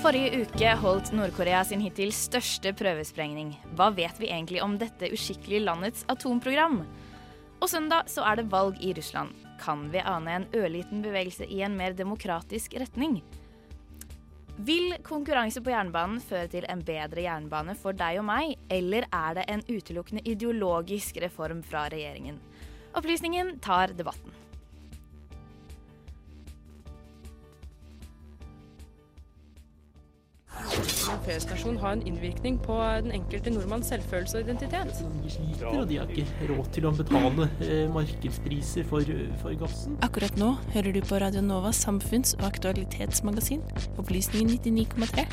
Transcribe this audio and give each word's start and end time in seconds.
Forrige 0.00 0.46
uke 0.46 0.68
holdt 0.80 1.10
Nord-Korea 1.12 1.58
sin 1.68 1.82
hittil 1.84 2.08
største 2.16 2.70
prøvesprengning. 2.72 3.50
Hva 3.76 3.90
vet 3.92 4.16
vi 4.16 4.30
egentlig 4.32 4.62
om 4.64 4.78
dette 4.80 5.10
uskikkelige 5.12 5.66
landets 5.66 6.06
atomprogram? 6.08 6.78
Og 7.60 7.68
søndag 7.68 8.08
så 8.08 8.24
er 8.24 8.40
det 8.40 8.46
valg 8.48 8.80
i 8.80 8.94
Russland. 8.96 9.36
Kan 9.60 9.90
vi 9.92 10.00
ane 10.00 10.38
en 10.38 10.48
ørliten 10.56 11.04
bevegelse 11.04 11.44
i 11.44 11.60
en 11.66 11.76
mer 11.76 11.92
demokratisk 11.98 12.78
retning? 12.80 13.18
Vil 14.56 14.96
konkurranse 15.04 15.60
på 15.60 15.74
jernbanen 15.74 16.24
føre 16.24 16.48
til 16.56 16.64
en 16.72 16.80
bedre 16.80 17.26
jernbane 17.28 17.76
for 17.76 17.92
deg 17.92 18.22
og 18.22 18.30
meg, 18.32 18.56
eller 18.72 19.04
er 19.12 19.36
det 19.36 19.50
en 19.52 19.66
utelukkende 19.68 20.24
ideologisk 20.24 21.20
reform 21.20 21.60
fra 21.60 21.90
regjeringen? 21.92 22.40
Opplysningen 22.96 23.58
tar 23.60 23.92
debatten. 23.92 24.39
En 31.10 31.22
feriestasjon 31.24 31.78
har 31.82 31.96
en 31.96 32.02
innvirkning 32.06 32.58
på 32.62 32.76
den 33.02 33.10
enkelte 33.16 33.50
nordmanns 33.50 33.88
selvfølelse 33.90 34.38
og 34.38 34.44
identitet. 34.44 35.00
De 35.24 35.32
sliter, 35.34 35.66
og 35.72 35.88
de 35.90 35.98
har 35.98 36.12
ikke 36.14 36.50
råd 36.52 36.70
til 36.76 36.86
å 36.86 36.92
betale 36.94 37.48
eh, 37.66 37.86
markedspriser 37.90 38.86
for, 38.86 39.10
for 39.42 39.58
gassen. 39.58 39.98
Akkurat 40.06 40.38
nå 40.38 40.52
hører 40.76 40.94
du 40.94 41.00
på 41.02 41.18
Radio 41.22 41.42
Novas 41.42 41.82
samfunns- 41.82 42.36
og 42.38 42.46
aktualitetsmagasin, 42.52 43.66
Opplysningen 43.98 44.54
99,3. 44.62 45.26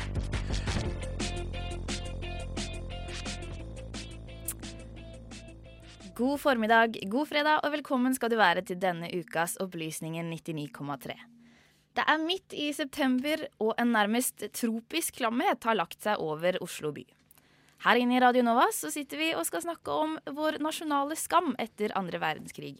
God 6.18 6.40
formiddag, 6.42 6.98
god 7.06 7.30
fredag 7.30 7.60
og 7.62 7.70
velkommen 7.78 8.14
skal 8.18 8.34
du 8.34 8.40
være 8.40 8.66
til 8.66 8.82
denne 8.82 9.06
ukas 9.14 9.54
Opplysningen 9.62 10.32
99,3. 10.34 11.37
Det 11.98 12.04
er 12.06 12.20
midt 12.22 12.54
i 12.54 12.68
september, 12.70 13.40
og 13.58 13.72
en 13.74 13.90
nærmest 13.90 14.44
tropisk 14.54 15.16
klamhet 15.18 15.64
har 15.66 15.74
lagt 15.74 16.04
seg 16.04 16.20
over 16.22 16.54
Oslo 16.62 16.92
by. 16.94 17.02
Her 17.82 17.98
inne 17.98 18.14
i 18.14 18.20
Radio 18.22 18.44
Nova 18.46 18.68
så 18.74 18.90
sitter 18.94 19.18
vi 19.18 19.32
og 19.34 19.42
skal 19.48 19.64
snakke 19.64 19.96
om 20.04 20.14
vår 20.36 20.60
nasjonale 20.62 21.18
skam 21.18 21.56
etter 21.58 21.96
andre 21.98 22.20
verdenskrig. 22.22 22.76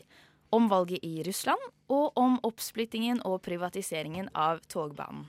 Om 0.55 0.71
valget 0.71 1.03
i 1.03 1.25
Russland, 1.27 1.67
og 1.91 2.15
om 2.15 2.39
oppsplittingen 2.47 3.19
og 3.27 3.41
privatiseringen 3.43 4.31
av 4.39 4.63
togbanen. 4.71 5.27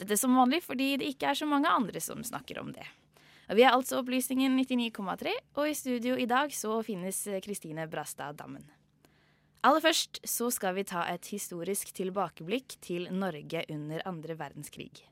Dette 0.00 0.16
som 0.16 0.40
vanlig 0.40 0.64
fordi 0.64 0.94
det 1.02 1.12
ikke 1.12 1.34
er 1.34 1.42
så 1.42 1.48
mange 1.48 1.68
andre 1.68 2.00
som 2.00 2.24
snakker 2.24 2.64
om 2.64 2.72
det. 2.72 2.88
Vi 3.52 3.68
er 3.68 3.76
altså 3.76 4.00
Opplysningen 4.00 4.56
99,3, 4.56 5.36
og 5.60 5.68
i 5.68 5.76
studio 5.76 6.16
i 6.16 6.28
dag 6.30 6.56
så 6.56 6.80
finnes 6.86 7.26
Kristine 7.44 7.84
Brastad 7.90 8.40
Dammen. 8.40 8.64
Aller 9.60 9.82
først 9.84 10.22
så 10.24 10.48
skal 10.54 10.72
vi 10.78 10.86
ta 10.88 11.02
et 11.12 11.26
historisk 11.34 11.90
tilbakeblikk 11.92 12.78
til 12.80 13.10
Norge 13.12 13.66
under 13.68 14.00
andre 14.08 14.36
verdenskrig. 14.38 15.02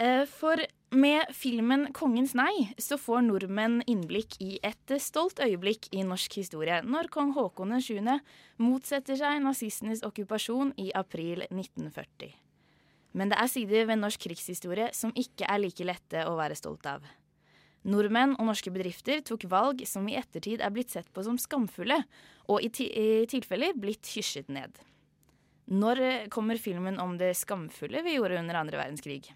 Eh, 0.00 0.24
For 0.26 0.56
med 0.90 1.28
filmen 1.30 1.92
'Kongens 1.92 2.34
nei' 2.34 2.72
så 2.78 2.96
får 2.96 3.20
nordmenn 3.26 3.82
innblikk 3.86 4.40
i 4.40 4.58
et 4.62 4.94
stolt 4.98 5.38
øyeblikk 5.38 5.88
i 5.92 6.02
norsk 6.02 6.32
historie 6.40 6.80
når 6.82 7.10
kong 7.10 7.34
Haakon 7.34 7.80
7. 7.80 8.20
motsetter 8.58 9.16
seg 9.16 9.42
nazistenes 9.42 10.02
okkupasjon 10.02 10.72
i 10.78 10.90
april 10.94 11.44
1940. 11.50 12.32
Men 13.12 13.28
det 13.28 13.38
er 13.38 13.46
sider 13.46 13.86
ved 13.86 14.00
norsk 14.00 14.20
krigshistorie 14.20 14.88
som 14.94 15.12
ikke 15.14 15.46
er 15.48 15.58
like 15.58 15.84
lette 15.84 16.24
å 16.26 16.34
være 16.36 16.56
stolt 16.56 16.86
av. 16.86 17.02
Nordmenn 17.84 18.34
og 18.38 18.48
norske 18.48 18.72
bedrifter 18.72 19.20
tok 19.26 19.44
valg 19.52 19.82
som 19.88 20.06
i 20.08 20.16
ettertid 20.16 20.62
er 20.64 20.72
blitt 20.72 20.94
sett 20.94 21.10
på 21.12 21.24
som 21.26 21.36
skamfulle, 21.40 22.00
og 22.48 22.64
i, 22.64 22.70
ti 22.72 22.88
i 22.88 23.24
tilfeller 23.28 23.76
blitt 23.76 24.08
hysjet 24.16 24.48
ned. 24.52 24.80
Når 25.72 26.00
eh, 26.04 26.26
kommer 26.32 26.60
filmen 26.60 27.00
om 27.00 27.16
det 27.20 27.34
skamfulle 27.36 28.04
vi 28.04 28.16
gjorde 28.16 28.40
under 28.40 28.60
andre 28.60 28.80
verdenskrig? 28.80 29.32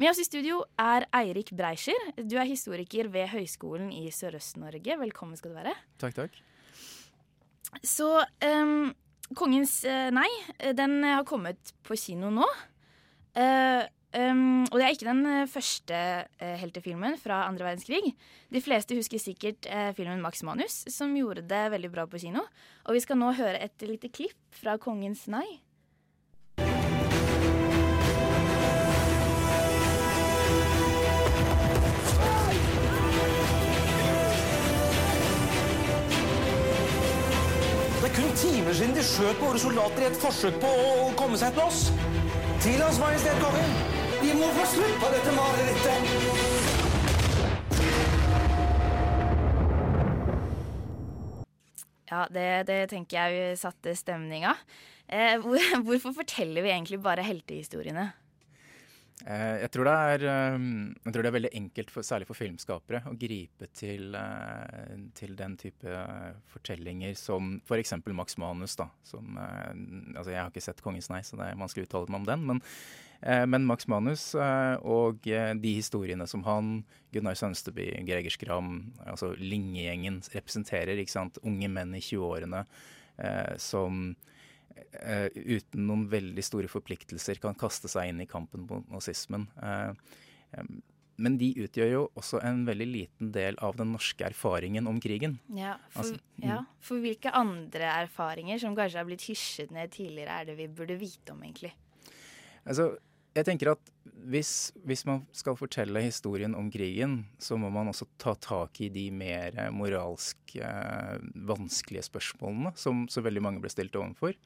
Med 0.00 0.08
oss 0.08 0.22
i 0.22 0.26
studio 0.26 0.62
er 0.80 1.04
Eirik 1.14 1.52
Breischer. 1.56 2.12
Du 2.16 2.38
er 2.40 2.48
historiker 2.48 3.10
ved 3.12 3.28
Høgskolen 3.32 3.90
i 3.92 4.06
Sørøst-Norge. 4.12 4.96
Velkommen 5.00 5.36
skal 5.36 5.52
du 5.52 5.58
være. 5.60 5.74
Takk, 6.00 6.16
takk. 6.16 6.38
Så 7.84 8.08
um, 8.44 8.92
Kongens 9.36 9.78
eh, 9.88 10.08
nei, 10.12 10.28
den 10.76 11.00
har 11.06 11.24
kommet 11.28 11.72
på 11.86 11.96
kino 11.96 12.32
nå. 12.32 12.48
Eh, 13.32 13.84
ehm, 14.18 14.64
og 14.68 14.78
det 14.78 14.84
er 14.86 14.94
ikke 14.94 15.08
den 15.08 15.24
eh, 15.26 15.48
første 15.50 15.98
uh, 16.42 16.54
heltefilmen 16.60 17.18
fra 17.20 17.46
andre 17.48 17.70
verdenskrig. 17.70 18.14
De 18.52 18.62
fleste 18.62 18.96
husker 18.98 19.20
sikkert 19.22 19.68
uh, 19.70 19.90
filmen 19.96 20.22
Max 20.24 20.42
Manus, 20.46 20.82
som 20.92 21.16
gjorde 21.16 21.46
det 21.48 21.64
veldig 21.72 21.92
bra 21.92 22.06
på 22.06 22.20
kino. 22.22 22.44
Og 22.86 22.96
vi 22.98 23.04
skal 23.04 23.20
nå 23.20 23.32
høre 23.38 23.60
et 23.62 23.86
lite 23.88 24.12
klipp 24.12 24.38
fra 24.62 24.78
Kongens 24.80 25.26
nei. 25.32 25.46
Det 38.02 38.10
er 38.10 38.14
kun 38.16 38.32
timer 38.36 38.72
siden 38.74 38.96
de 38.96 39.02
skjøt 39.06 39.36
på 39.38 39.46
våre 39.46 39.60
soldater 39.62 40.02
i 40.02 40.08
et 40.10 40.16
forsøk 40.18 40.56
på 40.60 40.74
å 40.90 41.10
komme 41.14 41.38
seg 41.38 41.54
til 41.54 41.68
oss. 41.68 41.84
Til 42.62 42.82
Hans 42.82 42.98
Majestet 42.98 43.38
Kongen. 43.42 44.01
Vi 44.22 44.34
må 44.38 44.48
få 44.54 44.66
slutt 44.70 44.98
på 45.02 45.08
dette 45.14 45.32
marerittet. 45.34 47.12
Ja, 52.12 52.26
det, 52.30 52.48
det 52.68 52.80
tenker 52.92 53.30
jeg 53.32 53.60
satte 53.60 53.94
stemninga. 53.96 54.54
Eh, 55.08 55.38
hvor, 55.42 55.60
hvorfor 55.86 56.14
forteller 56.22 56.64
vi 56.64 56.72
egentlig 56.74 57.00
bare 57.04 57.24
heltehistoriene? 57.24 58.10
Eh, 59.22 59.62
Jeg 59.62 59.70
tror, 59.72 59.88
det 59.88 59.94
er, 59.94 60.24
eh, 60.28 60.56
jeg 61.06 61.14
tror 61.14 61.24
det 61.24 61.30
er 61.30 61.36
veldig 61.38 61.52
enkelt, 61.62 61.92
for, 61.94 62.06
særlig 62.06 62.28
for 62.28 62.38
filmskapere, 62.38 63.02
å 63.08 63.14
gripe 63.18 63.68
til, 63.76 64.14
eh, 64.18 64.98
til 65.18 65.36
den 65.38 65.56
type 65.60 65.88
eh, 65.88 66.34
fortellinger 66.52 67.16
som 67.18 67.54
f.eks. 67.64 67.96
Max 68.12 68.36
Manus. 68.42 68.76
da, 68.76 68.90
som, 69.08 69.38
eh, 69.38 69.72
altså 70.18 70.30
Jeg 70.34 70.42
har 70.42 70.50
ikke 70.52 70.66
sett 70.68 70.82
'Kongens 70.84 71.08
nei', 71.12 71.24
så 71.24 71.40
det 71.40 71.48
er 71.48 71.62
vanskelig 71.64 71.86
å 71.86 71.90
uttale 71.90 72.12
meg 72.12 72.20
om 72.22 72.28
den. 72.32 72.46
Men, 72.52 72.62
men 73.46 73.66
Max 73.68 73.86
Manus 73.90 74.32
eh, 74.34 74.74
og 74.82 75.28
eh, 75.30 75.52
de 75.54 75.76
historiene 75.78 76.26
som 76.30 76.42
han, 76.46 76.74
Gunnar 77.14 77.38
Sønsteby, 77.38 77.92
Greger 78.08 78.34
Skram, 78.34 78.92
altså 79.06 79.32
Linge-gjengen 79.38 80.20
representerer, 80.34 80.98
ikke 80.98 81.14
sant, 81.14 81.38
unge 81.46 81.70
menn 81.70 81.94
i 81.94 82.02
20-årene 82.02 82.64
eh, 83.22 83.52
som 83.62 84.08
eh, 85.00 85.28
uten 85.30 85.86
noen 85.86 86.06
veldig 86.10 86.44
store 86.46 86.70
forpliktelser 86.72 87.42
kan 87.42 87.58
kaste 87.58 87.90
seg 87.92 88.10
inn 88.10 88.24
i 88.24 88.30
kampen 88.30 88.66
mot 88.66 88.88
nazismen. 88.90 89.46
Eh, 89.62 90.64
men 91.22 91.36
de 91.38 91.52
utgjør 91.62 91.90
jo 91.90 92.02
også 92.18 92.40
en 92.42 92.64
veldig 92.66 92.88
liten 92.88 93.30
del 93.34 93.58
av 93.62 93.76
den 93.78 93.92
norske 93.94 94.24
erfaringen 94.26 94.88
om 94.90 94.98
krigen. 95.02 95.36
Ja, 95.54 95.76
for, 95.92 96.02
Altså, 96.02 96.18
mm. 96.40 96.48
ja, 96.48 96.58
for 96.82 97.04
hvilke 97.04 97.30
andre 97.38 97.92
erfaringer 98.00 98.58
som 98.62 98.74
kanskje 98.74 99.02
har 99.02 99.06
blitt 99.06 99.28
hysjet 99.28 99.70
ned 99.74 99.92
tidligere, 99.94 100.40
er 100.40 100.50
det 100.50 100.58
vi 100.58 100.66
burde 100.72 100.98
vite 100.98 101.36
om, 101.36 101.44
egentlig? 101.44 101.74
Altså, 102.64 102.92
jeg 103.32 103.46
tenker 103.48 103.72
at 103.72 103.92
hvis, 104.32 104.72
hvis 104.86 105.04
man 105.08 105.24
skal 105.34 105.56
fortelle 105.58 106.02
historien 106.04 106.54
om 106.54 106.68
krigen, 106.70 107.22
så 107.42 107.56
må 107.58 107.70
man 107.74 107.90
også 107.90 108.06
ta 108.20 108.34
tak 108.38 108.80
i 108.84 108.90
de 108.92 109.08
mer 109.14 109.56
moralsk 109.74 110.56
eh, 110.60 111.16
vanskelige 111.48 112.06
spørsmålene 112.10 112.74
som 112.78 113.06
så 113.10 113.24
veldig 113.24 113.42
mange 113.44 113.62
ble 113.62 113.72
stilt 113.72 113.96
overfor. 113.98 114.36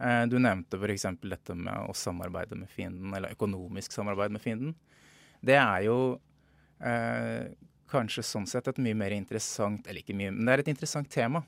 Eh, 0.00 0.24
du 0.32 0.38
nevnte 0.42 0.80
f.eks. 0.80 1.06
dette 1.22 1.56
med 1.56 1.90
å 1.90 1.96
samarbeide 1.96 2.58
med 2.58 2.72
fienden, 2.72 3.12
eller 3.14 3.36
økonomisk 3.36 3.94
samarbeid 3.94 4.34
med 4.34 4.44
fienden. 4.44 4.74
Det 5.44 5.56
er 5.60 5.86
jo 5.86 5.98
eh, 6.84 7.52
kanskje 7.90 8.24
sånn 8.26 8.48
sett 8.50 8.68
et 8.70 8.82
mye 8.82 8.96
mer 8.98 9.14
interessant 9.16 9.86
Eller 9.88 10.04
ikke 10.04 10.14
mye, 10.16 10.30
men 10.34 10.44
det 10.46 10.52
er 10.52 10.62
et 10.64 10.74
interessant 10.74 11.08
tema. 11.10 11.44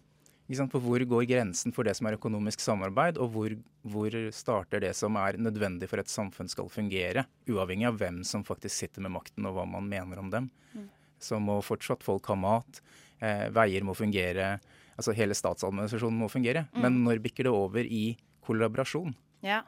På 0.49 0.81
hvor 0.83 1.01
går 1.01 1.25
grensen 1.25 1.73
for 1.73 1.87
det 1.87 1.95
som 1.97 2.07
er 2.07 2.19
økonomisk 2.19 2.61
samarbeid, 2.61 3.17
og 3.17 3.31
hvor, 3.33 3.55
hvor, 3.83 4.17
starter 4.35 4.83
det 4.83 4.93
som 4.99 5.17
er 5.17 5.39
nødvendig 5.39 5.89
for 5.89 6.03
et 6.03 6.11
samfunn 6.11 6.51
skal 6.51 6.69
fungere, 6.69 7.25
uavhengig 7.49 7.87
av 7.89 7.97
hvem 7.97 8.23
som 8.25 8.45
faktisk 8.45 8.75
sitter 8.75 9.03
med 9.07 9.15
makten 9.15 9.47
og 9.49 9.57
hva 9.57 9.65
man 9.65 9.89
mener 9.89 10.19
om 10.21 10.29
dem. 10.31 10.51
Mm. 10.75 10.89
Så 11.23 11.39
må 11.41 11.61
fortsatt 11.65 12.05
folk 12.05 12.27
ha 12.27 12.37
mat, 12.37 12.83
eh, 13.23 13.49
veier 13.55 13.87
må 13.87 13.95
fungere, 13.95 14.59
altså 14.97 15.15
hele 15.17 15.35
statsadministrasjonen 15.35 16.21
må 16.21 16.29
fungere. 16.29 16.67
Mm. 16.75 16.83
Men 16.83 17.05
når 17.07 17.23
bikker 17.25 17.49
det 17.49 17.55
over 17.55 17.87
i 17.87 18.19
kollaborasjon? 18.45 19.15
Ja. 19.47 19.63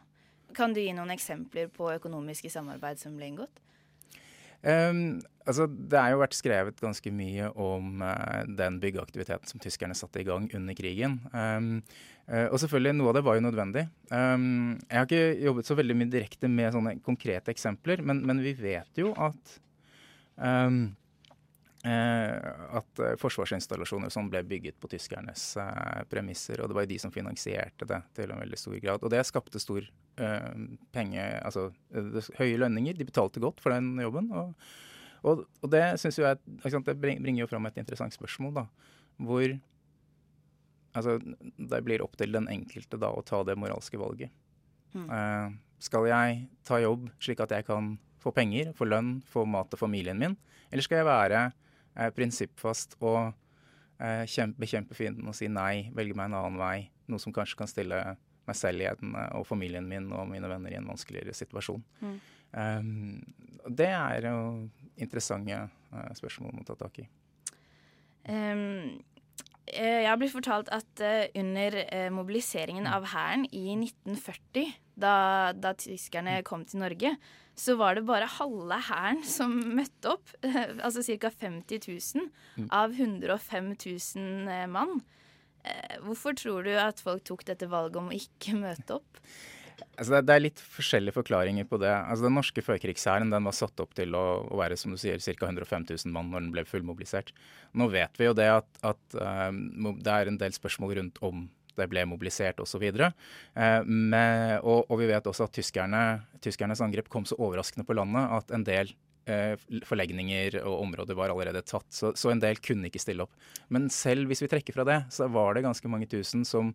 Kan 0.55 0.75
du 0.75 0.83
gi 0.83 0.93
noen 0.95 1.15
eksempler 1.15 1.71
på 1.73 1.89
økonomiske 1.95 2.51
samarbeid 2.53 3.01
som 3.01 3.17
ble 3.17 3.31
inngått? 3.31 3.63
Um, 4.65 5.21
altså, 5.45 5.67
det 5.69 6.01
er 6.01 6.15
jo 6.15 6.23
vært 6.23 6.37
skrevet 6.37 6.83
ganske 6.83 7.13
mye 7.15 7.51
om 7.61 8.03
uh, 8.05 8.43
den 8.49 8.81
byggeaktiviteten 8.83 9.51
som 9.51 9.63
tyskerne 9.63 9.97
satte 9.99 10.23
i 10.23 10.27
gang 10.29 10.49
under 10.57 10.79
krigen. 10.79 11.21
Um, 11.33 11.71
uh, 12.31 12.49
og 12.49 12.59
selvfølgelig, 12.63 12.97
noe 12.99 13.13
av 13.13 13.19
det 13.19 13.25
var 13.29 13.39
jo 13.39 13.47
nødvendig. 13.47 13.87
Um, 14.11 14.75
jeg 14.89 14.99
har 14.99 15.09
ikke 15.09 15.47
jobbet 15.47 15.71
så 15.71 15.79
veldig 15.79 15.99
mye 16.01 16.13
direkte 16.17 16.51
med 16.51 16.75
sånne 16.75 16.99
konkrete 17.07 17.55
eksempler, 17.55 18.03
men, 18.05 18.25
men 18.27 18.43
vi 18.45 18.57
vet 18.59 19.05
jo 19.05 19.15
at 19.15 19.59
Eh, 21.85 22.53
at 22.77 23.01
eh, 23.05 23.17
forsvarsinstallasjoner 23.21 24.09
som 24.09 24.31
ble 24.33 24.41
bygget 24.49 24.79
på 24.81 24.89
tyskernes 24.89 25.43
premisser. 26.09 26.63
Og 26.63 26.71
det 26.71 26.79
var 26.79 26.87
jo 26.87 26.93
de 26.95 27.01
som 27.03 27.13
finansierte 27.13 27.89
det 27.91 28.01
til 28.17 28.33
en 28.33 28.41
veldig 28.41 28.61
stor 28.61 28.79
grad. 28.81 29.05
Og 29.05 29.13
det 29.13 29.25
skapte 29.29 29.61
stor 29.63 29.85
penge, 30.95 31.23
altså 31.43 31.73
høye 32.39 32.59
lønninger. 32.63 32.95
De 32.95 33.07
betalte 33.09 33.43
godt 33.43 33.59
for 33.61 33.75
den 33.75 33.99
jobben. 33.99 34.31
Og, 34.31 34.53
og, 35.25 35.45
og 35.65 35.71
det 35.73 35.83
synes 36.03 36.19
jo 36.21 36.27
jeg, 36.27 36.39
det 36.87 36.97
bringer 37.01 37.45
jo 37.45 37.51
fram 37.51 37.67
et 37.69 37.79
interessant 37.81 38.15
spørsmål, 38.15 38.55
da. 38.61 38.65
Hvor 39.25 39.47
altså, 40.95 41.19
det 41.59 41.85
blir 41.87 42.05
opp 42.05 42.17
til 42.21 42.35
den 42.35 42.49
enkelte 42.53 43.01
da 43.01 43.13
å 43.15 43.25
ta 43.27 43.43
det 43.47 43.57
moralske 43.59 44.01
valget. 44.01 44.35
Mm. 44.95 45.09
Uh, 45.11 45.55
skal 45.83 46.07
jeg 46.09 46.45
ta 46.67 46.79
jobb 46.81 47.09
slik 47.23 47.43
at 47.45 47.53
jeg 47.57 47.67
kan 47.67 47.97
få 48.23 48.33
penger, 48.33 48.73
få 48.77 48.87
lønn, 48.89 49.19
få 49.29 49.45
mat 49.49 49.69
til 49.73 49.81
familien 49.81 50.21
min? 50.21 50.37
Eller 50.71 50.87
skal 50.87 51.03
jeg 51.03 51.09
være 51.09 51.43
er 51.95 52.15
prinsippfast 52.15 52.97
og 53.03 53.21
eh, 54.03 54.25
kjempe, 54.31 54.59
bekjempe 54.65 54.97
fienden 54.99 55.31
og 55.31 55.37
si 55.39 55.49
nei, 55.51 55.91
velge 55.95 56.17
meg 56.19 56.31
en 56.31 56.39
annen 56.41 56.61
vei. 56.61 56.89
Noe 57.11 57.23
som 57.23 57.35
kanskje 57.35 57.59
kan 57.61 57.71
stille 57.71 58.01
meg 58.45 58.59
selv 58.59 58.83
i 58.83 58.89
eh, 58.89 59.29
og 59.39 59.47
familien 59.49 59.87
min 59.89 60.11
og 60.13 60.27
mine 60.31 60.51
venner 60.51 60.75
i 60.75 60.79
en 60.81 60.91
vanskeligere 60.91 61.37
situasjon. 61.37 61.85
Mm. 62.03 62.17
Um, 62.55 62.91
det 63.67 63.91
er 63.91 64.29
jo 64.29 64.41
interessante 64.97 65.59
uh, 65.93 66.13
spørsmål 66.19 66.63
å 66.63 66.69
ta 66.69 66.79
tak 66.85 67.03
i. 67.03 67.09
Um, 68.29 69.03
jeg 69.65 70.19
blitt 70.21 70.33
fortalt 70.33 70.71
at 70.73 71.05
uh, 71.05 71.25
under 71.41 71.79
mobiliseringen 72.13 72.89
av 72.89 73.09
Hæren 73.13 73.47
i 73.51 73.67
1940, 73.77 74.75
da, 75.01 75.17
da 75.57 75.75
tyskerne 75.79 76.39
kom 76.47 76.65
til 76.69 76.85
Norge, 76.85 77.17
så 77.55 77.77
var 77.79 77.95
det 77.95 78.07
bare 78.07 78.29
halve 78.39 78.79
hæren 78.89 79.23
som 79.27 79.55
møtte 79.77 80.15
opp. 80.17 80.33
altså 80.85 81.05
ca. 81.07 81.31
50 81.31 81.87
000 81.87 82.29
mm. 82.59 82.69
av 82.75 82.95
105 82.95 83.75
000 83.79 84.51
eh, 84.51 84.67
mann. 84.71 84.99
Eh, 85.63 85.99
hvorfor 86.05 86.35
tror 86.39 86.67
du 86.67 86.75
at 86.79 87.03
folk 87.03 87.25
tok 87.25 87.47
dette 87.47 87.71
valget 87.71 88.01
om 88.03 88.11
å 88.11 88.19
ikke 88.19 88.57
møte 88.59 88.99
opp? 88.99 89.23
Altså 89.95 90.21
det, 90.27 90.35
er 90.35 90.43
litt 90.43 90.61
forskjellige 90.61 91.15
forklaringer 91.15 91.67
på 91.71 91.79
det. 91.83 91.93
Altså 91.93 92.27
Den 92.27 92.37
norske 92.39 92.63
førkrigshæren 92.67 93.31
var 93.31 93.55
satt 93.55 93.81
opp 93.83 93.95
til 93.95 94.15
å, 94.19 94.25
å, 94.47 94.57
være 94.59 94.79
som 94.79 94.95
du 94.95 94.99
sier, 95.01 95.21
ca. 95.23 95.51
105 95.51 95.87
000 95.91 96.15
mann 96.15 96.33
når 96.33 96.47
den 96.47 96.55
ble 96.55 96.65
fullmobilisert. 96.67 97.31
Nå 97.79 97.89
vet 97.93 98.19
vi 98.19 98.27
jo 98.27 98.35
det 98.37 98.49
at, 98.57 98.71
at 98.87 99.19
um, 99.51 99.95
det 100.01 100.15
er 100.15 100.31
en 100.31 100.41
del 100.41 100.57
spørsmål 100.57 100.97
rundt 100.99 101.23
om 101.27 101.47
det 101.79 101.89
ble 101.91 102.05
mobilisert 102.07 102.61
osv. 102.63 102.85
Eh, 102.87 103.81
og, 104.63 104.79
og 104.85 104.95
vi 105.01 105.09
vet 105.11 105.27
også 105.27 105.49
at 105.49 105.57
tyskerne, 105.57 106.03
tyskernes 106.45 106.83
angrep 106.85 107.11
kom 107.11 107.27
så 107.27 107.39
overraskende 107.41 107.87
på 107.87 107.97
landet 107.99 108.35
at 108.39 108.55
en 108.55 108.67
del 108.67 108.93
eh, 109.31 109.55
forlegninger 109.87 110.61
og 110.63 110.85
områder 110.85 111.19
var 111.19 111.35
allerede 111.35 111.65
tatt. 111.67 111.89
Så, 111.95 112.13
så, 112.19 112.31
en 112.31 112.43
del 112.43 112.61
kunne 112.63 112.91
ikke 112.91 113.03
stille 113.03 113.27
opp. 113.27 113.35
Men 113.75 113.91
selv 113.93 114.31
hvis 114.31 114.45
vi 114.45 114.51
trekker 114.53 114.77
fra 114.77 114.87
det, 114.89 115.01
så 115.15 115.29
var 115.33 115.55
det 115.55 115.67
ganske 115.67 115.91
mange 115.91 116.11
tusen 116.11 116.47
som 116.49 116.73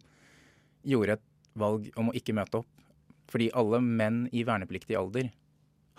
gjorde 0.88 1.18
et 1.18 1.25
valg 1.60 1.90
om 2.00 2.12
å 2.12 2.18
ikke 2.18 2.36
møte 2.36 2.62
opp. 2.62 2.69
Fordi 3.30 3.52
alle 3.58 3.81
menn 3.84 4.24
i 4.34 4.44
vernepliktig 4.48 4.98
alder 4.98 5.30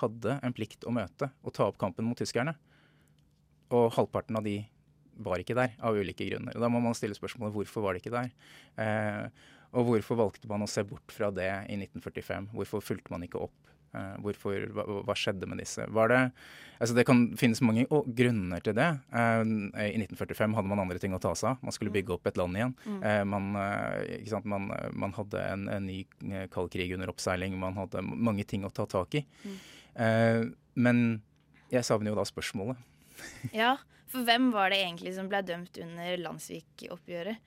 hadde 0.00 0.38
en 0.42 0.56
plikt 0.56 0.86
å 0.88 0.94
møte 0.94 1.30
og 1.44 1.54
ta 1.54 1.68
opp 1.68 1.78
kampen 1.80 2.06
mot 2.08 2.18
tyskerne. 2.18 2.56
Og 3.70 3.92
halvparten 3.94 4.38
av 4.40 4.46
de 4.46 4.58
var 5.20 5.42
ikke 5.42 5.56
der 5.58 5.74
av 5.84 5.98
ulike 6.00 6.26
grunner. 6.26 6.56
Og 6.56 6.64
Da 6.64 6.70
må 6.72 6.80
man 6.82 6.96
stille 6.96 7.16
spørsmålet 7.16 7.54
hvorfor 7.54 7.84
var 7.84 7.94
de 7.94 8.02
ikke 8.02 8.14
der. 8.14 8.30
Eh, 8.80 9.48
og 9.70 9.86
hvorfor 9.86 10.18
valgte 10.18 10.50
man 10.50 10.64
å 10.64 10.70
se 10.70 10.82
bort 10.86 11.12
fra 11.14 11.30
det 11.34 11.50
i 11.70 11.76
1945? 11.78 12.50
Hvorfor 12.56 12.82
fulgte 12.82 13.12
man 13.14 13.26
ikke 13.26 13.42
opp? 13.46 13.56
Uh, 13.90 14.14
hvorfor, 14.22 14.68
hva, 14.70 14.84
hva, 15.02 15.14
skjedde 15.18 15.48
med 15.50 15.58
disse? 15.58 15.82
Var 15.90 16.10
det, 16.12 16.18
altså 16.78 16.94
det 16.94 17.04
kan 17.08 17.24
finnes 17.38 17.58
mange 17.64 17.88
grunner 18.18 18.62
til 18.62 18.76
det. 18.78 18.86
Uh, 19.10 19.42
I 19.82 19.98
1945 19.98 20.54
hadde 20.58 20.70
man 20.70 20.82
andre 20.84 21.00
ting 21.02 21.14
å 21.16 21.18
ta 21.22 21.32
seg 21.38 21.52
av. 21.52 21.64
Man 21.66 21.74
skulle 21.74 21.94
bygge 21.94 22.14
opp 22.14 22.30
et 22.30 22.38
land 22.38 22.58
igjen. 22.58 22.76
Mm. 22.86 23.00
Uh, 23.02 23.24
man, 23.32 23.50
man, 24.52 24.70
man, 24.94 25.16
hadde 25.18 25.42
en, 25.42 25.66
en 25.74 25.90
ny 25.90 26.04
kald 26.54 26.70
krig 26.74 26.94
under 26.94 27.10
oppseiling. 27.10 27.58
Man 27.58 27.78
hadde 27.78 28.04
mange 28.06 28.46
ting 28.46 28.66
å 28.66 28.72
ta 28.74 28.86
tak 28.90 29.18
i. 29.18 29.24
Mm. 29.42 29.58
Men 30.78 31.04
jeg 31.72 31.82
savner 31.86 32.12
jo 32.12 32.18
da 32.18 32.24
spørsmålet. 32.28 32.78
ja, 33.62 33.74
for 34.10 34.26
hvem 34.26 34.52
var 34.54 34.70
det 34.70 34.84
egentlig 34.84 35.16
som 35.18 35.28
ble 35.30 35.42
dømt 35.46 35.78
under 35.82 36.14
Landsvik-oppgjøret? 36.22 37.42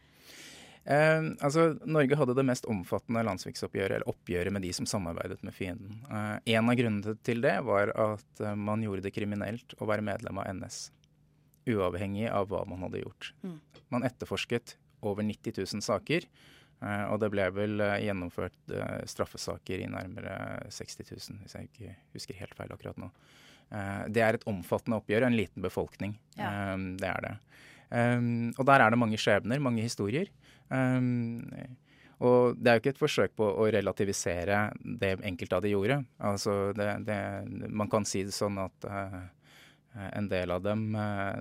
Eh, 0.85 1.21
altså, 1.39 1.69
Norge 1.88 2.18
hadde 2.19 2.35
det 2.35 2.45
mest 2.47 2.68
omfattende 2.69 3.24
landssviksoppgjøret, 3.27 3.97
eller 3.97 4.12
oppgjøret 4.12 4.56
med 4.56 4.65
de 4.65 4.74
som 4.75 4.88
samarbeidet 4.89 5.39
med 5.47 5.56
fienden. 5.56 6.01
Eh, 6.09 6.56
en 6.57 6.71
av 6.71 6.80
grunnene 6.80 7.15
til 7.24 7.44
det 7.44 7.56
var 7.68 7.94
at 7.95 8.44
eh, 8.44 8.57
man 8.59 8.83
gjorde 8.83 9.06
det 9.06 9.13
kriminelt 9.15 9.77
å 9.80 9.88
være 9.89 10.06
medlem 10.06 10.41
av 10.41 10.50
NS. 10.51 10.85
Uavhengig 11.71 12.27
av 12.27 12.50
hva 12.51 12.65
man 12.68 12.83
hadde 12.83 13.06
gjort. 13.06 13.31
Mm. 13.45 13.59
Man 13.95 14.07
etterforsket 14.09 14.75
over 15.03 15.24
90 15.24 15.63
000 15.63 15.86
saker. 15.86 16.27
Eh, 16.84 17.05
og 17.07 17.22
det 17.24 17.31
ble 17.31 17.48
vel 17.55 17.84
eh, 17.84 18.01
gjennomført 18.07 18.75
eh, 18.75 19.03
straffesaker 19.10 19.86
i 19.86 19.89
nærmere 19.91 20.36
60 20.74 21.13
000, 21.13 21.43
hvis 21.43 21.57
jeg 21.57 21.69
ikke 21.69 21.96
husker 22.17 22.39
helt 22.41 22.57
feil 22.60 22.74
akkurat 22.75 23.00
nå. 23.00 23.07
Eh, 23.72 24.01
det 24.13 24.25
er 24.25 24.38
et 24.38 24.48
omfattende 24.50 25.00
oppgjør 25.00 25.24
og 25.24 25.31
en 25.31 25.39
liten 25.39 25.63
befolkning. 25.63 26.17
Ja. 26.36 26.75
Det 26.75 27.07
er 27.07 27.27
det. 27.27 27.38
Eh, 27.93 28.19
og 28.57 28.65
der 28.67 28.83
er 28.83 28.93
det 28.93 29.01
mange 29.01 29.21
skjebner, 29.21 29.62
mange 29.62 29.85
historier. 29.85 30.31
Og 32.23 32.57
det 32.57 32.69
er 32.69 32.77
jo 32.77 32.81
ikke 32.83 32.93
et 32.93 33.01
forsøk 33.01 33.33
på 33.39 33.45
å 33.45 33.67
relativisere 33.73 34.65
det 34.79 35.15
enkelte 35.27 35.57
av 35.57 35.65
de 35.65 35.73
gjorde. 35.73 36.00
Altså 36.23 36.55
det, 36.77 36.89
det, 37.07 37.19
man 37.67 37.89
kan 37.91 38.07
si 38.07 38.23
det 38.23 38.35
sånn 38.35 38.62
at 38.63 38.88
uh, 38.88 39.23
en 40.07 40.29
del 40.31 40.53
av 40.55 40.63
dem 40.63 40.85
uh, 40.95 41.33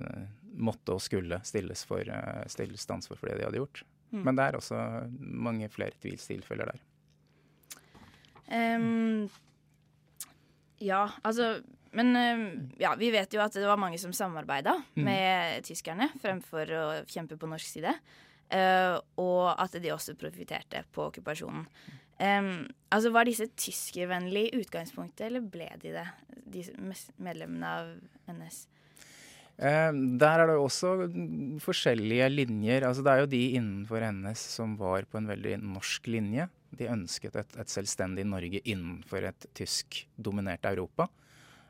måtte 0.53 0.97
og 0.97 1.03
skulle 1.03 1.39
stilles, 1.47 1.85
for, 1.87 2.03
uh, 2.03 2.43
stilles 2.51 2.83
til 2.83 2.97
ansvar 2.97 3.21
for 3.21 3.31
det 3.31 3.39
de 3.39 3.47
hadde 3.47 3.61
gjort. 3.61 3.83
Mm. 4.11 4.25
Men 4.25 4.39
det 4.39 4.47
er 4.47 4.57
også 4.59 4.81
mange 5.19 5.71
flere 5.73 5.95
tvilstilfeller 6.03 6.73
der. 6.73 6.83
Um, 8.51 9.29
ja, 10.83 11.05
altså 11.23 11.55
men 11.93 12.15
eh, 12.17 12.43
ja, 12.81 12.93
vi 12.99 13.11
vet 13.13 13.33
jo 13.33 13.41
at 13.43 13.55
det 13.55 13.67
var 13.69 13.81
mange 13.81 13.99
som 14.01 14.13
samarbeida 14.15 14.75
mm. 14.95 15.03
med 15.05 15.65
tyskerne 15.67 16.09
fremfor 16.21 16.73
å 16.77 16.85
kjempe 17.09 17.37
på 17.39 17.49
norsk 17.49 17.69
side. 17.69 17.95
Uh, 18.53 18.99
og 19.17 19.47
at 19.57 19.73
de 19.81 19.89
også 19.93 20.13
profiterte 20.19 20.83
på 20.93 21.07
okkupasjonen. 21.07 21.63
Um, 22.21 22.67
altså 22.93 23.09
Var 23.13 23.25
disse 23.25 23.47
tyskervennlige 23.57 24.51
i 24.51 24.61
utgangspunktet, 24.61 25.25
eller 25.25 25.41
ble 25.41 25.71
de 25.81 25.95
det, 25.95 26.05
de 26.53 26.61
medlemmene 27.17 27.71
av 27.79 27.89
NS? 28.29 28.59
Uh, 29.57 29.89
der 30.21 30.43
er 30.43 30.51
det 30.51 30.59
også 30.59 30.93
forskjellige 31.63 32.29
linjer. 32.35 32.85
Altså 32.85 33.05
Det 33.05 33.15
er 33.15 33.23
jo 33.23 33.31
de 33.33 33.41
innenfor 33.57 34.05
NS 34.11 34.45
som 34.59 34.77
var 34.77 35.09
på 35.09 35.17
en 35.17 35.31
veldig 35.33 35.57
norsk 35.63 36.11
linje. 36.13 36.45
De 36.77 36.91
ønsket 36.93 37.41
et, 37.41 37.57
et 37.57 37.73
selvstendig 37.73 38.27
Norge 38.29 38.61
innenfor 38.61 39.31
et 39.31 39.49
tysk-dominert 39.57 40.69
Europa. 40.69 41.09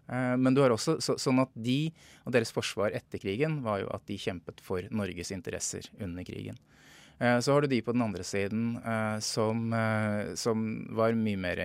Eh, 0.09 0.35
men 0.37 0.53
du 0.53 0.61
har 0.63 0.73
også 0.73 0.97
så, 1.01 1.15
sånn 1.21 1.39
at 1.43 1.51
de 1.55 1.93
og 2.25 2.33
deres 2.35 2.51
forsvar 2.55 2.95
etter 2.95 3.21
krigen 3.23 3.61
var 3.63 3.81
jo 3.83 3.89
at 3.93 4.05
de 4.09 4.19
kjempet 4.19 4.61
for 4.63 4.85
Norges 4.91 5.31
interesser 5.35 5.87
under 6.01 6.23
krigen. 6.27 6.57
Eh, 7.19 7.39
Så 7.39 7.53
har 7.53 7.61
du 7.61 7.67
de 7.67 7.81
på 7.81 7.93
den 7.93 8.01
andre 8.01 8.23
siden 8.23 8.77
eh, 8.83 9.19
som, 9.23 9.71
som 10.35 10.63
var 10.95 11.13
mye 11.15 11.37
mer 11.39 11.61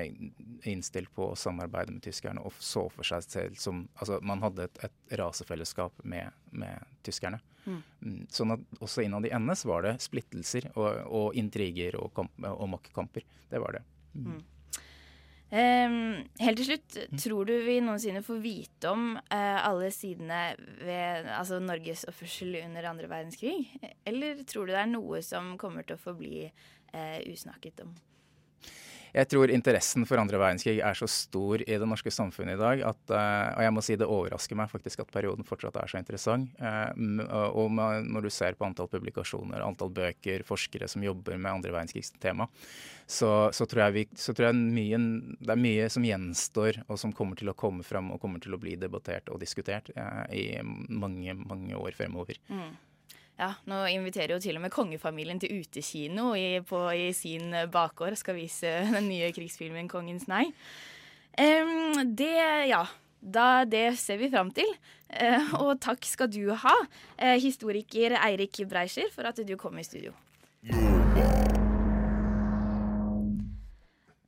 innstilt 0.68 1.10
på 1.14 1.30
å 1.32 1.36
samarbeide 1.38 1.92
med 1.94 2.02
tyskerne 2.04 2.42
og 2.44 2.52
så 2.58 2.88
for 2.90 3.06
seg 3.06 3.22
selv 3.26 3.56
som 3.58 3.86
Altså 3.98 4.20
man 4.22 4.42
hadde 4.44 4.68
et, 4.68 4.84
et 4.84 5.16
rasefellesskap 5.18 6.04
med, 6.04 6.30
med 6.50 6.84
tyskerne. 7.02 7.40
Mm. 7.68 7.80
Mm, 8.00 8.20
Sånn 8.32 8.54
at 8.54 8.78
også 8.80 9.02
innad 9.04 9.26
i 9.26 9.32
NS 9.34 9.64
var 9.68 9.82
det 9.84 9.96
splittelser 10.00 10.70
og, 10.74 11.02
og 11.10 11.34
intriger 11.36 11.98
og, 12.00 12.12
kamp, 12.16 12.32
og 12.44 12.68
maktkamper. 12.76 13.26
Det 13.50 13.60
var 13.60 13.78
det. 13.78 13.82
Mm. 14.14 14.38
Mm. 15.48 15.58
Ehm, 15.58 16.26
helt 16.40 16.60
til 16.60 16.66
slutt, 16.66 16.98
tror 17.22 17.48
du 17.48 17.54
vi 17.64 17.78
noensinne 17.80 18.22
får 18.24 18.40
vite 18.44 18.90
om 18.90 19.14
eh, 19.16 19.60
alle 19.64 19.90
sidene 19.94 20.42
ved 20.84 21.30
altså 21.32 21.60
Norges 21.62 22.04
oppførsel 22.08 22.58
under 22.64 22.90
andre 22.90 23.08
verdenskrig? 23.08 23.70
Eller 24.04 24.44
tror 24.44 24.66
du 24.66 24.74
det 24.74 24.82
er 24.82 24.92
noe 24.92 25.22
som 25.24 25.56
kommer 25.60 25.88
til 25.88 25.96
å 25.96 26.02
forbli 26.02 26.44
eh, 26.44 27.18
usnakket 27.32 27.80
om? 27.86 27.96
Jeg 29.14 29.30
tror 29.32 29.52
interessen 29.52 30.04
for 30.08 30.20
andre 30.20 30.40
verdenskrig 30.40 30.78
er 30.84 30.98
så 30.98 31.08
stor 31.10 31.62
i 31.64 31.78
det 31.80 31.88
norske 31.88 32.12
samfunnet 32.12 32.56
i 32.56 32.60
dag 32.60 32.82
at 32.90 33.14
eh, 33.14 33.48
Og 33.56 33.64
jeg 33.64 33.74
må 33.74 33.84
si 33.84 33.96
det 33.98 34.08
overrasker 34.08 34.58
meg 34.58 34.70
faktisk 34.72 35.02
at 35.04 35.12
perioden 35.14 35.46
fortsatt 35.48 35.78
er 35.80 35.90
så 35.90 36.00
interessant. 36.00 36.52
Eh, 36.60 37.24
og 37.48 37.72
når 37.72 38.26
du 38.26 38.30
ser 38.32 38.58
på 38.58 38.66
antall 38.68 38.90
publikasjoner, 38.92 39.64
antall 39.64 39.92
bøker, 39.94 40.44
forskere 40.46 40.88
som 40.90 41.04
jobber 41.04 41.38
med 41.38 41.52
andre 41.52 41.74
verdenskrigs-tema, 41.74 42.48
så, 43.08 43.48
så 43.56 43.64
tror 43.64 43.86
jeg, 43.86 43.94
vi, 43.94 44.02
så 44.20 44.34
tror 44.36 44.50
jeg 44.50 44.58
mye, 44.60 44.98
det 45.40 45.54
er 45.54 45.62
mye 45.62 45.86
som 45.92 46.04
gjenstår, 46.04 46.82
og 46.88 47.00
som 47.00 47.14
kommer 47.16 47.38
til 47.40 47.48
å 47.48 47.56
komme 47.56 47.86
fram 47.86 48.12
og 48.12 48.20
kommer 48.20 48.42
til 48.44 48.52
å 48.52 48.60
bli 48.60 48.76
debattert 48.80 49.32
og 49.32 49.40
diskutert 49.40 49.88
eh, 49.96 50.24
i 50.36 50.44
mange, 50.62 51.34
mange 51.40 51.78
år 51.78 51.96
fremover. 51.96 52.40
Mm. 52.52 52.74
Ja, 53.38 53.52
nå 53.70 53.84
inviterer 53.92 54.34
jo 54.34 54.40
til 54.42 54.56
og 54.58 54.64
med 54.64 54.72
kongefamilien 54.74 55.38
til 55.38 55.60
utekino 55.60 56.32
i, 56.34 56.58
på, 56.66 56.80
i 56.90 57.12
sin 57.14 57.52
eh, 57.54 57.68
bakgård. 57.70 58.16
Skal 58.18 58.34
vise 58.40 58.72
den 58.96 59.06
nye 59.10 59.30
krigsfilmen 59.34 59.90
'Kongens 59.90 60.26
nei'. 60.30 60.50
Um, 61.38 62.16
det, 62.18 62.66
ja. 62.66 62.86
Da, 63.18 63.64
det 63.64 63.98
ser 63.98 64.18
vi 64.18 64.30
fram 64.30 64.50
til. 64.54 64.66
Uh, 65.08 65.54
og 65.62 65.80
takk 65.82 66.04
skal 66.06 66.30
du 66.30 66.50
ha, 66.50 66.74
uh, 67.22 67.36
historiker 67.38 68.14
Eirik 68.18 68.68
Breischer, 68.68 69.10
for 69.14 69.22
at 69.30 69.38
du 69.46 69.56
kom 69.56 69.78
i 69.78 69.86
studio. 69.86 70.12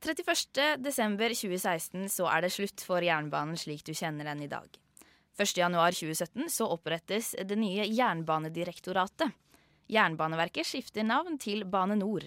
31.12.2016 0.01 2.07
så 2.09 2.25
er 2.31 2.41
det 2.41 2.51
slutt 2.55 2.81
for 2.83 3.01
jernbanen 3.05 3.57
slik 3.59 3.85
du 3.85 3.93
kjenner 3.93 4.25
den 4.31 4.41
i 4.47 4.51
dag. 4.51 4.80
1.1.2017 5.37 6.49
så 6.51 6.67
opprettes 6.73 7.35
det 7.47 7.57
nye 7.59 7.85
Jernbanedirektoratet. 7.87 9.31
Jernbaneverket 9.91 10.67
skifter 10.67 11.03
navn 11.03 11.37
til 11.41 11.65
Bane 11.67 11.97
Nor. 11.99 12.25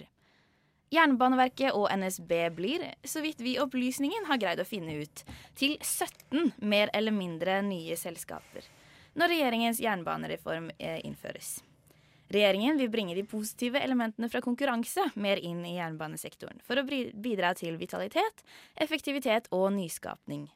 Jernbaneverket 0.93 1.73
og 1.73 1.89
NSB 1.89 2.33
blir, 2.55 2.85
så 3.03 3.23
vidt 3.25 3.41
vi 3.41 3.57
opplysningen 3.59 4.27
har 4.29 4.39
greid 4.41 4.61
å 4.61 4.67
finne 4.69 4.99
ut, 5.01 5.23
til 5.57 5.77
17 5.81 6.53
mer 6.61 6.93
eller 6.93 7.15
mindre 7.15 7.61
nye 7.65 7.97
selskaper 7.97 8.69
når 9.15 9.31
regjeringens 9.31 9.79
jernbanereform 9.79 10.69
eh, 10.77 10.99
innføres. 11.07 11.61
Regjeringen 12.27 12.77
vil 12.77 12.89
bringe 12.91 13.15
de 13.15 13.23
positive 13.29 13.79
elementene 13.79 14.29
fra 14.31 14.41
konkurranse 14.43 15.03
mer 15.21 15.39
inn 15.39 15.61
i 15.65 15.75
jernbanesektoren 15.77 16.59
for 16.65 16.81
å 16.81 16.85
bidra 16.85 17.53
til 17.57 17.77
vitalitet, 17.79 18.43
effektivitet 18.75 19.47
og 19.55 19.69
nyskapning. 19.77 20.49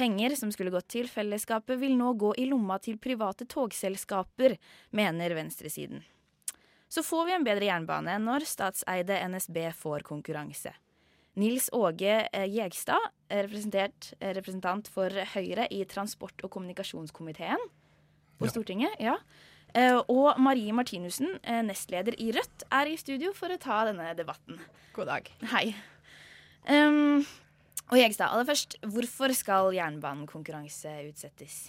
Penger 0.00 0.32
som 0.32 0.48
skulle 0.48 0.72
gått 0.72 0.88
til 0.94 1.08
fellesskapet, 1.12 1.76
vil 1.76 1.92
nå 1.98 2.14
gå 2.16 2.30
i 2.40 2.46
lomma 2.48 2.78
til 2.80 2.96
private 2.96 3.44
togselskaper, 3.44 4.54
mener 4.96 5.34
venstresiden. 5.36 6.00
Så 6.88 7.04
får 7.04 7.26
vi 7.28 7.34
en 7.34 7.44
bedre 7.44 7.68
jernbane 7.68 8.14
når 8.24 8.46
statseide 8.48 9.18
NSB 9.28 9.58
får 9.76 10.06
konkurranse. 10.08 10.72
Nils 11.36 11.68
Åge 11.76 12.14
eh, 12.32 12.46
Jegstad, 12.48 13.10
eh, 13.28 13.44
representant 13.44 14.88
for 14.88 15.12
Høyre 15.34 15.68
i 15.68 15.82
transport- 15.84 16.46
og 16.48 16.50
kommunikasjonskomiteen 16.56 17.60
på 18.40 18.48
Stortinget, 18.48 18.96
ja. 19.04 19.18
Eh, 19.74 20.00
Og 20.00 20.40
Marie 20.40 20.72
Martinussen, 20.72 21.36
nestleder 21.68 22.16
i 22.16 22.32
Rødt, 22.32 22.64
er 22.72 22.88
i 22.88 22.96
studio 22.96 23.34
for 23.36 23.52
å 23.52 23.60
ta 23.60 23.84
denne 23.92 24.16
debatten. 24.16 24.64
God 24.96 25.12
dag. 25.12 25.30
Hei. 25.52 25.74
Um, 26.64 27.26
og 27.90 27.98
Jegstad, 27.98 28.30
aller 28.30 28.46
først, 28.46 28.78
hvorfor 28.86 29.34
skal 29.34 29.74
jernbanekonkurranse 29.74 30.92
utsettes? 31.08 31.68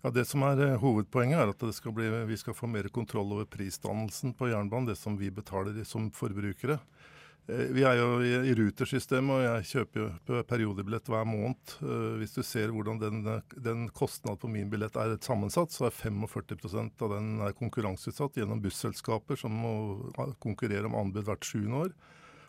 Ja, 0.00 0.10
Det 0.10 0.24
som 0.26 0.42
er 0.48 0.60
eh, 0.64 0.78
hovedpoenget, 0.80 1.38
er 1.38 1.52
at 1.52 1.74
skal 1.76 1.92
bli, 1.92 2.08
vi 2.26 2.36
skal 2.40 2.56
få 2.56 2.68
mer 2.70 2.88
kontroll 2.88 3.34
over 3.36 3.44
prisdannelsen 3.44 4.32
på 4.36 4.48
jernbanen, 4.48 4.88
det 4.88 4.96
som 4.96 5.18
vi 5.20 5.28
betaler 5.30 5.76
som 5.84 6.08
forbrukere. 6.10 6.78
Eh, 7.48 7.68
Vi 7.76 7.84
er 7.84 7.98
jo 8.00 8.22
i, 8.24 8.54
Ruter-systemet, 8.56 9.34
og 9.36 9.42
jeg 9.44 9.68
kjøper 9.74 10.00
jo 10.00 10.42
periodebillett 10.48 11.04
hver 11.12 11.28
måned. 11.28 11.76
Eh, 11.84 12.16
Hvis 12.22 12.32
du 12.32 12.42
ser 12.42 12.72
hvordan 12.72 12.98
den, 12.98 13.20
den 13.60 13.88
kostnaden 13.92 14.40
på 14.40 14.48
min 14.48 14.70
billett 14.72 14.96
er 14.96 15.18
sammensatt, 15.20 15.68
så 15.76 15.90
er 15.90 15.92
45% 15.92 17.04
av 17.04 17.12
den 17.18 17.52
konkurranseutsatt 17.60 18.40
gjennom 18.40 18.62
busselskaper 18.64 19.36
som 19.36 19.52
må 19.52 19.74
konkurrere 20.40 20.88
om 20.88 20.96
anbud 20.96 21.28
hvert 21.28 21.44
sjuende 21.44 21.84
år. 21.84 21.92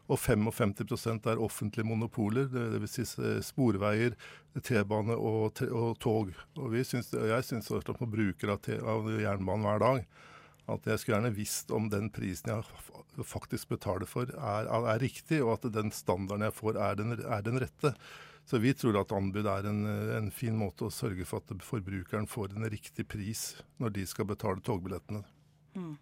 Og 0.10 0.20
55% 0.20 1.30
er 1.32 1.42
offentlige 1.42 1.88
monopoler, 1.88 2.50
dvs. 2.52 2.98
Si 2.98 3.22
eh, 3.22 3.38
sporveier, 3.46 4.18
T-bane 4.58 5.16
og, 5.16 5.62
og 5.70 5.94
tog. 6.02 6.34
Og 6.58 6.66
og 6.66 6.76
jeg 6.76 7.46
syns 7.48 7.70
som 7.70 8.12
bruker 8.12 8.56
av, 8.56 8.68
av 8.96 9.08
jernbanen 9.22 9.68
hver 9.68 9.86
dag, 9.86 10.04
at 10.72 10.88
jeg 10.88 11.00
skulle 11.00 11.18
gjerne 11.18 11.36
visst 11.36 11.72
om 11.76 11.88
den 11.92 12.10
prisen 12.14 12.52
jeg 12.52 13.26
faktisk 13.28 13.72
betaler 13.74 14.08
for, 14.10 14.30
er, 14.32 14.68
er 14.68 15.02
riktig, 15.02 15.42
og 15.44 15.58
at 15.58 15.72
den 15.74 15.92
standarden 15.96 16.48
jeg 16.48 16.58
får, 16.58 16.78
er 16.80 17.00
den, 17.00 17.16
er 17.22 17.42
den 17.46 17.62
rette. 17.64 17.96
Så 18.46 18.60
vi 18.60 18.74
tror 18.74 19.02
at 19.02 19.14
anbud 19.16 19.48
er 19.48 19.68
en, 19.70 19.84
en 20.18 20.32
fin 20.34 20.56
måte 20.58 20.88
å 20.88 20.94
sørge 20.94 21.28
for 21.30 21.44
at 21.44 21.66
forbrukeren 21.66 22.28
får 22.28 22.56
en 22.56 22.70
riktig 22.72 23.06
pris 23.08 23.52
når 23.80 23.94
de 23.98 24.06
skal 24.10 24.28
betale 24.32 24.64
togbillettene. 24.66 25.22
Mm. 25.78 25.94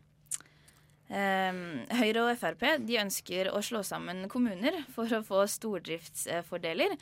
Um, 1.10 1.88
Høyre 1.98 2.28
og 2.28 2.36
Frp 2.38 2.68
de 2.86 3.00
ønsker 3.02 3.50
å 3.50 3.64
slå 3.66 3.82
sammen 3.86 4.28
kommuner 4.30 4.76
for 4.94 5.10
å 5.10 5.24
få 5.26 5.42
stordriftsfordeler. 5.50 6.94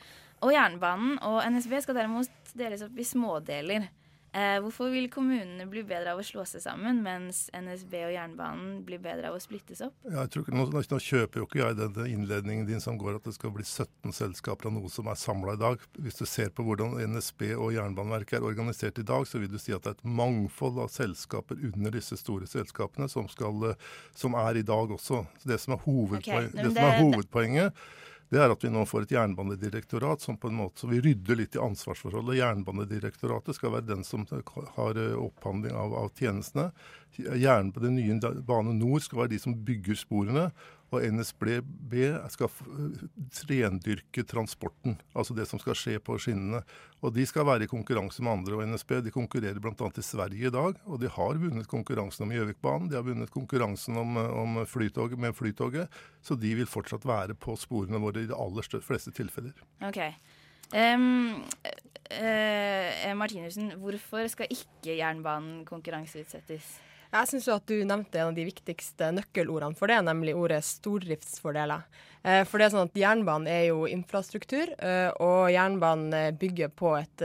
Og 0.46 0.54
jernbanen 0.54 1.18
og 1.26 1.42
NSB 1.44 1.80
skal 1.84 1.98
derimot 1.98 2.52
deles 2.56 2.84
opp 2.86 2.96
i 2.96 3.06
smådeler. 3.06 3.88
Eh, 4.38 4.58
hvorfor 4.62 4.90
vil 4.92 5.08
kommunene 5.10 5.64
bli 5.70 5.82
bedre 5.88 6.12
av 6.12 6.20
å 6.20 6.24
slå 6.26 6.44
seg 6.46 6.62
sammen, 6.62 7.00
mens 7.02 7.46
NSB 7.56 7.94
og 8.06 8.12
jernbanen 8.12 8.82
blir 8.86 9.00
bedre 9.02 9.30
av 9.30 9.38
å 9.38 9.42
splittes 9.42 9.80
opp? 9.82 9.96
Jeg 10.04 10.30
ikke, 10.30 10.54
nå, 10.54 10.66
nå 10.70 11.00
kjøper 11.02 11.40
jo 11.40 11.46
ikke 11.48 11.62
jeg 11.62 11.78
den 11.78 12.12
innledningen 12.12 12.68
din 12.68 12.82
som 12.84 12.98
går 13.00 13.18
at 13.18 13.26
det 13.26 13.34
skal 13.34 13.54
bli 13.56 13.64
17 13.64 14.14
selskaper 14.14 14.70
av 14.70 14.76
noe 14.76 14.92
som 14.92 15.08
er 15.10 15.18
samla 15.18 15.56
i 15.56 15.62
dag. 15.62 15.82
Hvis 15.98 16.20
du 16.20 16.26
ser 16.28 16.52
på 16.54 16.66
hvordan 16.68 16.98
NSB 17.16 17.48
og 17.56 17.72
Jernbaneverket 17.74 18.38
er 18.38 18.46
organisert 18.46 19.00
i 19.02 19.06
dag, 19.08 19.26
så 19.26 19.42
vil 19.42 19.50
du 19.50 19.58
si 19.58 19.74
at 19.74 19.82
det 19.86 19.94
er 19.94 19.98
et 19.98 20.10
mangfold 20.20 20.78
av 20.84 20.92
selskaper 20.94 21.58
under 21.72 21.98
disse 21.98 22.20
store 22.20 22.46
selskapene 22.50 23.08
som, 23.10 23.26
skal, 23.32 23.72
eh, 23.72 23.88
som 24.14 24.38
er 24.38 24.60
i 24.60 24.66
dag 24.66 24.94
også. 24.98 25.24
Så 25.40 25.50
det 25.50 25.58
som 25.64 25.74
er, 25.74 25.82
hovedpoenget 25.88 26.52
okay, 26.52 26.54
men 26.54 26.68
det 26.68 26.76
som 26.76 26.84
er 26.84 27.00
hovedpoenget, 27.02 27.88
det 28.28 28.40
er 28.42 28.52
at 28.52 28.64
vi 28.64 28.70
nå 28.72 28.82
får 28.84 29.06
et 29.06 29.12
jernbanedirektorat 29.14 30.20
som 30.20 30.36
på 30.40 30.50
en 30.50 30.58
måte, 30.60 30.82
så 30.82 30.90
vi 30.90 31.00
rydder 31.04 31.38
litt 31.40 31.56
i 31.56 31.62
ansvarsforholdet. 31.64 32.36
Jernbanedirektoratet 32.42 33.56
skal 33.56 33.72
være 33.72 33.88
den 33.88 34.04
som 34.04 34.26
har 34.28 35.00
eh, 35.00 35.14
opphandling 35.16 35.72
av, 35.72 35.94
av 35.96 36.10
tjenestene. 36.18 36.68
Jern, 37.16 37.72
det 37.72 37.90
nye 37.94 38.34
Bane 38.46 38.74
Nor 38.76 39.00
skal 39.02 39.22
være 39.22 39.32
de 39.32 39.40
som 39.40 39.56
bygger 39.64 39.96
sporene. 39.98 40.50
Og 40.88 41.02
NSB 41.04 41.42
skal 42.32 42.48
f- 42.48 42.62
rendyrke 43.50 44.22
transporten, 44.24 44.94
altså 45.12 45.34
det 45.36 45.44
som 45.50 45.60
skal 45.60 45.76
skje 45.76 45.98
på 46.00 46.16
skinnene. 46.22 46.62
Og 47.04 47.12
de 47.14 47.26
skal 47.28 47.44
være 47.46 47.66
i 47.66 47.70
konkurranse 47.70 48.24
med 48.24 48.38
andre. 48.38 48.56
Og 48.56 48.64
NSB 48.72 48.94
de 49.04 49.12
konkurrerer 49.12 49.60
bl.a. 49.60 49.74
i 49.92 50.04
Sverige 50.06 50.48
i 50.48 50.54
dag, 50.54 50.80
og 50.88 50.96
de 51.02 51.10
har 51.12 51.38
vunnet 51.44 51.68
konkurransen 51.68 52.24
om 52.24 52.32
Gjøvikbanen. 52.32 52.88
De 52.88 52.96
har 52.96 53.04
vunnet 53.06 53.30
konkurransen 53.34 54.00
om, 54.00 54.16
om 54.16 54.58
flytog, 54.66 55.12
med 55.20 55.36
Flytoget. 55.36 55.92
Så 56.24 56.38
de 56.40 56.54
vil 56.58 56.66
fortsatt 56.66 57.04
være 57.06 57.36
på 57.36 57.54
sporene 57.60 58.00
våre 58.02 58.24
i 58.24 58.30
de 58.30 58.36
aller 58.36 58.64
fleste 58.80 59.12
tilfeller. 59.14 59.52
Ok. 59.84 60.00
Um, 60.72 61.44
uh, 62.12 63.14
Martinussen, 63.16 63.70
hvorfor 63.80 64.26
skal 64.32 64.50
ikke 64.52 64.96
jernbanen 64.98 65.62
konkurranseutsettes? 65.68 66.78
Jeg 67.08 67.28
syns 67.30 67.46
at 67.48 67.64
du 67.70 67.76
nevnte 67.88 68.20
en 68.20 68.30
av 68.30 68.36
de 68.36 68.44
viktigste 68.44 69.08
nøkkelordene 69.16 69.78
for 69.78 69.88
det, 69.88 69.96
nemlig 70.04 70.34
ordet 70.36 70.60
stordriftsfordeler. 70.68 71.86
Eh, 72.22 72.44
For 72.48 72.58
det 72.58 72.68
er 72.68 72.74
sånn 72.74 72.88
at 72.88 72.98
Jernbanen 72.98 73.48
er 73.50 73.64
jo 73.68 73.84
infrastruktur, 73.90 74.72
eh, 74.78 75.10
og 75.22 75.50
jernbanen 75.54 76.14
eh, 76.16 76.30
bygger 76.38 76.72
på 76.74 76.94
et 76.98 77.24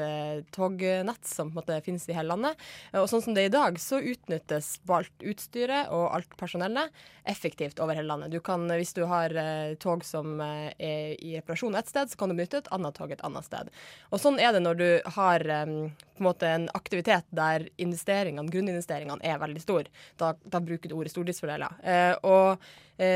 tognett 0.54 1.28
som 1.28 1.50
på 1.52 1.58
en 1.58 1.62
måte 1.62 1.80
finnes 1.86 2.06
i 2.10 2.16
hele 2.16 2.34
landet. 2.34 2.60
Og 2.98 3.08
sånn 3.10 3.24
som 3.26 3.36
det 3.36 3.46
er 3.46 3.52
i 3.52 3.56
dag, 3.56 3.80
så 3.82 4.00
utnyttes 4.02 4.76
alt 4.94 5.26
utstyret 5.26 5.90
og 5.94 6.08
alt 6.16 6.38
personellet 6.40 6.94
effektivt 7.30 7.80
over 7.84 7.98
hele 7.98 8.10
landet. 8.10 8.34
Du 8.34 8.40
kan, 8.44 8.66
Hvis 8.68 8.94
du 8.94 9.06
har 9.08 9.32
tog 9.80 10.04
som 10.04 10.42
er 10.42 10.74
i 11.22 11.36
reparasjon 11.38 11.76
et 11.78 11.88
sted, 11.88 12.10
så 12.10 12.18
kan 12.18 12.30
du 12.30 12.36
benytte 12.36 12.60
et 12.64 12.72
annet 12.72 12.96
tog 12.96 13.12
et 13.12 13.24
annet 13.24 13.46
sted. 13.46 13.70
Og 14.12 14.20
Sånn 14.20 14.40
er 14.40 14.54
det 14.54 14.64
når 14.64 14.80
du 14.80 14.90
har 15.16 15.40
på 15.44 16.22
en 16.22 16.28
måte 16.28 16.48
en 16.48 16.70
aktivitet 16.74 17.26
der 17.32 17.68
investeringene, 17.78 18.52
grunninvesteringene 18.52 19.24
er 19.24 19.42
veldig 19.42 19.64
store. 19.64 19.94
Da, 20.18 20.34
da 20.44 20.62
bruker 20.64 20.90
du 20.90 20.98
ordet 20.98 21.14
stordriftsfordeler. 21.14 22.20
Og 22.28 22.60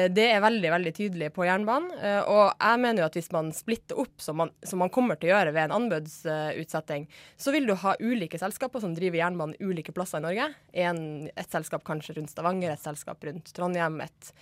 det 0.09 0.25
er 0.31 0.41
veldig 0.41 0.71
veldig 0.73 0.93
tydelig 0.97 1.29
på 1.35 1.45
jernbanen. 1.45 1.91
Eh, 2.01 2.19
og 2.25 2.49
jeg 2.55 2.81
mener 2.81 3.03
jo 3.03 3.07
at 3.07 3.17
hvis 3.19 3.31
man 3.35 3.51
splitter 3.55 3.99
opp, 4.01 4.15
som 4.23 4.39
man, 4.41 4.53
som 4.65 4.81
man 4.81 4.91
kommer 4.93 5.19
til 5.19 5.29
å 5.29 5.35
gjøre 5.35 5.53
ved 5.53 5.67
en 5.67 5.75
anbudsutsetting, 5.77 7.07
så 7.37 7.53
vil 7.53 7.69
du 7.69 7.75
ha 7.83 7.95
ulike 8.01 8.41
selskaper 8.41 8.83
som 8.83 8.95
driver 8.97 9.21
jernbanen 9.21 9.57
ulike 9.61 9.93
plasser 9.95 10.21
i 10.21 10.27
Norge. 10.27 10.49
En, 10.87 11.01
et 11.29 11.53
selskap 11.53 11.85
kanskje 11.87 12.17
rundt 12.17 12.33
Stavanger, 12.33 12.73
et 12.73 12.83
selskap 12.83 13.21
rundt 13.29 13.53
Trondheim. 13.53 14.01
et 14.01 14.33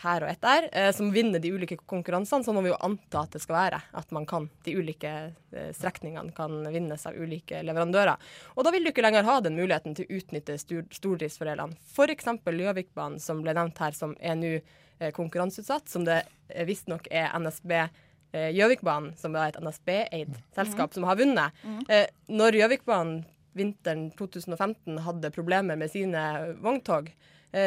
her 0.00 0.24
og 0.24 0.30
ett 0.30 0.40
der, 0.40 0.68
eh, 0.72 0.90
som 0.96 1.10
vinner 1.12 1.42
de 1.42 1.52
ulike 1.52 1.76
konkurransene, 1.76 2.44
så 2.44 2.54
må 2.56 2.62
vi 2.64 2.70
jo 2.72 2.78
anta 2.80 3.24
at 3.24 3.34
det 3.36 3.42
skal 3.42 3.56
være. 3.56 3.80
At 4.00 4.12
man 4.16 4.26
kan, 4.28 4.48
de 4.64 4.74
ulike 4.78 5.12
eh, 5.52 5.70
strekningene 5.76 6.32
kan 6.36 6.60
vinnes 6.72 7.06
av 7.06 7.16
ulike 7.16 7.62
leverandører. 7.66 8.16
Og 8.56 8.64
da 8.64 8.72
vil 8.74 8.86
du 8.86 8.92
ikke 8.92 9.04
lenger 9.04 9.28
ha 9.28 9.38
den 9.44 9.58
muligheten 9.58 9.96
til 9.98 10.08
å 10.08 10.20
utnytte 10.20 10.56
stor, 10.60 10.86
stordriftsfordelene. 10.96 11.76
F.eks. 11.92 12.30
Gjøvikbanen, 12.60 13.20
som 13.20 13.42
ble 13.44 13.56
nevnt 13.56 13.80
her, 13.82 13.96
som 13.96 14.14
er 14.20 14.38
nå 14.40 14.54
eh, 14.58 15.10
konkurranseutsatt, 15.16 15.88
som 15.92 16.06
det 16.08 16.22
eh, 16.48 16.64
visstnok 16.68 17.10
er 17.10 17.32
NSB 17.40 17.76
eh, 17.80 18.50
Gjøvikbanen, 18.56 19.12
som 19.20 19.36
er 19.36 19.50
et 19.50 19.60
NSB-eid 19.60 20.32
selskap, 20.56 20.94
som 20.94 21.08
har 21.08 21.20
vunnet. 21.20 21.60
Eh, 21.88 22.06
når 22.32 22.62
Gjøvikbanen 22.62 23.20
vinteren 23.58 24.10
2015 24.14 25.00
hadde 25.04 25.32
problemer 25.34 25.76
med 25.76 25.90
sine 25.90 26.54
vogntog, 26.62 27.10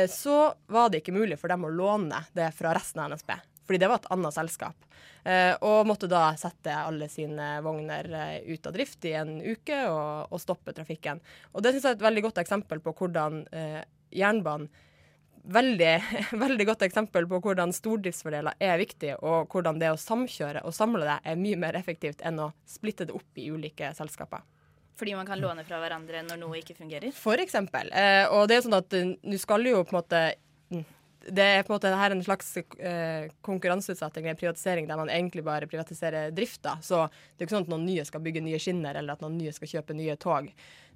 så 0.09 0.35
var 0.71 0.89
det 0.89 1.01
ikke 1.01 1.15
mulig 1.15 1.35
for 1.41 1.51
dem 1.51 1.65
å 1.67 1.71
låne 1.73 2.21
det 2.31 2.45
fra 2.55 2.71
resten 2.75 3.01
av 3.03 3.11
NSB. 3.11 3.33
Fordi 3.67 3.79
det 3.79 3.87
var 3.87 3.99
et 3.99 4.11
annet 4.11 4.35
selskap. 4.35 4.85
Eh, 5.23 5.53
og 5.63 5.87
måtte 5.87 6.09
da 6.11 6.33
sette 6.39 6.73
alle 6.75 7.07
sine 7.11 7.55
vogner 7.63 8.09
eh, 8.11 8.53
ut 8.53 8.65
av 8.67 8.75
drift 8.75 9.05
i 9.07 9.13
en 9.15 9.37
uke 9.39 9.77
og, 9.87 10.33
og 10.35 10.41
stoppe 10.41 10.73
trafikken. 10.75 11.21
Og 11.53 11.63
det 11.63 11.71
syns 11.71 11.85
jeg 11.87 11.95
er 11.95 11.99
et 12.01 12.07
veldig 12.09 12.25
godt 12.25 12.41
eksempel 12.43 12.81
på 12.83 12.95
hvordan 12.99 13.45
eh, 13.51 13.83
jernbanen 14.23 14.71
Veldig, 15.43 15.95
veldig 16.39 16.65
godt 16.69 16.85
eksempel 16.85 17.25
på 17.27 17.41
hvordan 17.43 17.73
stordriftsfordeler 17.75 18.55
er 18.63 18.77
viktig, 18.79 19.09
og 19.27 19.51
hvordan 19.51 19.75
det 19.81 19.89
å 19.91 19.97
samkjøre 19.99 20.61
og 20.63 20.71
samle 20.71 21.03
det 21.03 21.17
er 21.27 21.41
mye 21.41 21.57
mer 21.59 21.75
effektivt 21.75 22.23
enn 22.23 22.39
å 22.39 22.53
splitte 22.63 23.09
det 23.09 23.17
opp 23.17 23.41
i 23.43 23.49
ulike 23.51 23.89
selskaper. 23.97 24.45
Fordi 24.99 25.15
man 25.17 25.25
kan 25.25 25.41
låne 25.41 25.65
fra 25.65 25.79
hverandre 25.81 26.21
når 26.27 26.41
noe 26.41 26.59
ikke 26.59 26.75
fungerer? 26.77 27.13
For 27.17 27.41
eksempel. 27.41 27.89
Eh, 27.93 28.25
og 28.29 28.47
det 28.49 28.57
er 28.57 28.65
sånn 28.65 28.77
at 28.77 28.93
du 28.93 29.37
skal 29.41 29.65
jo 29.65 29.81
på 29.81 29.95
en 29.95 29.99
måte 30.01 30.21
mm, 30.73 30.83
det 31.31 31.43
er 31.43 31.63
på 31.63 31.71
en 31.71 31.77
måte 31.77 31.91
her 31.95 32.11
en 32.11 32.23
slags 32.23 32.49
eh, 32.57 33.29
konkurranseutsetting 33.45 34.27
en 34.27 34.39
privatisering 34.39 34.89
der 34.89 34.99
man 34.99 35.11
egentlig 35.11 35.45
bare 35.45 35.69
privatiserer 35.71 36.33
drifta. 36.35 36.75
Så 36.83 37.05
det 37.07 37.43
er 37.43 37.47
ikke 37.47 37.55
sånn 37.55 37.67
at 37.67 37.71
noen 37.71 37.87
nye 37.87 38.03
skal 38.07 38.23
bygge 38.25 38.43
nye 38.43 38.59
skinner, 38.61 38.97
eller 38.99 39.15
at 39.15 39.23
noen 39.23 39.37
nye 39.39 39.53
skal 39.55 39.71
kjøpe 39.77 39.95
nye 39.97 40.17
tog. 40.19 40.49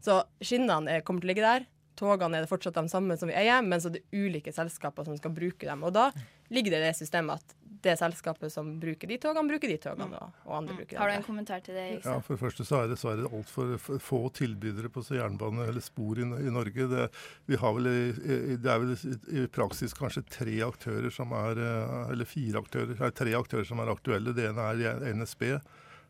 Så 0.04 0.20
skinnene 0.44 0.98
er, 0.98 1.06
kommer 1.08 1.24
til 1.24 1.30
å 1.30 1.34
ligge 1.34 1.48
der. 1.48 1.68
Togene 1.98 2.38
er 2.38 2.46
det 2.46 2.52
fortsatt 2.52 2.78
de 2.78 2.88
samme 2.94 3.18
som 3.18 3.30
vi 3.32 3.36
eier, 3.38 3.64
men 3.66 3.82
så 3.82 3.90
er 3.90 3.98
det 3.98 4.06
ulike 4.14 4.54
selskaper 4.54 5.08
som 5.08 5.18
skal 5.18 5.34
bruke 5.34 5.66
dem. 5.66 5.82
Og 5.88 5.96
da 5.96 6.12
ligger 6.54 6.76
det 6.76 6.84
i 6.84 6.86
det 6.92 6.98
systemet 7.00 7.42
at 7.42 7.56
det 7.84 7.94
selskapet 8.00 8.50
som 8.52 8.70
bruker 8.82 9.08
de 9.10 9.18
togene, 9.22 9.50
bruker 9.52 9.70
de 9.70 9.76
togene, 9.82 10.18
og, 10.18 10.32
og 10.48 10.54
andre 10.58 10.76
bruker 10.80 10.96
de 10.96 10.98
Har 10.98 11.12
du 11.12 11.14
en 11.18 11.26
kommentar 11.28 11.62
til 11.66 11.76
det? 11.78 11.84
Ja, 12.06 12.16
For 12.26 12.34
det 12.36 12.42
første 12.42 12.66
så 12.66 12.80
er 12.80 12.88
det 12.88 12.96
dessverre 12.96 13.30
altfor 13.30 13.76
få 14.02 14.20
tilbydere 14.38 14.90
på 14.94 15.04
så 15.06 15.18
jernbane 15.20 15.68
eller 15.70 15.84
spor 15.86 16.18
i, 16.22 16.26
i 16.26 16.54
Norge. 16.54 16.88
Det, 16.94 17.06
vi 17.52 17.60
har 17.62 17.76
vel, 17.78 17.90
i- 17.92 18.34
i- 18.34 18.58
det 18.58 18.72
er 18.74 18.82
vel 18.82 18.96
i, 18.98 19.18
i 19.44 19.46
praksis 19.60 19.94
kanskje 19.98 20.26
tre 20.40 20.58
aktører 20.66 21.14
som 21.14 21.32
er 21.38 21.62
eh, 21.62 22.12
Eller 22.16 22.26
fire 22.30 22.64
aktører, 22.66 22.98
er 22.98 23.14
tre 23.22 23.34
aktører 23.38 23.66
som 23.70 23.80
er 23.86 23.94
aktuelle. 23.94 24.34
Det 24.38 24.50
ene 24.50 24.70
er 24.74 25.06
NSB, 25.14 25.46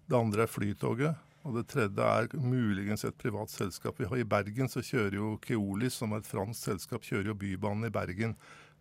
det 0.07 0.15
andre 0.23 0.47
er 0.47 0.51
Flytoget. 0.51 1.15
Og 1.47 1.55
det 1.55 1.67
tredje 1.71 2.03
er 2.03 2.27
muligens 2.43 3.05
et 3.07 3.17
privat 3.17 3.51
selskap. 3.53 3.99
Vi 4.01 4.07
har 4.09 4.19
I 4.19 4.27
Bergen 4.27 4.67
så 4.71 4.83
kjører 4.83 5.15
jo 5.15 5.35
Keolis, 5.43 5.95
som 6.01 6.11
er 6.11 6.23
et 6.23 6.27
fransk 6.27 6.73
selskap, 6.73 7.07
kjører 7.07 7.31
jo 7.31 7.37
Bybanen 7.39 7.87
i 7.87 7.93
Bergen. 7.93 8.35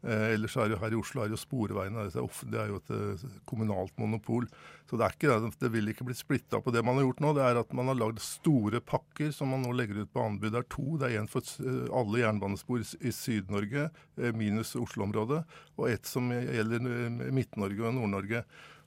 Eh, 0.07 0.35
ellers 0.35 0.55
er 0.61 0.71
jo 0.71 0.79
her 0.79 0.93
i 0.93 0.99
Oslo 0.99 1.23
er 1.23 1.31
jo 1.33 1.39
Sporveiene. 1.41 2.05
Er, 2.05 2.27
det 2.51 2.59
er 2.61 2.73
jo 2.73 2.81
et 2.83 2.91
eh, 2.95 3.39
kommunalt 3.49 3.95
monopol. 3.99 4.45
Så 4.87 4.99
det, 4.99 5.09
ikke, 5.15 5.39
det 5.63 5.71
vil 5.73 5.91
ikke 5.91 6.07
bli 6.07 6.15
splitta 6.15 6.61
på. 6.63 6.75
Det 6.75 6.83
man 6.87 6.99
har 6.99 7.07
gjort 7.07 7.23
nå, 7.25 7.33
det 7.39 7.47
er 7.47 7.63
at 7.63 7.73
man 7.75 7.91
har 7.91 7.99
lagd 7.99 8.21
store 8.23 8.83
pakker 8.85 9.33
som 9.35 9.55
man 9.55 9.65
nå 9.67 9.73
legger 9.75 10.03
ut 10.03 10.13
på 10.13 10.27
anbud. 10.27 10.53
Det 10.53 10.63
er 10.63 10.71
to. 10.75 10.87
Det 11.01 11.09
er 11.09 11.21
en 11.23 11.31
for 11.31 11.55
eh, 11.63 11.83
alle 12.03 12.23
jernbanespor 12.23 12.83
i 12.83 13.15
Syd-Norge, 13.15 13.89
eh, 14.21 14.33
minus 14.37 14.77
Oslo-området, 14.79 15.43
og 15.79 15.91
ett 15.91 16.07
som 16.07 16.31
gjelder 16.35 17.31
Midt-Norge 17.35 17.87
og 17.87 18.01
Nord-Norge. 18.01 18.47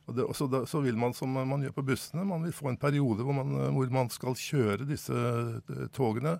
Og 0.09 0.15
det, 0.17 0.25
så, 0.35 0.47
da, 0.49 0.63
så 0.69 0.81
vil 0.83 0.97
man 0.99 1.13
som 1.17 1.35
man 1.37 1.61
gjør 1.61 1.75
på 1.77 1.85
bussene, 1.91 2.25
man 2.27 2.47
vil 2.47 2.55
få 2.55 2.71
en 2.71 2.81
periode 2.81 3.25
hvor 3.25 3.35
man, 3.37 3.53
eh, 3.59 3.71
hvor 3.75 3.93
man 3.93 4.09
skal 4.13 4.37
kjøre 4.37 4.87
disse 4.89 5.13
eh, 5.13 5.85
togene. 5.95 6.39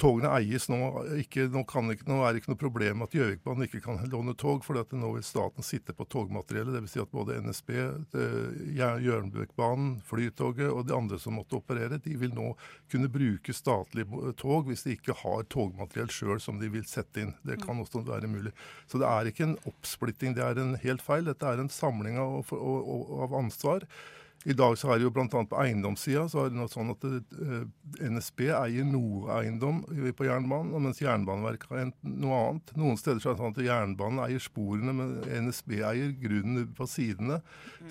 Togene 0.00 0.30
eies 0.34 0.64
nå 0.72 0.78
ikke, 1.20 1.44
nå, 1.52 1.62
ikke, 1.92 2.06
nå 2.08 2.18
er 2.24 2.32
det 2.32 2.42
ikke 2.42 2.52
noe 2.52 2.60
problem 2.60 3.04
at 3.04 3.14
Gjøvikbanen 3.14 3.66
ikke 3.66 3.82
kan 3.84 4.00
låne 4.10 4.34
tog, 4.38 4.64
for 4.64 4.78
nå 4.78 5.10
vil 5.14 5.24
staten 5.26 5.66
sitte 5.66 5.94
på 5.94 6.06
togmateriellet. 6.10 6.74
Dvs. 6.74 6.94
Si 6.94 7.02
at 7.02 7.12
både 7.12 7.36
NSB, 7.44 7.70
eh, 8.18 8.72
Jørnbøkbanen, 9.04 10.00
Flytoget 10.08 10.70
og 10.72 10.88
de 10.88 10.96
andre 10.96 11.20
som 11.22 11.36
måtte 11.38 11.58
operere, 11.60 12.00
de 12.02 12.16
vil 12.18 12.32
nå 12.34 12.52
kunne 12.90 13.10
bruke 13.12 13.54
statlige 13.54 14.34
tog 14.40 14.70
hvis 14.70 14.86
de 14.86 14.96
ikke 14.96 15.16
har 15.22 15.46
togmateriell 15.52 16.10
sjøl 16.12 16.40
som 16.42 16.58
de 16.62 16.72
vil 16.72 16.88
sette 16.88 17.22
inn. 17.22 17.36
Det 17.46 17.60
kan 17.62 17.78
også 17.82 18.02
være 18.08 18.30
mulig. 18.32 18.54
Så 18.90 18.98
det 19.02 19.10
er 19.10 19.30
ikke 19.30 19.46
en 19.50 19.58
oppsplitting, 19.70 20.34
det 20.38 20.46
er 20.46 20.58
en 20.62 20.74
helt 20.82 21.04
feil. 21.04 21.28
Dette 21.28 21.46
er 21.46 21.62
en 21.62 21.72
samling 21.72 22.18
av, 22.22 22.50
av 22.52 23.38
ansvar. 23.38 23.86
I 24.44 24.54
dag 24.58 24.74
så 24.78 24.90
er 24.90 24.98
det 24.98 25.04
jo 25.06 25.12
bl.a. 25.14 25.26
på 25.28 25.58
eiendomssida 25.62 26.24
så 26.30 26.44
er 26.44 26.50
det 26.50 26.58
noe 26.58 26.70
sånn 26.70 26.90
at 26.90 27.04
det, 27.06 27.20
eh, 27.38 28.08
NSB 28.10 28.48
eier 28.50 28.86
noe 28.88 29.30
eiendom 29.36 29.82
på 30.18 30.26
jernbanen, 30.26 30.72
og 30.74 30.82
mens 30.82 30.98
Jernbaneverket 31.02 31.70
har 31.70 31.92
noe 32.02 32.40
annet. 32.48 32.72
Noen 32.80 32.98
steder 32.98 33.22
så 33.22 33.30
er 33.30 33.36
det 33.36 33.42
sånn 33.44 33.54
at 33.54 33.62
jernbanen 33.68 34.24
eier 34.24 34.42
sporene, 34.42 34.94
men 34.98 35.14
NSB 35.46 35.76
eier 35.86 36.10
grunnen 36.18 36.66
på 36.74 36.88
sidene. 36.90 37.38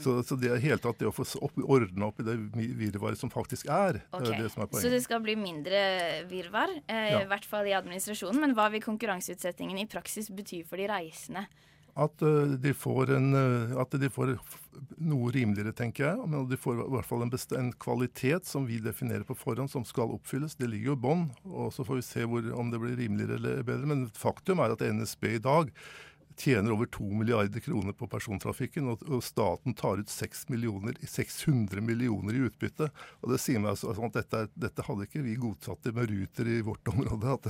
Så, 0.01 0.17
så 0.27 0.35
det 0.39 0.51
er 0.51 0.63
helt 0.65 0.83
tatt 0.83 0.99
det 0.99 1.07
å 1.07 1.15
få 1.15 1.23
ordna 1.63 2.09
opp 2.11 2.19
i 2.19 2.27
det 2.27 2.37
virvaret 2.81 3.19
som 3.19 3.31
faktisk 3.31 3.71
er, 3.71 4.01
det 4.11 4.33
er 4.35 4.43
det 4.43 4.51
som 4.51 4.65
er 4.65 4.83
Så 4.83 4.91
det 4.91 5.03
skal 5.05 5.23
bli 5.23 5.37
mindre 5.39 5.81
virvar, 6.31 6.71
eh, 6.87 7.11
Ja. 7.11 7.23
i 7.23 7.29
hvert 7.31 7.47
fall 7.47 7.67
i 7.67 7.75
administrasjonen. 7.77 8.39
Men 8.43 8.55
hva 8.55 8.69
vil 8.71 8.83
konkurranseutsettingen 8.83 9.79
i 9.79 9.87
praksis 9.87 10.29
bety 10.29 10.65
for 10.67 10.75
de 10.81 10.87
reisende? 10.91 11.47
At, 11.95 12.21
eh, 12.21 12.53
de 12.61 12.71
en, 13.15 13.33
eh, 13.35 13.77
at 13.81 13.91
de 13.91 14.09
får 14.09 14.37
noe 14.97 15.31
rimeligere, 15.31 15.73
tenker 15.75 16.05
jeg. 16.05 16.27
Men 16.27 16.47
de 16.47 16.57
får 16.57 16.79
i 16.79 16.91
hvert 16.95 17.07
fall 17.07 17.25
en, 17.25 17.33
en 17.59 17.71
kvalitet 17.73 18.47
som 18.47 18.65
vi 18.65 18.79
definerer 18.79 19.23
på 19.27 19.35
forhånd, 19.35 19.69
som 19.69 19.83
skal 19.85 20.13
oppfylles. 20.15 20.55
Det 20.55 20.69
ligger 20.69 20.93
jo 20.93 20.99
i 20.99 21.03
bånn. 21.07 21.25
Og 21.51 21.73
så 21.75 21.85
får 21.87 21.99
vi 21.99 22.07
se 22.07 22.23
hvor, 22.23 22.47
om 22.55 22.71
det 22.71 22.79
blir 22.79 22.95
rimeligere 22.99 23.39
eller 23.41 23.67
bedre. 23.67 23.91
Men 23.91 24.07
faktum 24.15 24.63
er 24.63 24.75
at 24.75 24.85
NSB 24.85 25.35
i 25.35 25.43
dag 25.43 25.73
tjener 26.41 26.73
over 26.73 26.89
2 26.91 27.05
milliarder 27.21 27.61
kroner 27.63 27.93
på 27.97 28.07
persontrafikken, 28.09 28.87
og, 28.91 29.03
og 29.07 29.21
staten 29.23 29.75
tar 29.77 30.01
ut 30.01 30.09
6 30.11 30.47
millioner, 30.49 30.97
600 31.07 31.81
millioner 31.85 32.37
i 32.37 32.43
utbytte. 32.49 32.89
Og 33.21 33.31
det 33.33 33.39
sier 33.43 33.61
meg 33.61 33.75
altså, 33.75 33.93
sånn 33.97 34.09
at 34.09 34.17
dette, 34.17 34.41
er- 34.45 34.51
dette 34.65 34.85
hadde 34.87 35.05
ikke 35.07 35.21
vi 35.25 35.35
godtatt 35.39 35.83
det 35.85 35.93
med 35.97 36.09
Ruter 36.11 36.49
i 36.49 36.57
vårt 36.65 36.91
område. 36.91 37.35
At, 37.37 37.47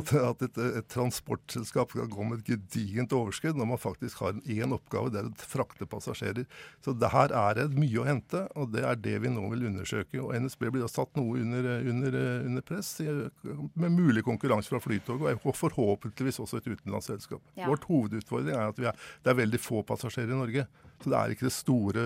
at, 0.00 0.12
at 0.32 0.44
et, 0.48 0.60
et 0.80 0.88
transportselskap 0.90 1.92
skal 1.92 2.08
gå 2.10 2.24
med 2.30 2.40
et 2.40 2.52
gedigent 2.54 3.12
overskudd 3.16 3.58
når 3.60 3.68
man 3.74 3.80
faktisk 3.82 4.22
har 4.24 4.40
én 4.48 4.72
oppgave, 4.74 5.12
det 5.12 5.20
er 5.22 5.28
å 5.28 5.34
frakte 5.52 5.86
passasjerer. 5.90 6.48
Så 6.84 6.94
det 6.96 7.12
her 7.12 7.34
er 7.36 7.60
det 7.60 7.68
mye 7.76 8.00
å 8.02 8.06
hente, 8.08 8.46
og 8.56 8.72
det 8.72 8.86
er 8.88 8.96
det 9.04 9.16
vi 9.26 9.32
nå 9.34 9.44
vil 9.52 9.66
undersøke. 9.68 10.20
Og 10.22 10.32
NSB 10.40 10.66
blir 10.70 10.86
da 10.86 10.90
satt 10.90 11.12
noe 11.18 11.42
under, 11.44 11.68
under, 11.92 12.16
under 12.48 12.64
press, 12.64 12.94
med 13.04 13.92
mulig 13.98 14.24
konkurranse 14.26 14.72
fra 14.72 14.80
Flytoget, 14.80 15.42
og 15.44 15.56
forhåpentligvis 15.58 16.40
også 16.42 16.60
et 16.62 16.70
utenlandsselskap. 16.72 17.42
Ja. 17.58 17.68
Vårt 17.68 17.84
hovedutfordring 17.90 18.29
er 18.38 18.68
at 18.68 18.78
er, 18.78 18.94
det 19.24 19.32
er 19.32 19.42
veldig 19.42 19.60
få 19.60 19.82
passasjerer 19.86 20.30
i 20.32 20.38
Norge. 20.38 20.66
Så 21.00 21.08
det 21.08 21.16
er 21.16 21.32
ikke 21.32 21.46
det 21.46 21.54
store 21.56 22.02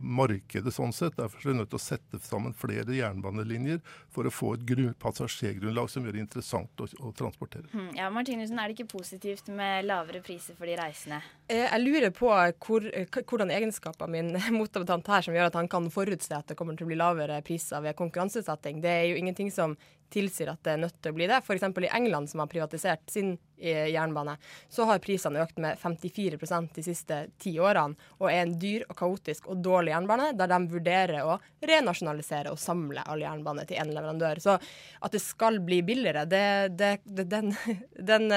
markedet 0.00 0.72
sånn 0.76 0.92
sett. 0.92 1.16
Derfor 1.16 1.40
er 1.40 1.52
vi 1.52 1.56
nødt 1.56 1.70
til 1.72 1.78
å 1.78 1.82
sette 1.82 2.20
sammen 2.20 2.52
flere 2.56 2.92
jernbanelinjer 2.92 3.80
for 4.12 4.28
å 4.28 4.32
få 4.34 4.54
et 4.58 4.66
grunn, 4.68 4.92
passasjergrunnlag 5.00 5.88
som 5.88 6.04
gjør 6.04 6.18
det 6.18 6.24
interessant 6.26 6.84
å, 6.84 6.88
å 7.00 7.14
transportere. 7.16 7.70
Hm, 7.72 7.94
Ja, 7.96 8.10
Martinussen, 8.12 8.60
er 8.60 8.68
det 8.68 8.76
ikke 8.76 8.98
positivt 8.98 9.48
med 9.48 9.88
lavere 9.88 10.20
priser 10.24 10.58
for 10.58 10.68
de 10.68 10.76
reisende? 10.80 11.22
Eh, 11.50 11.66
Jeg 11.66 11.82
lurer 11.82 12.12
på 12.14 12.30
hvor, 12.62 12.84
eh, 12.94 13.08
hvordan 13.10 13.50
egenskaper 13.50 14.10
min 14.10 14.36
motdebattant 14.58 15.08
her 15.10 15.24
som 15.26 15.34
gjør 15.34 15.48
at 15.50 15.56
han 15.58 15.70
kan 15.70 15.88
forutse 15.90 16.30
at 16.36 16.46
det 16.46 16.56
kommer 16.58 16.76
til 16.78 16.86
å 16.86 16.90
bli 16.92 16.98
lavere 17.00 17.40
priser 17.42 17.82
ved 17.82 17.98
konkurranseutsetting. 17.98 18.78
Det 18.84 18.92
er 18.92 19.08
jo 19.10 19.18
ingenting 19.18 19.50
som 19.50 19.74
tilsier 20.10 20.50
at 20.50 20.62
det 20.66 20.74
er 20.74 20.80
nødt 20.84 20.96
til 21.02 21.10
å 21.10 21.16
bli 21.16 21.26
det. 21.30 21.40
F.eks. 21.42 21.66
i 21.66 21.90
England, 21.90 22.30
som 22.30 22.42
har 22.42 22.50
privatisert 22.50 23.10
sin 23.10 23.32
eh, 23.58 23.90
jernbane, 23.90 24.36
så 24.70 24.86
har 24.86 25.02
prisene 25.02 25.42
økt 25.42 25.58
med 25.62 25.78
54% 25.78 26.70
de 26.78 26.86
siste 26.86 27.20
ti 27.42 27.56
årene, 27.62 27.98
og 28.18 28.30
er 28.30 28.44
en 28.44 28.56
dyr 28.58 28.86
og 28.88 28.96
kaotisk 28.98 29.50
og 29.50 29.62
dårlig 29.62 29.94
jernbane, 29.94 30.32
der 30.38 30.50
de 30.50 30.60
vurderer 30.70 31.26
å 31.26 31.38
renasjonalisere 31.66 32.54
og 32.54 32.62
samle 32.62 33.06
all 33.06 33.22
jernbane 33.22 33.66
til 33.66 33.82
én 33.82 33.94
leverandør. 33.94 34.42
Så 34.42 34.58
at 34.58 35.14
det 35.14 35.22
skal 35.22 35.62
bli 35.66 35.82
billigere, 35.86 36.26
det, 36.30 36.74
det, 36.78 36.96
det, 37.06 37.30
den, 37.30 37.54
den 38.14 38.34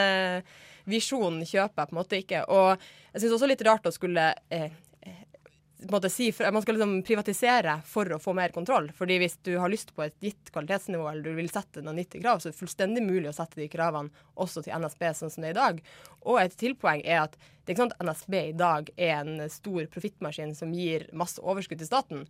visjonen 0.89 1.45
kjøper 1.47 1.83
jeg 1.83 1.89
på 1.89 1.95
en 1.95 1.99
måte 1.99 2.19
ikke. 2.19 2.45
Og 2.51 2.87
jeg 3.13 3.23
syns 3.23 3.37
også 3.37 3.49
litt 3.49 3.65
rart 3.67 3.87
å 3.87 3.93
skulle 3.93 4.31
eh, 4.53 4.71
måte 5.91 6.09
si, 6.09 6.33
man 6.39 6.61
skal 6.61 6.77
liksom 6.77 6.93
privatisere 7.05 7.77
for 7.87 8.11
å 8.13 8.19
få 8.21 8.33
mer 8.37 8.53
kontroll. 8.55 8.89
Fordi 8.95 9.17
hvis 9.21 9.37
du 9.45 9.55
har 9.59 9.71
lyst 9.71 9.93
på 9.95 10.05
et 10.05 10.15
gitt 10.23 10.51
kvalitetsnivå, 10.53 11.05
eller 11.09 11.25
du 11.25 11.37
vil 11.37 11.51
sette 11.51 11.83
noen 11.83 11.99
90 12.01 12.23
krav, 12.23 12.39
så 12.39 12.49
er 12.49 12.55
det 12.55 12.59
fullstendig 12.61 13.03
mulig 13.05 13.29
å 13.31 13.35
sette 13.35 13.59
de 13.59 13.69
kravene 13.71 14.25
også 14.39 14.63
til 14.65 14.75
NSB 14.79 15.05
sånn 15.19 15.33
som 15.33 15.45
det 15.45 15.51
er 15.51 15.55
i 15.55 15.59
dag. 15.59 15.85
Og 16.23 16.41
et 16.41 16.57
tilpoeng 16.59 17.03
er 17.03 17.23
at 17.25 17.37
det 17.37 17.71
er 17.71 17.75
ikke 17.75 17.85
sånn 17.85 17.95
at 17.95 18.03
NSB 18.09 18.39
i 18.41 18.57
dag 18.59 18.91
er 18.97 19.15
en 19.21 19.47
stor 19.51 19.87
profittmaskin 19.93 20.53
som 20.57 20.73
gir 20.75 21.07
masse 21.15 21.41
overskudd 21.41 21.81
til 21.81 21.89
staten. 21.89 22.27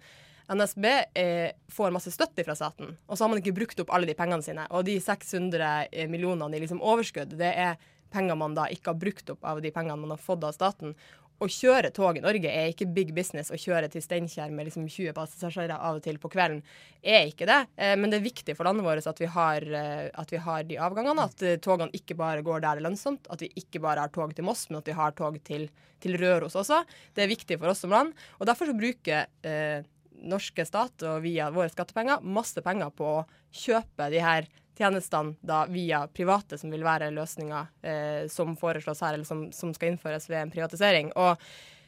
NSB 0.54 0.86
eh, 1.16 1.50
får 1.72 1.94
masse 1.96 2.12
støtte 2.12 2.44
fra 2.44 2.56
staten, 2.58 2.98
og 3.08 3.16
så 3.16 3.24
har 3.24 3.32
man 3.32 3.40
ikke 3.40 3.56
brukt 3.56 3.80
opp 3.80 3.94
alle 3.96 4.10
de 4.10 4.16
pengene 4.18 4.44
sine. 4.44 4.66
Og 4.76 4.84
de 4.86 4.98
600 5.02 6.10
millionene 6.12 6.58
i 6.58 6.64
liksom 6.66 6.84
overskudd, 6.84 7.38
det 7.40 7.54
er 7.64 7.78
penger 8.14 8.38
man 8.40 8.56
da 8.58 8.70
ikke 8.72 8.94
har 8.94 9.02
brukt 9.02 9.34
opp 9.34 9.44
av 9.50 9.62
de 9.64 9.74
pengene 9.74 10.00
man 10.00 10.16
har 10.16 10.22
fått 10.22 10.46
av 10.46 10.56
staten. 10.56 10.96
Å 11.42 11.48
kjøre 11.50 11.90
tog 11.92 12.16
i 12.16 12.22
Norge 12.24 12.48
er 12.48 12.70
ikke 12.72 12.88
big 12.94 13.12
business. 13.16 13.50
Å 13.52 13.58
kjøre 13.60 13.90
til 13.92 14.04
Steinkjer 14.04 14.52
med 14.54 14.70
liksom 14.70 14.86
20 14.86 15.16
passasjerer 15.18 15.74
av 15.76 15.98
og 15.98 16.04
til 16.06 16.20
på 16.22 16.30
kvelden 16.32 16.62
er 17.02 17.28
ikke 17.28 17.48
det. 17.50 17.60
Eh, 17.76 17.96
men 18.00 18.14
det 18.14 18.20
er 18.20 18.28
viktig 18.28 18.56
for 18.56 18.70
landet 18.70 18.86
vårt 18.86 19.10
at 19.10 19.20
vi 19.20 19.28
har, 19.34 19.66
eh, 19.66 20.08
at 20.14 20.32
vi 20.32 20.40
har 20.46 20.64
de 20.70 20.80
avgangene. 20.88 21.26
At 21.28 21.44
eh, 21.44 21.58
togene 21.64 21.92
ikke 21.98 22.16
bare 22.20 22.46
går 22.46 22.62
der 22.62 22.78
det 22.78 22.84
er 22.84 22.88
lønnsomt. 22.88 23.28
At 23.34 23.44
vi 23.44 23.52
ikke 23.60 23.82
bare 23.84 24.06
har 24.06 24.14
tog 24.14 24.32
til 24.36 24.48
Moss, 24.48 24.70
men 24.70 24.80
at 24.80 24.88
vi 24.88 24.96
har 24.96 25.18
tog 25.18 25.42
til, 25.44 25.68
til 26.04 26.20
Røros 26.22 26.56
også. 26.60 26.84
Det 27.16 27.26
er 27.26 27.34
viktig 27.34 27.60
for 27.60 27.74
oss 27.74 27.84
som 27.84 27.92
land. 27.92 28.14
Og 28.40 28.48
derfor 28.48 28.70
så 28.70 28.78
bruker 28.78 29.26
eh, 29.44 29.84
norske 30.24 30.66
stat 30.68 31.06
og 31.08 31.24
via 31.26 31.50
våre 31.54 31.72
skattepenger 31.72 32.24
masse 32.24 32.62
penger 32.64 32.92
på 32.96 33.10
å 33.20 33.24
kjøpe 33.54 34.10
de 34.14 34.22
her 34.24 34.48
tjenestene 34.78 35.36
da 35.46 35.66
via 35.70 36.08
private, 36.08 36.58
som 36.58 36.72
vil 36.74 36.86
være 36.86 37.12
løsninga 37.14 37.62
eh, 37.86 38.24
som 38.32 38.56
foreslås 38.58 39.04
her, 39.06 39.18
eller 39.18 39.28
som, 39.28 39.46
som, 39.54 39.74
skal 39.76 39.94
innføres 39.94 40.26
ved 40.30 40.42
en 40.42 40.54
privatisering. 40.54 41.12
Og 41.14 41.38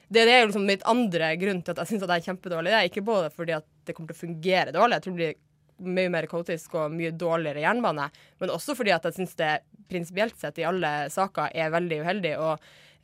det, 0.07 0.27
det 0.27 0.35
er 0.35 0.43
jo 0.43 0.51
liksom 0.51 0.67
mitt 0.69 0.85
andre 0.85 1.31
grunn 1.41 1.63
til 1.65 1.73
at 1.73 1.81
jeg 1.81 1.93
syns 1.93 2.05
det 2.05 2.19
er 2.19 2.27
kjempedårlig. 2.27 2.71
Det 2.71 2.79
er 2.79 2.91
ikke 2.91 3.07
både 3.07 3.31
fordi 3.33 3.57
at 3.57 3.65
det 3.87 3.97
kommer 3.97 4.13
til 4.13 4.19
å 4.19 4.25
fungere 4.27 4.75
dårlig, 4.75 4.99
jeg 4.99 5.07
tror 5.07 5.15
det 5.15 5.21
blir 5.23 5.41
mye 5.75 6.11
mer 6.13 6.27
kaotisk 6.31 6.77
og 6.79 6.93
mye 6.95 7.11
dårligere 7.11 7.65
jernbane, 7.65 8.07
men 8.39 8.53
også 8.53 8.77
fordi 8.77 8.93
at 8.95 9.09
jeg 9.09 9.17
syns 9.17 9.33
det 9.39 9.51
prinsipielt 9.91 10.37
sett 10.39 10.61
i 10.61 10.67
alle 10.67 10.93
saker 11.13 11.51
er 11.53 11.73
veldig 11.73 11.97
uheldig 12.05 12.31
å 12.39 12.53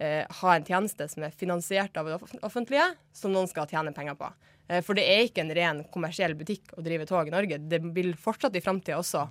eh, 0.01 0.23
ha 0.41 0.55
en 0.55 0.65
tjeneste 0.65 1.07
som 1.11 1.25
er 1.25 1.35
finansiert 1.35 1.97
av 1.97 2.09
det 2.09 2.17
offentlige, 2.41 2.87
som 3.13 3.33
noen 3.33 3.49
skal 3.49 3.69
tjene 3.69 3.93
penger 3.95 4.17
på. 4.19 4.31
Eh, 4.67 4.81
for 4.85 4.97
det 4.97 5.05
er 5.07 5.27
ikke 5.27 5.43
en 5.45 5.53
ren 5.55 5.83
kommersiell 5.93 6.35
butikk 6.37 6.73
å 6.77 6.85
drive 6.85 7.07
tog 7.09 7.27
i 7.29 7.33
Norge. 7.33 7.59
Det 7.71 7.81
vil 7.95 8.13
fortsatt 8.19 8.55
i 8.57 8.63
framtida 8.63 8.99
også 9.01 9.27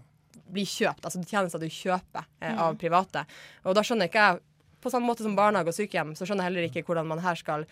bli 0.51 0.67
kjøpt, 0.67 1.07
altså 1.07 1.23
tjenester 1.23 1.63
du 1.63 1.71
kjøper 1.71 2.27
eh, 2.41 2.55
av 2.55 2.75
mm. 2.75 2.81
private. 2.81 3.25
Og 3.65 3.77
da 3.77 3.85
skjønner 3.87 4.11
ikke 4.11 4.27
jeg, 4.27 4.45
på 4.81 4.93
samme 4.93 5.11
måte 5.11 5.27
som 5.27 5.37
barnehage 5.37 5.73
og 5.73 5.77
sykehjem, 5.77 6.15
så 6.17 6.27
skjønner 6.27 6.47
jeg 6.47 6.53
heller 6.53 6.69
ikke 6.71 6.85
hvordan 6.89 7.09
man 7.11 7.21
her 7.23 7.39
skal 7.39 7.67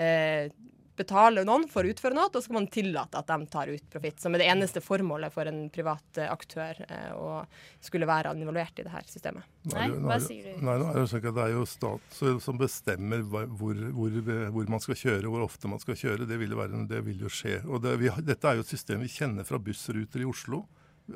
eh, 0.00 0.52
betale 0.96 1.44
noen 1.46 1.64
for 1.70 1.86
å 1.86 1.92
utføre 1.92 2.16
noe, 2.16 2.28
og 2.28 2.36
så 2.36 2.44
skal 2.44 2.58
man 2.58 2.68
tillate 2.72 3.20
at 3.20 3.30
de 3.30 3.48
tar 3.52 3.70
ut 3.72 3.86
profitt. 3.92 4.20
Som 4.20 4.36
er 4.36 4.42
det 4.42 4.48
eneste 4.52 4.82
formålet 4.84 5.32
for 5.34 5.48
en 5.48 5.64
privat 5.72 6.20
eh, 6.20 6.28
aktør 6.30 6.82
eh, 6.88 7.14
å 7.16 7.40
skulle 7.82 8.08
være 8.08 8.34
involvert 8.36 8.82
i 8.82 8.86
det 8.86 8.92
her 8.92 9.06
systemet. 9.08 9.48
Nei, 9.72 9.88
hva 10.04 10.18
sier 10.22 10.50
du? 10.50 10.60
Nei, 10.66 10.76
nå 10.82 10.90
er 10.90 11.00
det, 11.00 11.06
sånn 11.12 11.24
at 11.24 11.38
det 11.38 11.46
er 11.46 11.56
jo 11.56 11.64
stat 11.68 12.20
som 12.44 12.60
bestemmer 12.60 13.24
hvor, 13.24 13.48
hvor, 13.56 14.20
hvor, 14.26 14.68
man 14.76 14.84
skal 14.84 14.98
kjøre, 14.98 15.32
hvor 15.32 15.46
ofte 15.46 15.70
man 15.70 15.82
skal 15.82 15.98
kjøre. 15.98 16.28
Det 16.28 16.38
vil, 16.42 16.54
være, 16.58 16.84
det 16.90 17.02
vil 17.08 17.26
jo 17.26 17.32
skje. 17.32 17.60
Og 17.68 17.82
det, 17.84 17.96
vi, 18.02 18.12
dette 18.26 18.48
er 18.52 18.60
jo 18.60 18.66
et 18.66 18.76
system 18.76 19.02
vi 19.04 19.12
kjenner 19.12 19.48
fra 19.48 19.60
bussruter 19.62 20.24
i 20.24 20.28
Oslo 20.28 20.66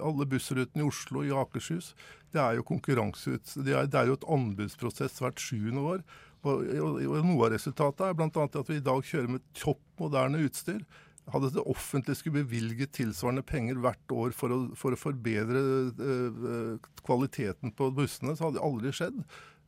alle 0.03 0.27
bussrutene 0.29 0.85
i 0.85 0.87
Oslo, 0.87 1.25
i 1.25 1.33
Akershus. 1.33 1.95
Det 2.33 2.41
er 2.43 2.59
jo 2.59 2.67
konkurranseut... 2.67 3.53
Det 3.57 3.75
er, 3.75 3.89
det 3.91 4.01
er 4.01 4.11
jo 4.11 4.19
et 4.19 4.29
anbudsprosess 4.37 5.21
hvert 5.23 5.43
sjuende 5.43 5.85
år. 5.93 6.03
Og, 6.47 7.03
og, 7.07 7.19
Noe 7.27 7.49
av 7.49 7.53
resultatet 7.57 8.07
er 8.07 8.15
bl.a. 8.17 8.31
at 8.47 8.71
vi 8.71 8.79
i 8.79 8.85
dag 8.85 9.03
kjører 9.05 9.35
med 9.37 9.45
topp 9.57 9.83
moderne 10.03 10.45
utstyr. 10.47 10.85
Hadde 11.33 11.51
det 11.57 11.65
offentlige 11.67 12.21
skulle 12.21 12.45
bevilget 12.45 12.95
tilsvarende 12.95 13.43
penger 13.47 13.81
hvert 13.83 14.15
år 14.15 14.35
for 14.37 14.55
å, 14.55 14.61
for 14.79 14.95
å 14.95 15.01
forbedre 15.01 15.63
uh, 15.99 16.91
kvaliteten 17.03 17.75
på 17.75 17.91
bussene, 17.97 18.37
så 18.37 18.47
hadde 18.47 18.61
det 18.61 18.67
aldri 18.69 18.95
skjedd 18.95 19.19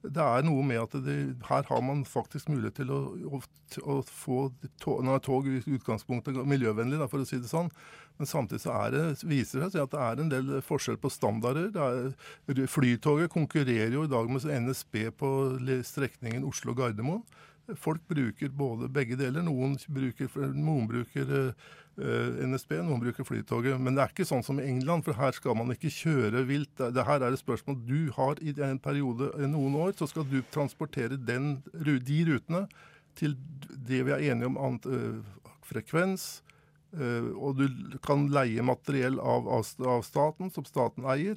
det 0.03 0.23
er 0.23 0.45
noe 0.47 0.63
med 0.63 0.79
at 0.79 0.93
det, 1.03 1.17
her 1.49 1.65
har 1.67 1.81
man 1.83 2.05
faktisk 2.07 2.51
mulighet 2.53 2.77
til 2.79 2.93
å, 2.95 2.99
å, 3.35 3.41
å 3.83 3.97
få 4.07 4.45
tog, 4.79 5.01
Nå 5.05 5.17
tog 5.25 5.49
i 5.51 5.59
utgangspunktet 5.65 6.39
miljøvennlig, 6.47 7.01
da, 7.01 7.09
for 7.11 7.25
å 7.25 7.27
si 7.29 7.41
det 7.43 7.51
sånn. 7.51 7.71
Men 8.19 8.31
samtidig 8.31 8.63
så 8.63 8.77
det, 8.95 9.03
viser 9.27 9.63
det 9.63 9.73
seg 9.75 9.85
at 9.85 9.95
det 9.95 10.05
er 10.05 10.23
en 10.23 10.31
del 10.31 10.55
forskjell 10.67 10.99
på 11.03 11.11
standarder. 11.11 11.71
Er, 11.75 12.67
flytoget 12.71 13.35
konkurrerer 13.35 13.95
jo 13.95 14.07
i 14.07 14.11
dag 14.11 14.31
med 14.31 14.47
NSB 14.67 15.05
på 15.19 15.33
strekningen 15.87 16.47
Oslo-Gardermoen. 16.47 17.23
Folk 17.77 18.01
bruker 18.09 18.49
både 18.49 18.89
begge 18.89 19.17
deler. 19.21 19.45
Noen 19.45 19.75
bruker, 19.93 20.31
noen 20.57 20.87
bruker 20.89 21.33
uh, 21.37 22.39
NSB, 22.49 22.79
noen 22.81 23.03
bruker 23.03 23.27
Flytoget. 23.29 23.77
Men 23.81 23.97
det 23.97 24.05
er 24.05 24.15
ikke 24.15 24.29
sånn 24.29 24.45
som 24.47 24.61
i 24.61 24.67
England, 24.71 25.05
for 25.05 25.19
her 25.19 25.37
skal 25.37 25.59
man 25.59 25.75
ikke 25.75 25.93
kjøre 25.93 26.47
vilt. 26.49 26.73
Det, 26.81 27.05
her 27.05 27.21
er 27.21 27.37
et 27.37 27.43
spørsmål 27.43 27.81
du 27.85 28.09
har 28.17 28.41
i 28.41 28.55
en 28.65 28.81
periode 28.81 29.31
noen 29.51 29.77
år, 29.85 29.93
så 29.99 30.09
skal 30.09 30.25
du 30.31 30.41
transportere 30.55 31.21
den, 31.21 31.59
de 31.75 32.21
rutene 32.31 32.65
til 33.19 33.35
det 33.69 34.05
vi 34.07 34.15
er 34.15 34.31
enige 34.33 34.49
om 34.49 34.61
annet, 34.65 34.89
uh, 34.89 35.51
frekvens. 35.69 36.39
Uh, 36.97 37.35
og 37.37 37.59
du 37.61 37.99
kan 38.05 38.31
leie 38.33 38.65
materiell 38.65 39.19
av, 39.21 39.49
av, 39.61 40.07
staten, 40.07 40.49
som 40.55 40.65
staten 40.65 41.05
eier. 41.05 41.37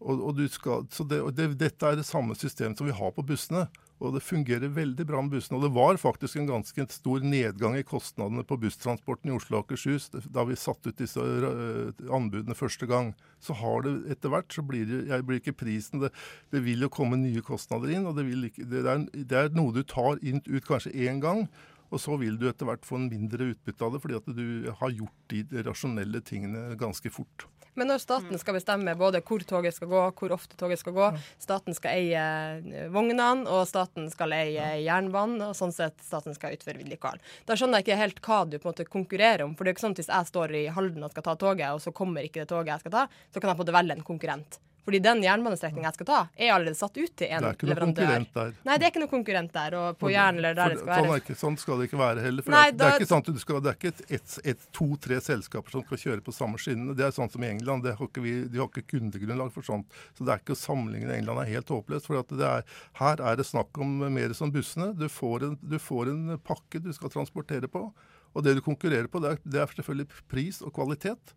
Og, 0.00 0.18
og 0.32 0.42
skal, 0.50 0.88
så 0.90 1.04
det, 1.06 1.20
det, 1.36 1.52
Dette 1.60 1.86
er 1.86 2.00
det 2.00 2.08
samme 2.08 2.34
systemet 2.34 2.80
som 2.80 2.88
vi 2.88 2.96
har 2.96 3.14
på 3.14 3.24
bussene. 3.26 3.68
Og 4.00 4.14
det 4.14 4.22
fungerer 4.24 4.72
veldig 4.72 5.04
bra 5.08 5.20
med 5.20 5.34
bussene. 5.34 5.58
Og 5.58 5.66
det 5.66 5.72
var 5.76 5.98
faktisk 6.00 6.38
en 6.40 6.48
ganske 6.48 6.86
stor 6.88 7.24
nedgang 7.24 7.76
i 7.76 7.84
kostnadene 7.84 8.46
på 8.48 8.56
busstransporten 8.62 9.28
i 9.28 9.34
Oslo 9.36 9.58
og 9.58 9.66
Akershus 9.66 10.08
da 10.32 10.46
vi 10.48 10.56
satte 10.56 10.92
ut 10.92 11.02
disse 11.02 11.20
eh, 11.20 12.06
anbudene 12.08 12.56
første 12.56 12.88
gang. 12.88 13.12
Så 13.44 13.56
har 13.60 13.84
det 13.84 13.94
etter 14.16 14.32
hvert 14.32 14.56
så 14.56 14.64
blir 14.64 14.88
det, 14.88 15.02
jeg 15.10 15.26
blir 15.28 15.42
ikke 15.42 15.58
prisen 15.66 16.00
det, 16.00 16.14
det, 16.52 16.64
vil 16.64 16.86
jo 16.86 16.92
komme 16.92 17.20
nye 17.20 17.44
kostnader 17.44 17.92
inn. 17.92 18.08
og 18.08 18.16
Det, 18.16 18.24
ikke, 18.50 18.64
det, 18.72 18.86
er, 18.86 19.04
det 19.12 19.42
er, 19.42 19.52
noe 19.56 19.76
du 19.76 19.84
tar 19.84 20.16
inn, 20.24 20.40
ut 20.48 20.68
kanskje 20.68 20.96
én 20.96 21.20
gang. 21.20 21.44
Og 21.90 22.00
så 22.00 22.16
vil 22.16 22.38
du 22.40 22.46
etter 22.48 22.68
hvert 22.68 22.86
få 22.86 22.96
en 23.00 23.08
mindre 23.10 23.50
utbytte 23.52 23.84
av 23.84 23.92
det, 23.92 24.00
fordi 24.00 24.16
at 24.16 24.28
du 24.32 24.70
har 24.80 24.92
gjort 24.94 25.32
de 25.32 25.64
rasjonelle 25.66 26.22
tingene 26.24 26.70
ganske 26.80 27.12
fort. 27.12 27.50
Men 27.78 27.90
når 27.90 28.02
staten 28.02 28.40
skal 28.40 28.56
bestemme 28.56 28.94
både 28.98 29.20
hvor 29.26 29.44
toget 29.46 29.76
skal 29.76 29.90
gå, 29.90 30.02
hvor 30.18 30.34
ofte 30.34 30.58
toget 30.58 30.80
skal 30.80 30.96
gå, 30.96 31.10
staten 31.40 31.76
skal 31.76 31.98
eie 31.98 32.24
eh, 32.62 32.88
vognene, 32.92 33.44
og 33.50 33.68
staten 33.70 34.08
skal 34.12 34.34
eie 34.36 34.72
jernbanen, 34.84 35.42
og 35.48 35.56
sånn 35.58 35.74
sett 35.74 35.98
staten 36.04 36.36
skal 36.36 36.56
utføre 36.56 36.80
vedlikehold. 36.80 37.22
Da 37.46 37.58
skjønner 37.58 37.80
jeg 37.80 37.88
ikke 37.88 38.00
helt 38.02 38.24
hva 38.26 38.40
du 38.46 38.58
på 38.58 38.66
en 38.66 38.72
måte 38.72 38.88
konkurrerer 38.90 39.46
om. 39.46 39.54
For 39.56 39.64
det 39.64 39.72
er 39.72 39.78
ikke 39.78 39.86
sånn 39.86 39.96
at 39.96 40.02
hvis 40.02 40.12
jeg 40.14 40.32
står 40.32 40.56
i 40.56 40.64
Halden 40.74 41.06
og 41.06 41.14
skal 41.14 41.26
ta 41.28 41.36
toget, 41.38 41.68
og 41.74 41.84
så 41.84 41.94
kommer 41.94 42.26
ikke 42.26 42.44
det 42.44 42.50
toget 42.50 42.74
jeg 42.74 42.86
skal 42.86 42.98
ta, 42.98 43.06
så 43.30 43.38
kan 43.38 43.52
jeg 43.52 43.60
på 43.60 43.62
en 43.62 43.66
måte 43.66 43.78
velge 43.78 43.98
en 43.98 44.10
konkurrent. 44.12 44.60
Fordi 44.84 44.98
den 45.04 45.22
jernbanestrekninga 45.24 45.90
jeg 45.90 45.98
skal 45.98 46.08
ta, 46.08 46.18
er 46.36 46.52
allerede 46.54 46.78
satt 46.78 46.96
ut 46.96 47.12
til 47.20 47.28
en 47.28 47.44
leverandør. 47.44 47.60
Det 47.60 47.70
er 47.70 47.70
ikke 47.70 47.70
noen 47.70 47.82
konkurrent 47.84 48.36
der. 48.36 48.52
Nei, 48.66 48.76
det 48.76 48.86
er 48.86 48.92
ikke 48.92 49.02
noen 49.02 49.12
konkurrent 49.12 49.52
der. 49.56 49.76
Og 49.80 49.98
på 50.00 50.12
Jæren 50.12 50.40
eller 50.40 50.56
der 50.56 50.72
for, 50.72 50.74
det 50.74 50.80
skal 50.80 50.92
sånn 51.00 51.10
være. 51.10 51.22
Ikke, 51.22 51.36
sånn 51.42 51.58
skal 51.60 51.80
det 51.80 51.88
ikke 51.90 52.00
være 52.00 52.24
heller. 52.24 52.46
For 52.46 52.56
Nei, 52.56 52.62
det, 52.64 52.70
er, 52.70 52.76
da, 52.76 52.84
det, 52.84 52.90
er 52.90 53.04
ikke 53.04 53.10
sant, 53.10 53.30
skal, 53.44 53.60
det 53.60 53.72
er 53.72 53.78
ikke 53.78 53.92
et, 53.92 54.02
et, 54.18 54.36
et, 54.54 54.68
to-tre 54.76 55.20
selskaper 55.24 55.76
som 55.76 55.84
skal 55.84 56.02
kjøre 56.04 56.24
på 56.26 56.34
samme 56.34 56.60
skinnene. 56.62 56.96
Det 56.98 57.06
er 57.06 57.16
sånn 57.16 57.32
som 57.32 57.44
i 57.44 57.50
England. 57.50 57.88
Har 58.00 58.22
vi, 58.24 58.36
de 58.48 58.62
har 58.62 58.70
ikke 58.70 58.86
kundegrunnlag 58.94 59.52
for 59.54 59.66
sånt. 59.66 60.00
Så 60.16 60.24
det 60.24 60.34
er 60.34 60.44
ikke 60.44 60.56
å 60.56 60.62
sammenligne 60.62 61.18
England 61.18 61.44
er 61.44 61.52
helt 61.52 61.74
håpløst. 61.76 62.08
For 62.08 62.20
er, 62.20 62.64
her 63.02 63.24
er 63.32 63.40
det 63.40 63.48
snakk 63.48 63.82
om 63.84 64.00
mer 64.16 64.32
som 64.38 64.54
bussene. 64.54 64.92
Du 64.96 65.08
får, 65.12 65.50
en, 65.50 65.60
du 65.60 65.76
får 65.82 66.14
en 66.14 66.38
pakke 66.40 66.80
du 66.80 66.92
skal 66.96 67.12
transportere 67.12 67.68
på. 67.70 67.90
Og 68.30 68.46
det 68.46 68.56
du 68.56 68.64
konkurrerer 68.64 69.10
på, 69.10 69.20
det 69.22 69.34
er, 69.34 69.40
det 69.44 69.60
er 69.62 69.72
selvfølgelig 69.74 70.24
pris 70.30 70.60
og 70.62 70.72
kvalitet. 70.76 71.34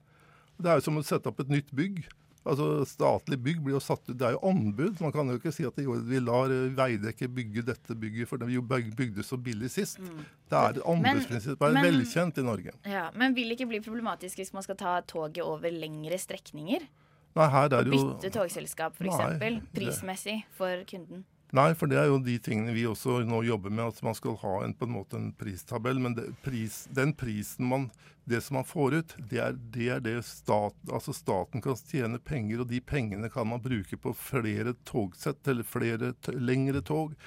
Det 0.62 0.70
er 0.70 0.78
jo 0.78 0.86
som 0.86 1.00
å 1.00 1.06
sette 1.06 1.30
opp 1.30 1.42
et 1.42 1.52
nytt 1.52 1.72
bygg. 1.76 2.04
Altså 2.44 2.84
Statlig 2.88 3.38
bygg 3.40 3.62
blir 3.64 3.78
jo 3.78 3.80
satt 3.84 4.04
ut 4.10 4.18
Det 4.20 4.26
er 4.28 4.36
jo 4.36 4.42
anbud. 4.50 5.00
Man 5.04 5.14
kan 5.16 5.30
jo 5.32 5.38
ikke 5.40 5.54
si 5.56 5.64
at 5.68 5.78
vi 5.80 6.20
lar 6.20 6.52
Veidekke 6.76 7.30
bygge 7.32 7.64
dette 7.70 7.96
bygget, 7.96 8.28
for 8.30 8.44
vi 8.44 8.60
bygde 8.60 9.24
så 9.24 9.40
billig 9.40 9.72
sist. 9.72 10.02
Mm. 10.04 10.26
Det 10.52 10.60
er 10.60 10.82
anbudsprinsippet. 10.94 11.64
Det 11.64 11.84
er 11.84 11.88
velkjent 11.88 12.42
i 12.42 12.46
Norge. 12.48 12.76
Ja, 12.86 13.08
Men 13.16 13.36
vil 13.38 13.52
det 13.52 13.60
ikke 13.60 13.72
bli 13.72 13.84
problematisk 13.86 14.42
hvis 14.42 14.54
man 14.54 14.66
skal 14.66 14.80
ta 14.80 15.00
toget 15.08 15.44
over 15.46 15.72
lengre 15.72 16.20
strekninger? 16.20 16.88
Nei, 17.34 17.46
her 17.50 17.72
er 17.72 17.88
det 17.88 17.96
jo... 17.96 18.12
Bytte 18.12 18.30
togselskap, 18.36 19.00
f.eks. 19.00 19.64
Prismessig 19.74 20.44
for 20.54 20.84
kunden? 20.90 21.24
Nei, 21.54 21.70
for 21.78 21.90
det 21.90 22.00
er 22.02 22.08
jo 22.10 22.18
de 22.24 22.34
tingene 22.42 22.74
vi 22.74 22.88
også 22.90 23.20
nå 23.30 23.44
jobber 23.46 23.70
med, 23.70 23.92
at 23.92 24.00
man 24.06 24.16
skal 24.18 24.40
ha 24.42 24.56
en, 24.66 24.74
på 24.74 24.88
en 24.88 24.96
måte 24.96 25.20
en 25.20 25.30
pristabell. 25.38 26.00
Men 26.02 26.16
det, 26.18 26.32
pris, 26.46 26.84
den 26.90 27.14
prisen 27.18 27.70
man 27.70 27.92
Det 28.26 28.40
som 28.40 28.56
man 28.56 28.64
får 28.64 28.94
ut, 28.96 29.14
det 29.30 29.40
er 29.44 29.56
det, 29.74 29.88
er 29.92 30.00
det 30.00 30.14
stat, 30.24 30.78
altså 30.88 31.12
staten 31.12 31.60
kan 31.62 31.76
tjene 31.76 32.22
penger, 32.24 32.62
og 32.64 32.70
de 32.70 32.80
pengene 32.80 33.28
kan 33.28 33.50
man 33.50 33.60
bruke 33.60 33.98
på 34.00 34.14
flere 34.16 34.72
togsett, 34.88 35.44
eller 35.52 35.68
flere 35.68 36.14
lengre 36.32 36.80
tog, 36.88 37.18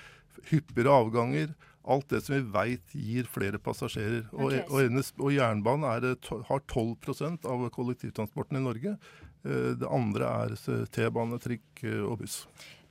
hyppigere 0.49 0.95
avganger. 1.03 1.53
Alt 1.85 2.09
det 2.11 2.23
som 2.25 2.39
vi 2.39 2.41
veit 2.55 2.97
gir 2.97 3.29
flere 3.29 3.61
passasjerer. 3.61 4.25
Okay. 4.33 4.65
Og, 4.65 4.89
og, 4.89 5.13
og, 5.21 5.31
jernbanen 5.37 5.85
er, 5.91 6.09
har 6.49 6.65
12% 6.65 7.45
av 7.45 7.69
kollektivtransporten 7.77 8.59
i 8.59 8.65
Norge. 8.65 8.97
Eh, 9.45 9.77
det 9.79 9.93
andre 9.93 10.33
er 10.47 10.57
T-bane, 10.97 11.39
trikk 11.45 11.85
eh, 11.85 12.03
og 12.03 12.23
buss. 12.25 12.41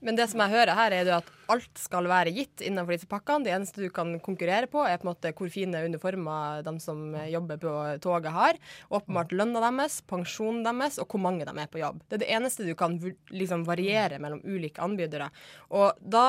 Men 0.06 0.18
det 0.20 0.28
som 0.30 0.41
jeg 0.44 0.54
hører 0.54 0.78
her, 0.78 0.94
er 0.94 1.10
at 1.18 1.30
alt 1.50 1.80
skal 1.82 2.06
være 2.10 2.34
gitt 2.34 2.62
innenfor 2.65 2.94
disse 2.94 3.10
pakkene. 3.10 3.46
Det 3.46 3.54
eneste 3.56 3.82
du 3.82 3.89
kan 3.94 4.13
konkurrere 4.24 4.70
på, 4.70 4.84
er 4.86 5.00
på 5.02 5.08
en 5.08 5.12
måte 5.12 5.32
hvor 5.34 5.50
fine 5.54 5.82
uniformer 5.86 6.62
de 6.65 6.76
som 6.84 7.15
jobber 7.30 7.62
på 7.62 7.74
toget 8.04 8.34
har. 8.36 8.60
Åpenbart 8.94 9.34
lønna 9.34 9.63
deres, 9.65 10.00
pensjonen 10.06 10.62
deres 10.65 11.00
og 11.02 11.10
hvor 11.10 11.24
mange 11.26 11.48
de 11.48 11.56
er 11.58 11.72
på 11.72 11.82
jobb. 11.82 12.04
Det 12.06 12.20
er 12.20 12.26
det 12.26 12.34
eneste 12.38 12.68
du 12.68 12.76
kan 12.78 13.00
liksom 13.34 13.65
variere 13.65 14.22
mellom 14.22 14.44
ulike 14.46 14.84
anbydere. 14.86 15.32
Og 15.74 15.98
da 16.02 16.26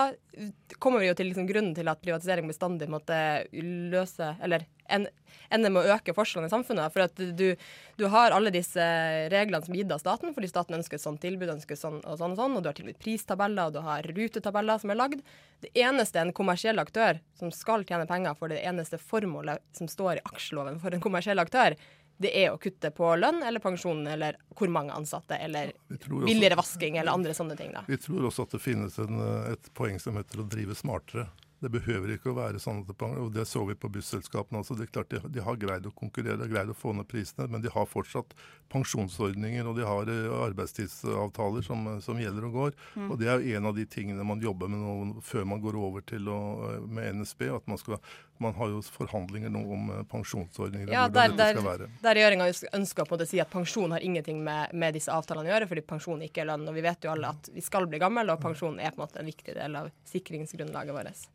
kommer 0.81 1.05
vi 1.05 1.11
jo 1.11 1.19
til 1.19 1.31
liksom 1.31 1.49
grunnen 1.49 1.77
til 1.77 1.93
at 1.93 2.01
privatisering 2.03 2.49
bestandig 2.49 2.89
måtte 2.93 3.17
løse 3.53 4.35
Eller 4.45 4.67
en, 4.89 5.07
ender 5.51 5.73
med 5.73 5.85
å 5.87 5.97
øke 5.97 6.15
forskjellene 6.17 6.51
i 6.51 6.55
samfunnet. 6.55 6.95
For 6.95 7.07
at 7.07 7.21
du, 7.39 7.47
du, 7.99 8.07
har 8.13 8.35
alle 8.35 8.53
disse 8.55 8.87
reglene 9.33 9.63
som 9.65 9.75
er 9.75 9.83
gitt 9.83 9.95
av 9.95 10.03
staten, 10.03 10.35
fordi 10.37 10.51
staten 10.51 10.79
ønsker 10.79 10.99
et 10.99 11.05
sånt 11.05 11.23
tilbud, 11.25 11.53
ønsker 11.57 11.79
sånn 11.79 12.01
og 12.05 12.21
sånn 12.21 12.37
og 12.37 12.41
sånn, 12.41 12.57
og 12.59 12.65
du 12.65 12.71
har 12.71 12.79
til 12.79 12.87
og 12.87 12.93
med 12.93 13.03
pristabeller, 13.03 13.69
og 13.69 13.77
du 13.77 13.83
har 13.87 14.09
rutetabeller 14.17 14.83
som 14.83 14.95
er 14.95 15.01
lagd. 15.03 15.23
Det 15.65 15.73
eneste 15.81 16.23
en 16.23 16.35
kommersiell 16.37 16.83
aktør 16.83 17.21
som 17.39 17.53
skal 17.55 17.87
tjene 17.89 18.09
penger 18.09 18.37
for 18.39 18.53
det 18.53 18.63
eneste 18.67 19.01
formålet 19.01 19.63
som 19.77 19.91
står 19.91 20.19
i 20.21 20.27
aksjeloven 20.33 20.83
for 20.83 20.95
en 20.95 21.05
kommersiell 21.05 21.41
aktør, 21.43 21.79
det 22.17 22.31
er 22.33 22.53
å 22.53 22.61
kutte 22.61 22.89
på 22.97 23.11
lønn 23.21 23.43
eller 23.45 23.61
pensjon 23.61 24.07
eller 24.09 24.39
hvor 24.57 24.71
mange 24.73 24.95
ansatte 24.97 25.37
eller 25.37 25.75
billigere 26.25 26.57
vasking 26.57 26.97
eller 26.97 27.13
andre 27.13 27.35
sånne 27.37 27.57
ting. 27.59 27.75
Da. 27.77 27.83
Vi 27.89 27.99
tror 28.01 28.31
også 28.31 28.47
at 28.47 28.57
det 28.57 28.63
finnes 28.65 28.97
en, 29.03 29.21
et 29.53 29.69
poeng 29.77 30.01
som 30.01 30.17
heter 30.17 30.41
å 30.41 30.47
drive 30.49 30.77
smartere. 30.79 31.27
Det 31.63 31.71
behøver 31.73 32.13
ikke 32.13 32.31
å 32.33 32.37
være 32.37 32.61
sånn 32.61 32.83
at 32.85 33.03
og 33.07 33.31
det 33.33 33.47
så 33.49 33.63
vi 33.69 33.77
på 33.79 33.89
busselskapene 33.93 34.61
også. 34.61 34.77
Det 34.77 34.87
er 34.87 34.93
klart 34.93 35.13
de, 35.13 35.21
de, 35.33 35.41
har 35.45 35.57
greid 35.61 35.87
å 35.89 35.93
konkurrere, 35.97 36.49
greid 36.51 36.69
å 36.69 36.77
få 36.77 36.93
ned 36.97 37.09
prisene, 37.09 37.47
men 37.49 37.65
de 37.65 37.73
har 37.73 37.89
fortsatt 37.89 38.35
pensjonsordninger 38.73 39.69
og 39.69 39.79
de 39.79 39.87
har 39.89 40.13
eh, 40.13 40.29
arbeidstidsavtaler 40.51 41.65
som, 41.65 41.89
som 42.05 42.21
gjelder 42.21 42.49
og 42.51 42.59
går. 42.61 42.77
Mm. 42.97 43.09
Og 43.09 43.21
Det 43.23 43.31
er 43.33 43.41
jo 43.41 43.57
en 43.57 43.71
av 43.71 43.77
de 43.79 43.87
tingene 43.89 44.27
man 44.29 44.45
jobber 44.45 44.69
med 44.73 44.85
nå 44.85 45.25
før 45.25 45.49
man 45.49 45.63
går 45.65 45.81
over 45.81 46.05
til 46.05 46.29
å, 46.29 46.39
med 46.85 47.23
NSB. 47.23 47.49
at 47.55 47.71
man, 47.71 47.81
skal, 47.81 48.03
man 48.43 48.55
har 48.55 48.71
jo 48.73 48.83
forhandlinger 48.83 49.53
nå 49.53 49.63
om 49.73 49.91
eh, 49.95 50.03
pensjonsordninger. 50.11 50.93
Ja, 50.93 51.07
der, 51.13 51.35
der, 51.39 51.87
der 52.03 52.19
regjeringa 52.19 52.49
ønsker 52.77 53.09
på 53.09 53.19
å 53.19 53.29
si 53.29 53.41
at 53.43 53.53
pensjon 53.53 53.95
har 53.97 54.05
ingenting 54.05 54.43
med, 54.45 54.75
med, 54.75 54.97
disse 54.97 55.13
avtalene 55.15 55.49
å 55.49 55.55
gjøre, 55.55 55.71
fordi 55.71 55.87
pensjon 55.89 56.25
ikke 56.27 56.45
er 56.45 56.51
lønn. 56.53 56.67
Og 56.69 56.77
vi 56.77 56.85
vet 56.87 57.07
jo 57.07 57.13
alle 57.15 57.33
at 57.37 57.51
vi 57.55 57.65
skal 57.65 57.89
bli 57.91 58.01
gamle, 58.03 58.27
og 58.33 58.43
pensjon 58.43 58.81
er 58.81 58.93
på 58.93 59.01
en 59.01 59.07
måte 59.07 59.23
en 59.23 59.31
viktig 59.31 59.57
del 59.57 59.81
av 59.81 59.91
sikringsgrunnlaget 60.13 60.97
vårt. 60.97 61.29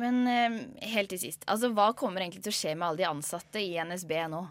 Men 0.00 0.26
eh, 0.26 0.60
helt 0.94 1.12
til 1.14 1.22
sist, 1.26 1.46
altså 1.50 1.70
hva 1.74 1.92
kommer 1.98 2.24
egentlig 2.24 2.44
til 2.46 2.54
å 2.54 2.60
skje 2.60 2.74
med 2.74 2.88
alle 2.88 3.02
de 3.02 3.10
ansatte 3.10 3.62
i 3.62 3.74
NSB 3.78 4.16
nå? 4.32 4.44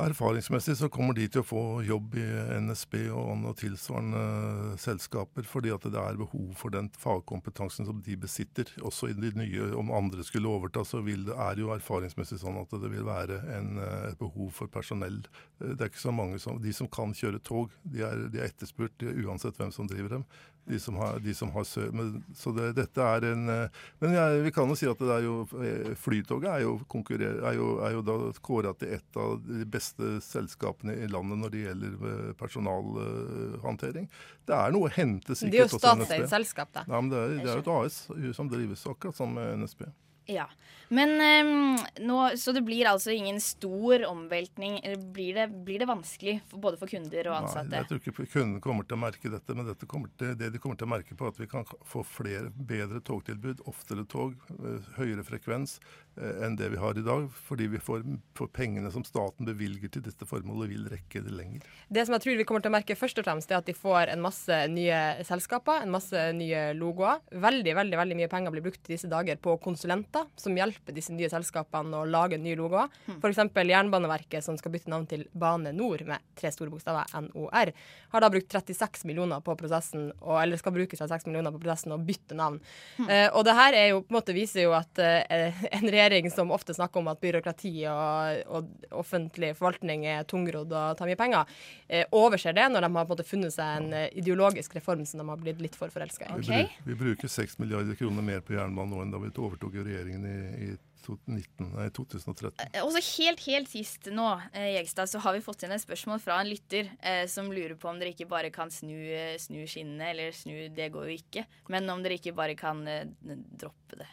Erfaringsmessig 0.00 0.78
så 0.78 0.88
kommer 0.88 1.12
de 1.12 1.26
til 1.28 1.42
å 1.42 1.44
få 1.44 1.62
jobb 1.84 2.14
i 2.16 2.24
NSB 2.64 2.94
og 3.12 3.50
tilsvarende 3.60 4.78
selskaper, 4.80 5.44
fordi 5.44 5.68
at 5.74 5.84
det 5.84 6.00
er 6.00 6.16
behov 6.16 6.54
for 6.56 6.72
den 6.72 6.88
fagkompetansen 6.96 7.84
som 7.84 8.00
de 8.06 8.16
besitter. 8.16 8.70
Også 8.80 9.10
i 9.10 9.16
de 9.18 9.34
nye, 9.36 9.66
om 9.76 9.92
andre 9.92 10.24
skulle 10.24 10.48
overta, 10.48 10.80
så 10.88 11.02
vil 11.04 11.28
er 11.34 11.60
jo 11.60 11.74
erfaringsmessig 11.76 12.40
sånn 12.40 12.56
at 12.62 12.72
det 12.72 12.88
vil 12.88 13.04
være 13.04 13.42
en, 13.58 13.76
et 14.08 14.16
behov 14.20 14.48
for 14.56 14.72
personell. 14.72 15.20
Det 15.60 15.76
er 15.76 15.92
ikke 15.92 16.06
så 16.06 16.16
mange 16.16 16.40
som, 16.40 16.56
De 16.62 16.72
som 16.72 16.88
kan 16.88 17.12
kjøre 17.12 17.42
tog, 17.44 17.76
de 17.84 18.00
er, 18.08 18.26
de 18.32 18.40
er 18.40 18.48
etterspurt 18.48 19.04
uansett 19.12 19.60
hvem 19.60 19.76
som 19.76 19.90
driver 19.90 20.16
dem 20.16 20.26
de 20.64 20.80
som 20.80 20.96
har, 20.96 21.18
de 21.18 21.34
som 21.34 21.50
har 21.50 21.64
sø... 21.64 21.88
Men, 21.92 22.24
så 22.34 22.52
det, 22.54 22.68
dette 22.76 23.02
er 23.02 23.24
en 23.32 23.48
eh, 23.50 23.80
Men 23.98 24.14
jeg, 24.14 24.42
vi 24.44 24.52
kan 24.54 24.70
jo 24.70 24.76
si 24.78 24.86
at 24.86 25.00
det 25.02 25.10
er 25.10 25.24
jo 25.26 25.40
eh, 25.58 25.90
Flytoget 25.98 26.50
er 26.52 26.62
jo, 26.62 26.76
er 27.10 27.56
jo, 27.58 27.70
er 27.82 27.96
jo 27.96 28.04
da 28.06 28.16
kåra 28.44 28.74
til 28.78 28.94
et 28.94 29.18
av 29.18 29.40
de 29.42 29.66
beste 29.66 30.14
selskapene 30.22 30.94
i 31.02 31.10
landet 31.10 31.42
når 31.42 31.54
det 31.54 31.64
gjelder 31.64 31.96
eh, 32.12 32.30
personalhåndtering. 32.38 34.06
Det 34.46 34.54
er 34.58 34.76
noe 34.76 34.86
å 34.86 34.94
hente 34.94 35.34
sikkert. 35.34 35.52
Det 35.52 35.64
er 35.64 35.66
jo 35.66 35.82
statseid 35.82 36.28
selskap, 36.30 36.70
da. 36.74 36.86
Nei, 36.86 37.00
men 37.00 37.12
det 37.12 37.24
er, 37.24 37.36
det 37.40 37.50
er 37.50 37.58
jo 37.58 37.64
et 37.66 37.74
AS 37.74 37.98
som 38.38 38.50
drives 38.52 38.86
akkurat 38.90 39.18
som 39.18 39.34
NSB. 39.34 39.86
Ja. 40.30 40.48
Men 40.92 41.08
um, 41.46 41.78
nå, 42.04 42.30
Så 42.36 42.52
det 42.52 42.60
blir 42.62 42.84
altså 42.88 43.10
ingen 43.10 43.40
stor 43.40 44.04
omveltning? 44.04 44.80
Blir 45.12 45.34
det, 45.34 45.46
blir 45.64 45.80
det 45.80 45.88
vanskelig 45.88 46.34
for, 46.50 46.60
både 46.66 46.80
for 46.80 46.92
kunder 46.92 47.30
og 47.30 47.36
ansatte? 47.38 47.70
Nei, 47.70 47.80
jeg 47.80 47.88
tror 47.88 48.02
ikke 48.02 48.26
kundene 48.34 48.60
kommer 48.60 48.84
til 48.84 48.98
å 48.98 49.00
merke 49.00 49.32
dette. 49.32 49.56
Men 49.56 49.70
dette 49.70 49.88
til, 49.88 50.34
det 50.36 50.50
de 50.52 50.60
kommer 50.60 50.76
til 50.76 50.90
å 50.90 50.92
merke 50.92 51.16
på, 51.16 51.30
at 51.32 51.40
vi 51.40 51.48
kan 51.48 51.64
få 51.88 52.04
flere, 52.04 52.50
bedre 52.52 53.00
togtilbud, 53.00 53.64
oftere 53.72 54.04
tog, 54.04 54.36
eh, 54.58 54.90
høyere 54.98 55.24
frekvens 55.24 55.78
eh, 55.80 56.44
enn 56.44 56.58
det 56.60 56.68
vi 56.74 56.82
har 56.82 57.00
i 57.00 57.06
dag. 57.06 57.24
Fordi 57.48 57.70
vi 57.72 57.80
får, 57.80 58.04
får, 58.36 58.52
pengene 58.52 58.92
som 58.92 59.06
staten 59.08 59.48
bevilger 59.48 59.94
til 59.96 60.04
dette 60.04 60.28
formålet, 60.28 60.74
vil 60.74 60.92
rekke 60.92 61.24
det 61.24 61.32
lenger. 61.32 61.64
Det 61.88 62.04
som 62.04 62.18
jeg 62.18 62.26
tror 62.26 62.40
vi 62.42 62.48
kommer 62.50 62.66
til 62.66 62.74
å 62.74 62.76
merke 62.76 62.98
først 63.00 63.22
og 63.22 63.30
fremst, 63.30 63.48
er 63.48 63.62
at 63.62 63.70
de 63.70 63.76
får 63.78 64.12
en 64.12 64.26
masse 64.28 64.60
nye 64.76 65.00
selskaper, 65.24 65.86
en 65.86 65.96
masse 65.96 66.28
nye 66.36 66.68
logoer. 66.76 67.24
Veldig, 67.32 67.76
veldig, 67.80 68.00
veldig 68.04 68.20
mye 68.20 68.32
penger 68.36 68.52
blir 68.58 68.68
brukt 68.68 68.84
i 68.84 68.98
disse 68.98 69.08
dager 69.08 69.40
på 69.40 69.56
konsulenter 69.64 70.11
som 70.36 70.56
hjelper 70.56 70.94
disse 70.96 71.14
nye 71.14 71.30
selskapene 71.30 72.02
å 72.02 72.08
lage 72.08 72.38
nye 72.40 72.56
logoer. 72.58 72.90
Mm. 73.06 73.18
F.eks. 73.18 73.40
Jernbaneverket, 73.72 74.44
som 74.44 74.58
skal 74.60 74.74
bytte 74.74 74.90
navn 74.92 75.06
til 75.08 75.24
Bane 75.32 75.72
Nor 75.76 76.02
med 76.08 76.24
tre 76.38 76.50
store 76.52 76.72
bokstaver, 76.72 77.08
NOR, 77.28 77.72
har 78.12 78.24
da 78.24 78.30
brukt 78.32 78.52
36 78.52 79.06
millioner 79.08 79.40
på 79.44 79.54
prosessen, 79.58 80.10
og, 80.20 80.36
eller 80.42 80.60
skal 80.60 80.74
bruke 80.74 80.98
36 80.98 81.28
millioner 81.30 81.54
på 81.54 81.60
prosessen 81.62 81.94
og 81.96 82.04
bytte 82.06 82.36
navn. 82.38 82.60
Mm. 82.98 83.08
Eh, 83.08 83.28
og 83.30 83.46
det 83.48 83.56
her 83.56 83.78
er 83.78 83.88
jo, 83.92 84.02
på 84.04 84.12
en 84.12 84.18
måte 84.18 84.36
viser 84.36 84.66
jo 84.66 84.74
at 84.76 85.02
eh, 85.02 85.62
en 85.78 85.88
regjering 85.88 86.30
som 86.32 86.52
ofte 86.54 86.76
snakker 86.76 87.02
om 87.02 87.10
at 87.12 87.22
byråkrati 87.22 87.74
og, 87.90 88.42
og 88.52 88.98
offentlig 89.02 89.54
forvaltning 89.58 90.06
er 90.10 90.26
tungrodd 90.28 90.72
og 90.72 90.98
tar 90.98 91.10
mye 91.10 91.20
penger, 91.20 91.56
eh, 91.88 92.04
overser 92.16 92.56
det 92.56 92.68
når 92.72 92.86
de 92.86 92.92
har 92.92 93.06
på 93.06 93.08
en 93.08 93.14
måte 93.14 93.28
funnet 93.28 93.54
seg 93.54 93.80
en 93.80 94.10
ideologisk 94.18 94.76
reform 94.76 95.04
som 95.08 95.22
de 95.22 95.28
har 95.28 95.40
blitt 95.40 95.62
litt 95.62 95.78
for 95.78 95.92
forelska 95.92 96.28
i. 96.28 96.38
Okay. 96.40 96.68
Vi, 96.86 96.98
bruker 97.02 97.30
6 97.30 97.58
milliarder 97.62 97.96
kroner 97.98 98.24
mer 98.24 98.42
på 98.44 98.56
jernbanen 98.56 98.92
nå 98.92 99.02
enn 99.04 99.12
da 99.14 99.20
vi 99.22 99.32
overtok 99.32 99.76
regjeringen 100.02 100.26
i, 100.26 100.64
i 100.66 100.76
2019, 101.02 101.72
nei, 101.74 101.88
2013. 101.90 102.54
Også 102.62 102.84
og 102.86 102.94
så 102.94 103.02
helt, 103.18 103.42
helt 103.48 103.70
sist 103.70 104.08
nå, 104.14 104.28
eh, 104.54 104.76
Jegstad, 104.76 105.10
så 105.10 105.18
har 105.22 105.34
vi 105.34 105.42
fått 105.44 105.64
inn 105.66 105.74
et 105.74 105.82
spørsmål 105.82 106.22
fra 106.22 106.38
en 106.40 106.50
lytter 106.50 106.90
eh, 107.00 107.24
som 107.30 107.50
lurer 107.52 107.74
på 107.74 107.90
om 107.90 107.98
dere 107.98 108.14
ikke 108.14 108.30
bare 108.30 108.52
kan 108.54 108.70
snu, 108.70 108.94
eh, 108.94 109.34
snu 109.42 109.64
skinnene, 109.66 110.12
eller 110.12 110.34
snu 110.36 110.68
Det 110.74 110.90
går 110.94 111.10
jo 111.10 111.18
ikke. 111.18 111.46
Men 111.74 111.90
om 111.90 112.02
dere 112.04 112.20
ikke 112.20 112.36
bare 112.38 112.54
kan 112.58 112.86
eh, 112.86 113.06
droppe 113.22 113.98
det. 113.98 114.10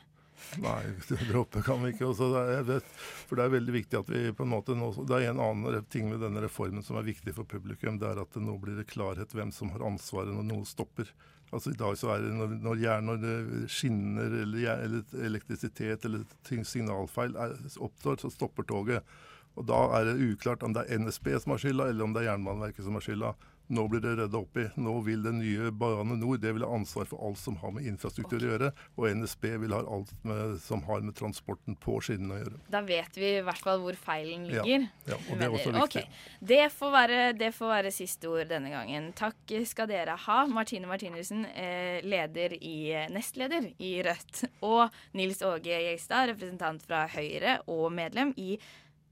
Nei, 0.63 0.81
droppe 1.29 1.61
kan 1.65 1.83
vi 1.83 1.93
ikke. 1.93 2.09
Også, 2.09 2.29
vet, 2.67 2.93
for 3.27 3.37
det 3.37 3.45
er 3.45 3.55
veldig 3.57 3.75
viktig 3.75 3.99
at 3.99 4.09
vi 4.09 4.23
på 4.33 4.45
en 4.45 4.53
måte 4.53 4.77
nå, 4.77 4.91
Det 5.03 5.19
er 5.19 5.33
en 5.33 5.43
annen 5.43 5.89
ting 5.93 6.09
med 6.09 6.23
denne 6.23 6.43
reformen 6.45 6.85
som 6.85 6.97
er 6.97 7.07
viktig 7.07 7.35
for 7.37 7.49
publikum. 7.49 7.99
Det 8.01 8.09
er 8.09 8.23
at 8.23 8.33
det 8.33 8.45
nå 8.45 8.57
blir 8.61 8.79
det 8.79 8.89
klarhet 8.89 9.35
hvem 9.35 9.53
som 9.55 9.73
har 9.75 9.85
ansvaret 9.91 10.33
når 10.33 10.47
noe 10.49 10.69
stopper. 10.69 11.11
Altså 11.49 11.71
I 11.73 11.79
dag 11.79 11.97
så 11.97 12.11
er 12.13 12.21
det 12.23 12.33
når, 12.37 12.53
når, 12.61 12.81
når 13.01 13.23
skinner 13.71 14.35
eller, 14.43 14.83
eller, 14.85 15.15
elektrisitet 15.25 16.05
eller 16.05 16.25
signalfeil 16.45 17.35
er, 17.35 17.55
oppstår, 17.81 18.19
så 18.21 18.29
stopper 18.33 18.67
toget. 18.69 19.15
Og 19.57 19.65
Da 19.67 19.79
er 19.97 20.05
det 20.07 20.31
uklart 20.31 20.63
om 20.63 20.75
det 20.75 20.85
er 20.85 21.01
NSB 21.01 21.31
som 21.41 21.55
har 21.55 21.63
skylda, 21.63 21.89
eller 21.89 22.05
om 22.05 22.13
det 22.13 22.23
er 22.23 22.31
Jernbaneverket 22.31 22.85
som 22.85 22.95
har 22.95 23.03
skylda. 23.03 23.33
Nå 23.69 23.83
blir 23.87 24.01
det 24.01 24.15
redda 24.17 24.37
opp 24.39 24.57
i. 24.57 24.65
Nå 24.81 24.95
vil 25.05 25.21
den 25.21 25.37
nye 25.43 25.69
Bane 25.69 26.15
NOR 26.17 26.39
det 26.41 26.55
vil 26.55 26.63
ha 26.65 26.71
ansvar 26.73 27.05
for 27.05 27.21
alt 27.27 27.37
som 27.37 27.59
har 27.61 27.73
med 27.75 27.85
infrastruktur 27.85 28.39
okay. 28.39 28.47
å 28.47 28.53
gjøre. 28.53 28.69
Og 28.97 29.05
NSB 29.19 29.45
vil 29.61 29.75
ha 29.75 29.81
alt 29.85 30.13
med, 30.25 30.55
som 30.63 30.81
har 30.87 31.03
med 31.05 31.13
transporten 31.19 31.77
på 31.77 31.99
skinnene 32.01 32.33
å 32.33 32.39
gjøre. 32.39 32.61
Da 32.73 32.81
vet 32.87 33.19
vi 33.21 33.29
i 33.35 33.43
hvert 33.45 33.61
fall 33.61 33.83
hvor 33.83 33.99
feilen 33.99 34.47
ligger. 34.49 34.87
Ja, 35.05 35.13
ja 35.13 35.19
og 35.19 35.37
det 35.37 35.45
er 35.45 35.59
også 35.59 35.75
viktig. 35.77 36.03
Okay. 36.07 36.41
Det, 36.53 36.59
får 36.79 36.95
være, 36.97 37.21
det 37.37 37.51
får 37.59 37.73
være 37.75 37.93
siste 37.93 38.33
ord 38.33 38.49
denne 38.49 38.73
gangen. 38.73 39.11
Takk 39.21 39.55
skal 39.69 39.91
dere 39.93 40.17
ha, 40.25 40.41
Martine 40.49 40.89
Martinussen, 40.89 41.45
eh, 41.53 42.01
leder 42.01 42.57
i, 42.57 42.75
nestleder 43.13 43.69
i 43.77 43.95
Rødt, 44.09 44.47
og 44.65 44.89
Nils 45.13 45.45
Åge 45.45 45.77
Jegstad, 45.85 46.33
representant 46.33 46.89
fra 46.89 47.05
Høyre 47.13 47.59
og 47.69 47.91
medlem 47.93 48.33
i 48.33 48.55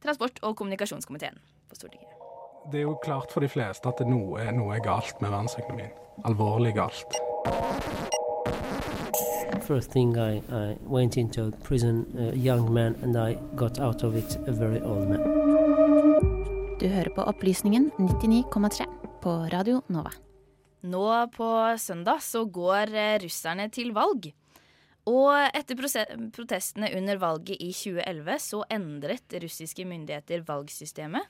transport- 0.01 0.41
og 0.41 0.57
kommunikasjonskomiteen 0.57 1.37
på 1.69 1.77
Stortinget 1.77 2.16
det 2.71 2.81
er 2.81 2.87
jo 2.87 2.97
klart 3.03 3.31
for 3.31 3.43
de 3.43 3.47
fleste 3.51 3.87
at 3.87 4.01
noe, 4.07 4.43
noe 4.55 4.75
er 4.75 4.83
galt 4.83 5.21
med 5.23 5.31
verdensøkonomien. 5.31 5.93
Alvorlig 6.27 6.73
galt. 6.75 7.19
First 9.63 9.91
thing 9.91 10.15
I, 10.17 10.41
I 10.51 10.77
went 10.87 11.17
into 11.17 11.51
prison, 11.63 12.05
a 12.17 12.35
young 12.35 12.71
man, 12.73 12.95
and 13.03 13.15
I 13.15 13.37
got 13.55 13.79
out 13.79 14.03
of 14.03 14.15
it 14.15 14.37
a 14.47 14.51
very 14.51 14.79
old 14.79 15.07
man. 15.07 15.23
Du 16.77 16.87
hører 16.87 17.09
på 17.15 17.23
Opplysningen 17.25 17.91
99,3 17.97 18.85
på 19.23 19.37
Radio 19.53 19.81
Nova. 19.87 20.11
Nå 20.87 21.07
på 21.33 21.47
søndag 21.79 22.21
så 22.23 22.43
går 22.45 22.93
eh, 22.93 23.15
russerne 23.23 23.67
til 23.73 23.95
valg. 23.95 24.29
Og 25.07 25.31
etter 25.55 25.79
protestene 26.35 26.91
under 26.97 27.19
valget 27.19 27.61
i 27.63 27.71
2011 27.71 28.39
så 28.43 28.63
endret 28.75 29.37
russiske 29.41 29.87
myndigheter 29.87 30.43
valgsystemet. 30.47 31.23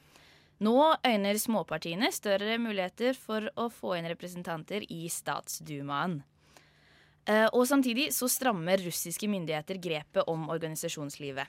Nå 0.64 0.78
øyner 1.06 1.38
småpartiene 1.38 2.10
større 2.14 2.58
muligheter 2.58 3.18
for 3.18 3.46
å 3.60 3.68
få 3.70 3.98
inn 4.00 4.10
representanter 4.10 4.86
i 4.90 5.06
statsdumaen. 5.12 6.22
Eh, 7.28 7.46
og 7.52 7.68
samtidig 7.68 8.10
så 8.16 8.30
strammer 8.32 8.82
russiske 8.82 9.28
myndigheter 9.30 9.78
grepet 9.84 10.30
om 10.32 10.48
organisasjonslivet. 10.50 11.46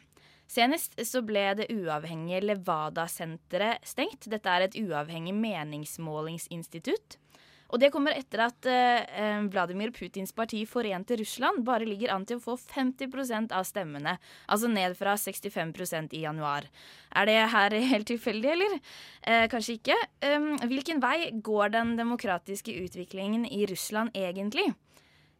Senest 0.48 0.96
så 1.04 1.20
ble 1.24 1.44
det 1.58 1.68
uavhengige 1.72 2.40
Levada-senteret 2.48 3.84
stengt. 3.86 4.26
Dette 4.32 4.48
er 4.48 4.64
et 4.64 4.78
uavhengig 4.80 5.34
meningsmålingsinstitutt. 5.36 7.18
Og 7.68 7.80
det 7.82 7.90
kommer 7.92 8.16
etter 8.16 8.40
at 8.46 8.66
eh, 8.70 9.42
Vladimir 9.52 9.92
Putins 9.92 10.32
parti 10.32 10.62
Forente 10.68 11.18
Russland 11.20 11.60
bare 11.66 11.84
ligger 11.88 12.14
an 12.14 12.24
til 12.28 12.38
å 12.38 12.44
få 12.44 12.56
50% 12.56 13.52
av 13.52 13.66
stemmene. 13.68 14.16
Altså 14.48 14.70
ned 14.72 14.96
fra 14.96 15.18
65% 15.20 16.16
i 16.16 16.22
januar. 16.24 16.68
Er 17.12 17.28
det 17.28 17.38
her 17.52 17.76
helt 17.92 18.08
tilfeldig, 18.08 18.50
eller? 18.54 18.78
Eh, 19.20 19.44
kanskje 19.52 19.76
ikke. 19.76 19.98
Eh, 20.24 20.50
hvilken 20.70 21.04
vei 21.04 21.28
går 21.44 21.76
den 21.76 21.96
demokratiske 22.00 22.72
utviklingen 22.86 23.44
i 23.44 23.66
Russland 23.68 24.16
egentlig? 24.16 24.70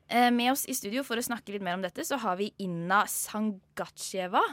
Eh, 0.09 0.29
med 0.31 0.53
oss 0.53 0.67
i 0.69 0.77
studio 0.77 1.05
for 1.05 1.21
å 1.21 1.25
snakke 1.25 1.53
litt 1.55 1.65
mer 1.65 1.77
om 1.77 1.85
dette, 1.85 2.05
så 2.05 2.21
har 2.21 2.37
vi 2.41 2.53
Inna 2.65 3.07
Sangatsjeva. 3.09 4.45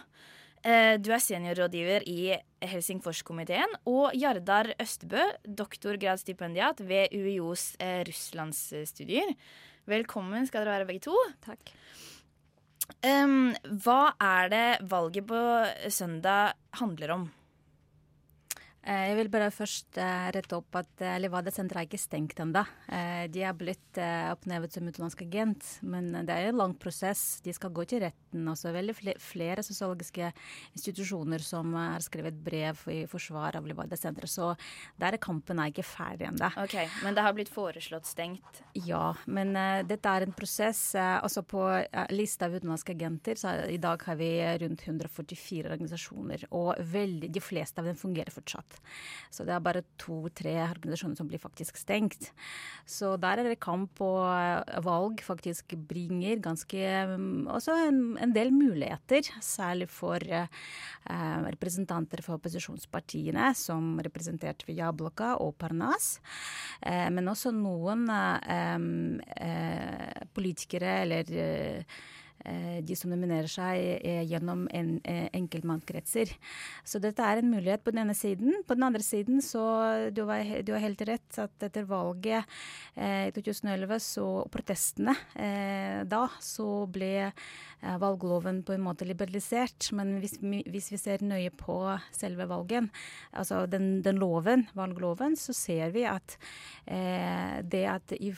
Eh, 0.65 0.95
du 0.97 1.12
er 1.13 1.21
seniorrådgiver 1.21 2.08
i 2.10 2.34
Helsingforskomiteen, 2.65 3.75
og 3.86 4.15
Jardar 4.17 4.71
Østebø, 4.82 5.21
doktorgradsstipendiat 5.45 6.82
ved 6.89 7.13
UiOs 7.13 7.75
eh, 7.78 8.01
russlandsstudier. 8.08 9.36
Velkommen 9.86 10.47
skal 10.49 10.65
dere 10.65 10.80
være, 10.80 10.88
begge 10.89 11.06
to. 11.06 11.19
Takk. 11.45 11.69
Um, 13.06 13.54
hva 13.82 14.15
er 14.21 14.49
det 14.49 14.67
valget 14.89 15.30
på 15.30 15.41
søndag 15.93 16.58
handler 16.82 17.13
om? 17.13 17.30
Eh, 18.85 19.07
Jeg 19.09 19.17
vil 19.17 19.29
bare 19.33 19.49
først 19.53 19.97
eh, 19.97 20.27
rette 20.35 20.57
opp 20.59 20.77
at 20.77 21.01
eh, 21.01 21.17
Levada-senteret 21.23 21.81
er 21.81 21.87
ikke 21.87 21.99
stengt 22.01 22.41
ennå. 22.41 22.61
De 23.33 23.41
er 23.41 23.55
blitt 23.57 23.97
oppnevnt 23.97 24.75
som 24.75 24.85
utenlandsk 24.85 25.23
agent, 25.25 25.65
men 25.87 26.11
det 26.27 26.33
er 26.33 26.49
en 26.51 26.59
lang 26.59 26.75
prosess. 26.77 27.39
De 27.43 27.53
skal 27.55 27.73
gå 27.73 27.85
til 27.89 28.03
retten. 28.03 28.45
Også 28.51 28.73
veldig 28.75 28.93
flere 29.21 29.63
sosiologiske 29.65 30.29
institusjoner 30.77 31.41
som 31.43 31.73
har 31.75 32.03
skrevet 32.05 32.37
brev 32.45 32.83
i 32.93 32.99
forsvar 33.09 33.57
av 33.57 33.65
Levada-senteret. 33.67 34.29
Så 34.29 34.51
der 35.01 35.17
er 35.17 35.23
kampen 35.23 35.59
er 35.59 35.71
ikke 35.73 35.85
ferdig 35.87 36.29
ennå. 36.29 36.51
Okay, 36.65 36.85
men 37.03 37.17
det 37.17 37.25
har 37.25 37.35
blitt 37.35 37.51
foreslått 37.51 38.07
stengt? 38.09 38.61
Ja, 38.85 39.15
men 39.25 39.55
dette 39.89 40.13
er 40.13 40.27
en 40.27 40.35
prosess. 40.37 40.83
Også 40.95 41.25
altså 41.25 41.45
på 41.55 41.65
lista 42.13 42.49
av 42.49 42.59
utenlandske 42.59 42.93
agenter, 42.95 43.39
så 43.39 43.55
i 43.71 43.81
dag 43.81 44.03
har 44.05 44.19
vi 44.21 44.31
rundt 44.61 44.85
144 44.85 45.73
organisasjoner. 45.73 46.47
Og 46.55 46.75
veldig, 46.93 47.31
de 47.33 47.43
fleste 47.43 47.81
av 47.81 47.89
dem 47.89 47.99
fungerer 47.99 48.35
fortsatt. 48.35 48.74
Så 49.33 49.45
det 49.47 49.53
er 49.55 49.63
bare 49.63 49.83
to-tre 49.99 50.53
organisasjoner 50.63 51.17
som 51.19 51.27
blir 51.29 51.41
faktisk 51.41 51.77
stengt. 51.79 52.29
Så 52.88 53.15
der 53.21 53.41
er 53.41 53.49
det 53.49 53.59
kamp, 53.63 53.99
og 54.03 54.63
valg 54.85 55.23
faktisk 55.25 55.75
bringer 55.89 56.41
ganske 56.43 56.81
også 57.51 57.75
en, 57.89 57.99
en 58.21 58.35
del 58.35 58.53
muligheter. 58.55 59.27
Særlig 59.43 59.89
for 59.91 60.19
representanter 61.05 62.23
for 62.25 62.39
opposisjonspartiene, 62.39 63.51
som 63.57 63.95
representert 64.05 64.63
ved 64.67 64.79
Jablokka 64.79 65.35
og 65.43 65.55
Parnas. 65.59 66.19
men 66.85 67.27
også 67.27 67.51
noen 67.55 68.07
eh, 68.09 70.25
politikere 70.35 71.01
eller 71.03 71.31
eh, 71.31 71.83
de 72.86 72.95
som 72.97 73.10
nominerer 73.10 73.49
seg 73.49 74.05
gjennom 74.29 74.65
en, 74.75 74.97
enkeltmannkretser. 75.05 76.31
Så 76.86 77.01
dette 77.03 77.25
er 77.25 77.41
en 77.41 77.49
mulighet 77.51 77.84
på 77.86 77.93
den 77.93 78.03
ene 78.03 78.15
siden. 78.17 78.60
På 78.67 78.77
den 78.77 78.86
andre 78.88 79.01
siden 79.05 79.41
så 79.43 79.63
du 80.13 80.23
har, 80.29 80.43
helt 80.45 81.01
rett 81.08 81.39
at 81.41 81.65
etter 81.65 81.88
valget 81.89 82.45
i 82.95 83.31
2011 83.34 83.99
så 84.03 84.27
protestene 84.51 85.15
eh, 85.34 86.03
da 86.08 86.25
så 86.43 86.86
ble 86.91 87.12
eh, 87.27 87.97
valgloven 88.01 88.62
på 88.65 88.75
en 88.75 88.84
måte 88.86 89.08
liberalisert. 89.08 89.89
Men 89.97 90.17
hvis, 90.21 90.38
hvis, 90.41 90.91
vi 90.93 90.99
ser 91.01 91.25
nøye 91.25 91.51
på 91.55 91.77
selve 92.15 92.47
valgen, 92.49 92.89
altså 93.36 93.63
den, 93.69 93.99
den 94.05 94.19
loven, 94.21 94.67
valgloven, 94.77 95.38
så 95.39 95.55
ser 95.55 95.93
vi 95.95 96.05
at 96.10 96.38
eh, 96.86 97.62
det 97.63 97.86
at 97.91 98.15
i, 98.17 98.31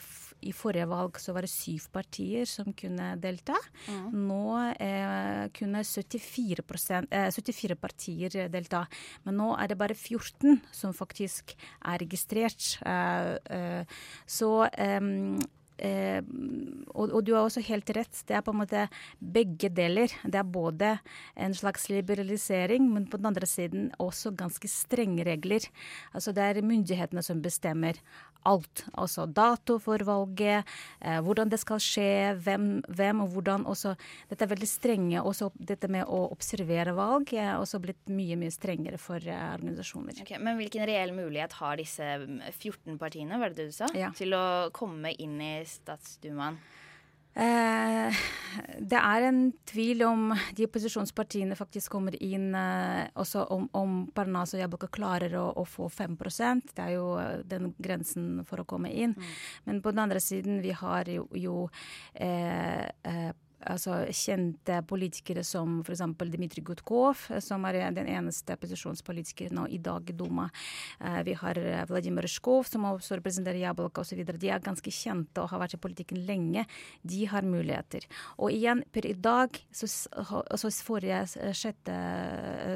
i 0.48 0.54
forrige 0.54 0.88
valg 0.90 1.20
så 1.22 1.34
var 1.36 1.46
det 1.46 1.52
syv 1.52 1.88
partier 1.94 2.48
som 2.48 2.72
kunne 2.76 3.14
delta. 3.22 3.56
Mm. 3.88 3.97
Nå 4.12 4.42
eh, 4.78 5.44
kunne 5.56 5.82
74, 5.84 6.64
eh, 7.10 7.28
74, 7.34 7.76
partier 7.80 8.48
delta, 8.52 8.84
men 9.26 9.38
nå 9.40 9.52
er 9.58 9.70
det 9.70 9.78
bare 9.80 9.96
14 9.96 10.60
som 10.72 10.94
faktisk 10.96 11.54
er 11.82 12.02
registrert. 12.02 12.74
Eh, 12.86 13.84
så 14.26 14.52
Eh, 15.78 16.22
og, 16.94 17.12
og, 17.12 17.20
du 17.24 17.34
har 17.36 17.46
også 17.46 17.62
helt 17.68 17.90
rett. 17.94 18.22
Det 18.26 18.36
er 18.36 18.44
på 18.44 18.54
en 18.54 18.60
måte 18.62 18.86
begge 19.18 19.70
deler. 19.70 20.12
Det 20.24 20.40
er 20.40 20.48
både 20.58 20.94
en 21.38 21.54
slags 21.54 21.88
liberalisering, 21.92 22.88
men 22.92 23.06
på 23.10 23.20
den 23.20 23.30
andre 23.30 23.46
siden 23.48 23.90
også 24.02 24.34
ganske 24.38 24.70
strenge 24.70 25.26
regler. 25.28 25.68
Altså 26.12 26.34
det 26.36 26.44
er 26.44 26.66
myndighetene 26.66 27.22
som 27.24 27.42
bestemmer 27.44 28.00
alt. 28.46 28.84
Altså 28.98 29.26
dato 29.26 29.78
for 29.82 30.02
valget, 30.06 30.66
eh, 31.00 31.20
hvordan 31.24 31.50
det 31.52 31.60
skal 31.60 31.80
skje, 31.82 32.34
hvem, 32.44 32.68
hvem, 32.88 33.22
og 33.24 33.32
hvordan. 33.34 33.66
Også, 33.68 33.94
dette 34.30 34.44
er 34.44 34.52
veldig 34.52 34.68
strenge. 34.68 35.22
Også 35.22 35.50
dette 35.54 35.90
med 35.90 36.06
å 36.06 36.24
observere 36.32 36.94
valg 36.96 37.32
er 37.34 37.56
også 37.58 37.80
blitt 37.82 38.10
mye 38.12 38.38
mye 38.40 38.54
strengere 38.54 39.00
for 39.00 39.22
eh, 39.22 39.46
organisasjoner. 39.58 40.22
Okay, 40.24 40.40
men 40.42 40.58
hvilken 40.60 40.86
reell 40.88 41.14
mulighet 41.16 41.56
har 41.60 41.78
disse 41.80 42.06
14 42.54 42.98
partiene, 43.00 43.40
var 43.40 43.52
det 43.52 43.58
det 43.58 43.72
du 43.72 43.78
sa, 43.78 43.90
ja. 43.96 44.12
til 44.16 44.34
å 44.36 44.70
komme 44.74 45.12
inn 45.18 45.38
i 45.42 45.54
Statsdumaen? 45.68 46.58
Eh, 47.38 48.16
det 48.82 48.98
er 48.98 49.24
en 49.28 49.40
tvil 49.68 50.02
om 50.02 50.32
de 50.58 50.66
opposisjonspartiene 50.66 51.54
faktisk 51.54 51.92
kommer 51.94 52.16
inn 52.18 52.48
eh, 52.56 53.04
også 53.14 53.44
om, 53.54 53.68
om 53.78 53.98
Parnas 54.14 54.56
og 54.56 54.62
Jabloko 54.64 54.88
klarer 54.90 55.36
å, 55.38 55.44
å, 55.54 55.62
få 55.68 55.86
5% 55.92 56.72
Det 56.74 56.82
er 56.82 56.96
jo 56.96 57.12
den 57.46 57.70
grensen 57.78 58.40
for 58.48 58.64
å 58.64 58.66
komme 58.66 58.90
inn. 58.90 59.14
Mm. 59.14 59.36
Men 59.68 59.82
på 59.84 59.94
den 59.94 60.02
andre 60.02 60.22
siden, 60.24 60.58
vi 60.64 60.74
har 60.74 61.10
jo, 61.12 61.28
jo 61.36 61.68
eh, 62.14 62.88
eh 63.06 63.30
altså 63.66 64.00
kjente 64.14 64.80
politikere 64.88 65.42
som 65.46 65.80
f.eks. 65.82 66.02
Dmitrij 66.18 66.64
Gutkov, 66.66 67.24
som 67.42 67.64
er 67.68 67.80
den 67.96 68.08
eneste 68.10 68.54
opposisjonspolitikeren 68.54 69.58
nå 69.58 69.66
i 69.74 69.80
dag 69.82 70.08
i 70.08 70.16
Duma. 70.16 70.48
Uh, 71.00 71.20
vi 71.26 71.34
har 71.38 71.58
Vladimir 71.90 72.26
Rysjkov, 72.26 72.68
som 72.68 72.86
også 72.88 73.18
representerer 73.18 73.60
Jabloko 73.62 74.04
osv. 74.04 74.22
De 74.28 74.52
er 74.52 74.64
ganske 74.64 74.92
kjente 74.94 75.42
og 75.42 75.50
har 75.52 75.62
vært 75.64 75.78
i 75.78 75.82
politikken 75.82 76.22
lenge. 76.28 76.64
De 77.02 77.24
har 77.30 77.46
muligheter. 77.46 78.06
Og 78.38 78.54
igjen, 78.54 78.84
per 78.92 79.08
i 79.08 79.14
dag, 79.14 79.58
så, 79.74 79.88
så 79.88 80.72
forrige 80.84 81.52
sjette 81.56 81.98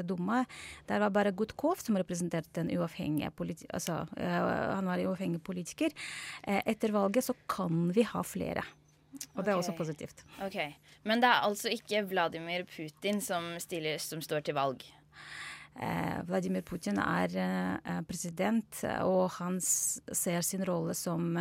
Duma, 0.07 0.43
der 0.89 1.03
var 1.03 1.13
bare 1.15 1.33
Gutkov 1.35 1.81
som 1.83 1.97
representerte 1.99 2.63
en 2.63 2.71
uavhengig 2.73 3.31
politiker. 3.37 3.73
altså, 3.73 4.03
han 4.17 4.85
var 4.85 4.99
en 4.99 5.07
uavhengig 5.07 5.41
politiker. 5.43 5.93
Etter 6.43 6.93
valget 6.93 7.29
så 7.29 7.35
kan 7.49 7.89
vi 7.95 8.05
ha 8.07 8.23
flere. 8.25 8.63
Og 9.13 9.39
okay. 9.39 9.45
det 9.45 9.53
er 9.53 9.59
også 9.59 9.75
positivt. 9.77 10.25
Ok, 10.45 10.57
Men 11.03 11.21
det 11.21 11.29
er 11.29 11.45
altså 11.45 11.69
ikke 11.73 12.03
Vladimir 12.09 12.65
Putin 12.69 13.21
som, 13.21 13.53
stiller, 13.59 13.97
som 14.01 14.21
står 14.21 14.45
til 14.47 14.57
valg? 14.57 14.83
Eh, 15.73 16.19
Vladimir 16.29 16.61
Putin 16.61 16.99
er 17.01 17.33
eh, 17.33 18.01
president, 18.05 18.83
og 19.01 19.31
han 19.39 19.59
ser 19.61 20.41
sin 20.45 20.63
rolle 20.69 20.93
som 20.93 21.33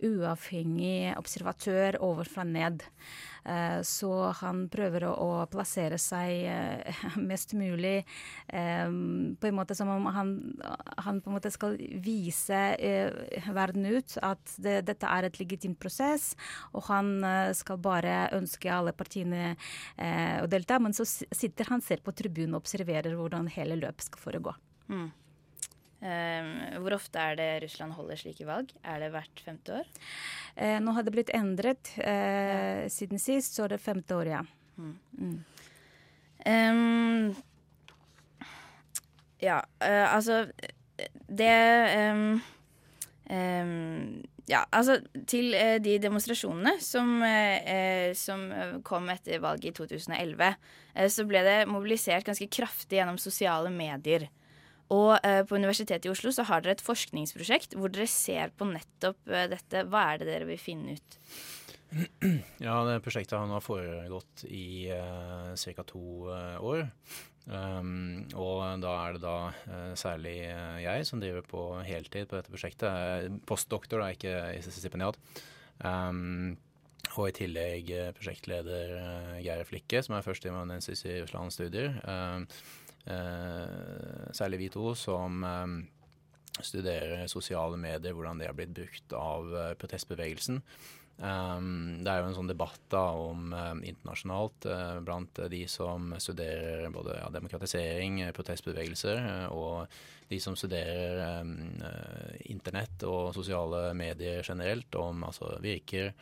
uavhengig 0.00 1.12
observatør 1.16 2.00
overfra 2.00 2.44
ned. 2.48 2.86
Eh, 3.46 3.80
så 3.86 4.10
han 4.40 4.64
prøver 4.72 5.06
å, 5.06 5.28
plassere 5.50 5.98
seg 6.02 6.46
eh, 6.50 7.02
mest 7.30 7.54
mulig 7.54 8.00
eh, 8.00 8.88
på 9.38 9.48
en 9.48 9.56
måte 9.56 9.76
som 9.78 9.90
om 9.92 10.08
han, 10.10 10.32
han 11.04 11.20
på 11.22 11.30
en 11.30 11.36
måte 11.36 11.52
skal 11.54 11.76
vise 12.02 12.62
verden 13.54 13.86
ut 13.86 14.16
at 14.24 14.56
det, 14.62 14.80
dette 14.88 15.10
er 15.10 15.28
et 15.28 15.38
legitimt 15.40 15.78
prosess, 15.80 16.32
og 16.74 16.88
han 16.88 17.12
skal 17.56 17.78
bare 17.82 18.26
ønske 18.34 18.70
alle 18.72 18.94
partiene 18.96 19.54
å 20.42 20.46
delta. 20.50 20.78
Men 20.82 20.94
så 20.96 21.06
sitter 21.06 21.70
han 21.70 21.84
selv 21.84 22.06
på 22.06 22.14
tribunen 22.16 22.56
og 22.56 22.64
observerer 22.64 23.16
hvordan 23.18 23.50
hele 23.54 23.78
løpet 23.80 24.08
skal 24.08 24.22
foregå. 24.22 24.54
Mm. 24.90 25.08
Um, 25.96 26.50
hvor 26.84 26.98
ofte 26.98 27.18
er 27.18 27.38
det 27.38 27.50
Russland 27.64 27.96
holder 27.96 28.20
slike 28.20 28.44
valg? 28.48 28.72
Er 28.84 29.00
det 29.00 29.12
hvert 29.14 29.40
femte 29.44 29.78
år? 29.80 29.88
Eh, 30.56 30.76
nå 30.80 30.92
har 30.96 31.04
det 31.04 31.12
blitt 31.14 31.32
endret. 31.36 31.92
Eh, 31.96 32.84
ja. 32.84 32.88
Siden 32.92 33.20
sist 33.20 33.56
så 33.56 33.64
er 33.64 33.74
det 33.74 33.84
femte 33.84 34.16
år, 34.16 34.28
ja. 34.36 34.42
Mm. 34.76 34.94
Mm. 35.16 35.36
Um, 36.46 37.36
ja, 39.42 39.58
uh, 39.82 40.14
altså 40.14 40.46
Det 41.28 41.50
um, 42.12 42.40
Ja, 44.46 44.62
altså 44.70 45.00
til 45.26 45.56
uh, 45.58 45.76
de 45.82 45.96
demonstrasjonene 45.98 46.76
som, 46.80 47.18
uh, 47.18 48.14
som, 48.14 48.46
kom 48.86 49.08
etter 49.10 49.42
valget 49.42 49.72
i 49.72 49.74
2011, 49.74 50.54
så 51.10 51.24
ble 51.26 51.42
det 51.42 51.56
mobilisert 51.68 52.24
ganske 52.28 52.46
kraftig 52.46 53.00
gjennom 53.00 53.18
sosiale 53.18 53.72
medier. 53.74 54.28
Og 54.94 55.16
eh, 55.26 55.42
på 55.46 55.58
Universitetet 55.58 56.06
i 56.06 56.12
Oslo 56.12 56.30
så 56.34 56.44
har 56.46 56.62
dere 56.62 56.76
et 56.76 56.84
forskningsprosjekt 56.84 57.74
hvor 57.78 57.90
dere 57.92 58.06
ser 58.10 58.52
på 58.54 58.68
nettopp 58.68 59.32
eh, 59.32 59.48
dette. 59.50 59.86
Hva 59.90 60.10
er 60.12 60.20
det 60.22 60.28
dere 60.30 60.50
vil 60.50 60.60
finne 60.60 60.98
ut? 60.98 61.18
Ja, 62.66 62.80
det 62.86 63.00
prosjektet 63.04 63.36
har 63.38 63.48
nå 63.48 63.60
foregått 63.62 64.44
i 64.50 64.90
uh, 64.90 65.54
ca. 65.54 65.86
to 65.86 66.02
uh, 66.28 66.58
år. 66.62 66.86
Um, 67.46 68.26
og 68.34 68.82
da 68.82 68.92
er 69.04 69.14
det 69.14 69.22
da 69.22 69.36
uh, 69.54 69.92
særlig 69.94 70.34
jeg 70.82 71.04
som 71.06 71.22
driver 71.22 71.46
på 71.46 71.66
heltid 71.86 72.26
på 72.26 72.38
dette 72.38 72.50
prosjektet. 72.50 73.36
Postdoktor, 73.46 74.02
da, 74.02 74.10
ikke 74.14 74.74
stipendiat. 74.74 75.18
Um, 75.78 76.56
og 77.16 77.30
i 77.30 77.36
tillegg 77.38 77.92
prosjektleder 78.18 79.38
Geir 79.40 79.62
Flikke, 79.64 80.02
som 80.04 80.18
er 80.18 80.26
førsteamanuensis 80.26 81.06
i 81.06 81.20
Russland-studier. 81.22 81.94
Um, 82.02 82.44
særlig 83.06 84.58
vi 84.64 84.68
to 84.74 84.90
som 84.98 85.44
um, 85.46 85.74
studerer 86.58 87.28
sosiale 87.30 87.78
medier, 87.78 88.16
hvordan 88.16 88.40
det 88.40 88.48
har 88.48 88.56
blitt 88.58 88.74
brukt 88.74 89.14
av 89.14 89.52
protestbevegelsen. 89.78 90.62
Um, 91.16 92.02
det 92.04 92.12
er 92.12 92.20
jo 92.20 92.26
en 92.28 92.34
sånn 92.36 92.50
debatt 92.50 92.82
da 92.92 93.06
om 93.16 93.48
um, 93.48 93.78
internasjonalt 93.88 94.66
uh, 94.68 94.98
blant 95.00 95.38
de 95.48 95.62
som 95.70 96.10
studerer 96.20 96.90
både 96.92 97.14
ja, 97.16 97.30
demokratisering, 97.32 98.20
protestbevegelser, 98.36 99.22
uh, 99.24 99.46
og 99.56 100.28
de 100.28 100.40
som 100.42 100.58
studerer 100.58 101.40
um, 101.40 101.54
uh, 101.80 102.34
internett 102.52 103.06
og 103.08 103.32
sosiale 103.36 103.94
medier 103.96 104.44
generelt, 104.44 104.92
om 105.00 105.24
altså 105.24 105.54
virker, 105.64 106.12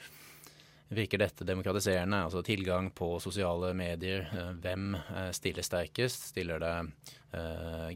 virker 0.96 1.20
dette 1.20 1.46
demokratiserende? 1.46 2.22
Altså 2.26 2.42
tilgang 2.46 2.90
på 2.94 3.16
sosiale 3.22 3.72
medier. 3.74 4.26
hvem 4.62 4.96
stiller 5.34 5.66
sterkest? 5.66 6.30
Stiller 6.32 6.62
det 6.62 6.74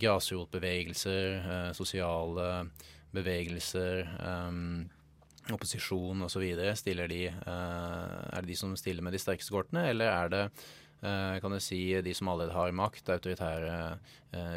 grasrotbevegelser, 0.03 1.73
sosiale 1.77 2.69
bevegelser? 3.15 4.09
eh, 4.21 5.53
opposisjon 5.55 6.27
osv. 6.27 6.45
Stiller 6.77 7.09
de 7.09 7.23
uh, 7.33 8.37
Er 8.37 8.43
det 8.43 8.51
de 8.51 8.57
som 8.59 8.75
stiller 8.77 9.05
med 9.05 9.17
de 9.17 9.23
sterkeste 9.23 9.55
kortene, 9.55 9.87
eller 9.89 10.13
er 10.13 10.35
det 10.35 10.45
kan 10.99 11.53
du 11.55 11.61
si 11.63 11.95
de 12.03 12.11
som 12.11 12.27
allerede 12.27 12.57
har 12.57 12.73
makt, 12.75 13.07
autoritære 13.15 13.75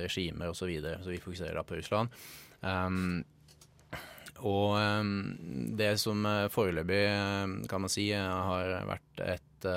regimer 0.02 0.50
osv. 0.50 0.58
Så, 0.58 0.66
videre. 0.66 0.98
så 1.04 1.12
vi 1.14 1.20
fokuserer 1.22 1.54
da 1.54 1.62
på 1.62 1.78
Russland. 1.78 2.10
Um, 2.66 3.22
og 4.42 4.78
um, 4.78 5.12
det 5.78 5.94
som 6.02 6.26
foreløpig, 6.54 7.02
kan 7.70 7.84
man 7.84 7.92
si, 7.92 8.08
har 8.16 8.74
vært 8.90 9.24
et 9.26 9.68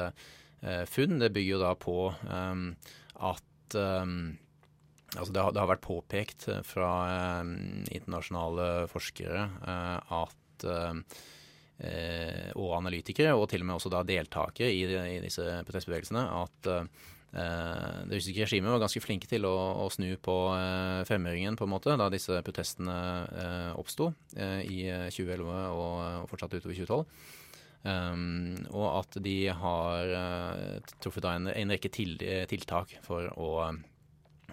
funn, 0.88 1.18
det 1.20 1.32
bygger 1.34 1.56
jo 1.56 1.60
da 1.60 1.74
på 1.76 1.98
um, 2.28 2.70
at 3.20 3.50
Altså 5.14 5.30
det, 5.30 5.42
har, 5.42 5.52
det, 5.54 5.60
har, 5.62 5.68
vært 5.70 5.82
påpekt 5.84 6.44
fra 6.66 6.88
internasjonale 7.94 8.66
forskere 8.90 9.44
at 9.62 10.66
Eh, 11.74 12.52
og 12.54 12.76
analytikere, 12.76 13.32
og 13.34 13.48
til 13.50 13.64
og 13.64 13.66
med 13.66 13.74
også 13.74 13.90
deltakere 14.06 14.70
i, 14.70 14.84
i 14.86 15.18
disse 15.24 15.42
protestbevegelsene, 15.66 16.22
at 16.22 16.68
eh, 16.70 16.84
det 17.34 18.18
russiske 18.18 18.44
regimet 18.44 18.70
var 18.70 18.82
ganske 18.84 19.02
flinke 19.02 19.28
til 19.30 19.46
å, 19.48 19.54
å 19.82 19.88
snu 19.90 20.12
på 20.22 20.34
eh, 20.54 21.00
femøringen 21.08 21.58
på 21.58 21.66
en 21.66 21.72
måte, 21.72 21.96
da 21.98 22.10
disse 22.12 22.38
protestene 22.46 22.98
eh, 23.44 23.70
oppsto 23.78 24.12
eh, 24.36 24.60
i 24.62 24.84
2011 25.10 25.48
og, 25.48 25.96
og 26.22 26.28
fortsatt 26.30 26.54
utover 26.58 26.78
2012. 26.84 27.32
Um, 27.84 28.54
og 28.72 28.86
at 29.02 29.18
de 29.20 29.34
har 29.52 30.12
truffet 31.04 31.26
en, 31.28 31.50
en 31.52 31.74
rekke 31.74 31.90
til, 31.92 32.14
tiltak 32.48 32.94
for 33.04 33.28
å 33.36 33.50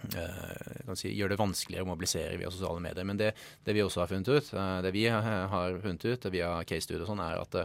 Eh, 0.01 0.93
si, 0.97 1.11
gjør 1.13 1.34
det 1.34 1.39
vanskeligere 1.39 1.86
å 1.86 1.91
mobilisere 1.91 2.38
via 2.39 2.51
sosiale 2.51 2.82
medier. 2.84 3.05
Men 3.07 3.19
det, 3.19 3.32
det 3.65 3.75
vi 3.77 3.84
også 3.86 4.03
har 4.03 4.11
funnet 4.11 4.32
ut, 4.32 4.53
eh, 4.53 4.77
det 4.86 4.93
vi 4.95 5.05
har 5.11 5.77
funnet 5.84 6.05
ut 6.05 6.29
via 6.34 6.53
case 6.67 6.88
studio 6.88 7.05
og 7.05 7.11
sånn, 7.11 7.23
er 7.25 7.41
at 7.41 7.59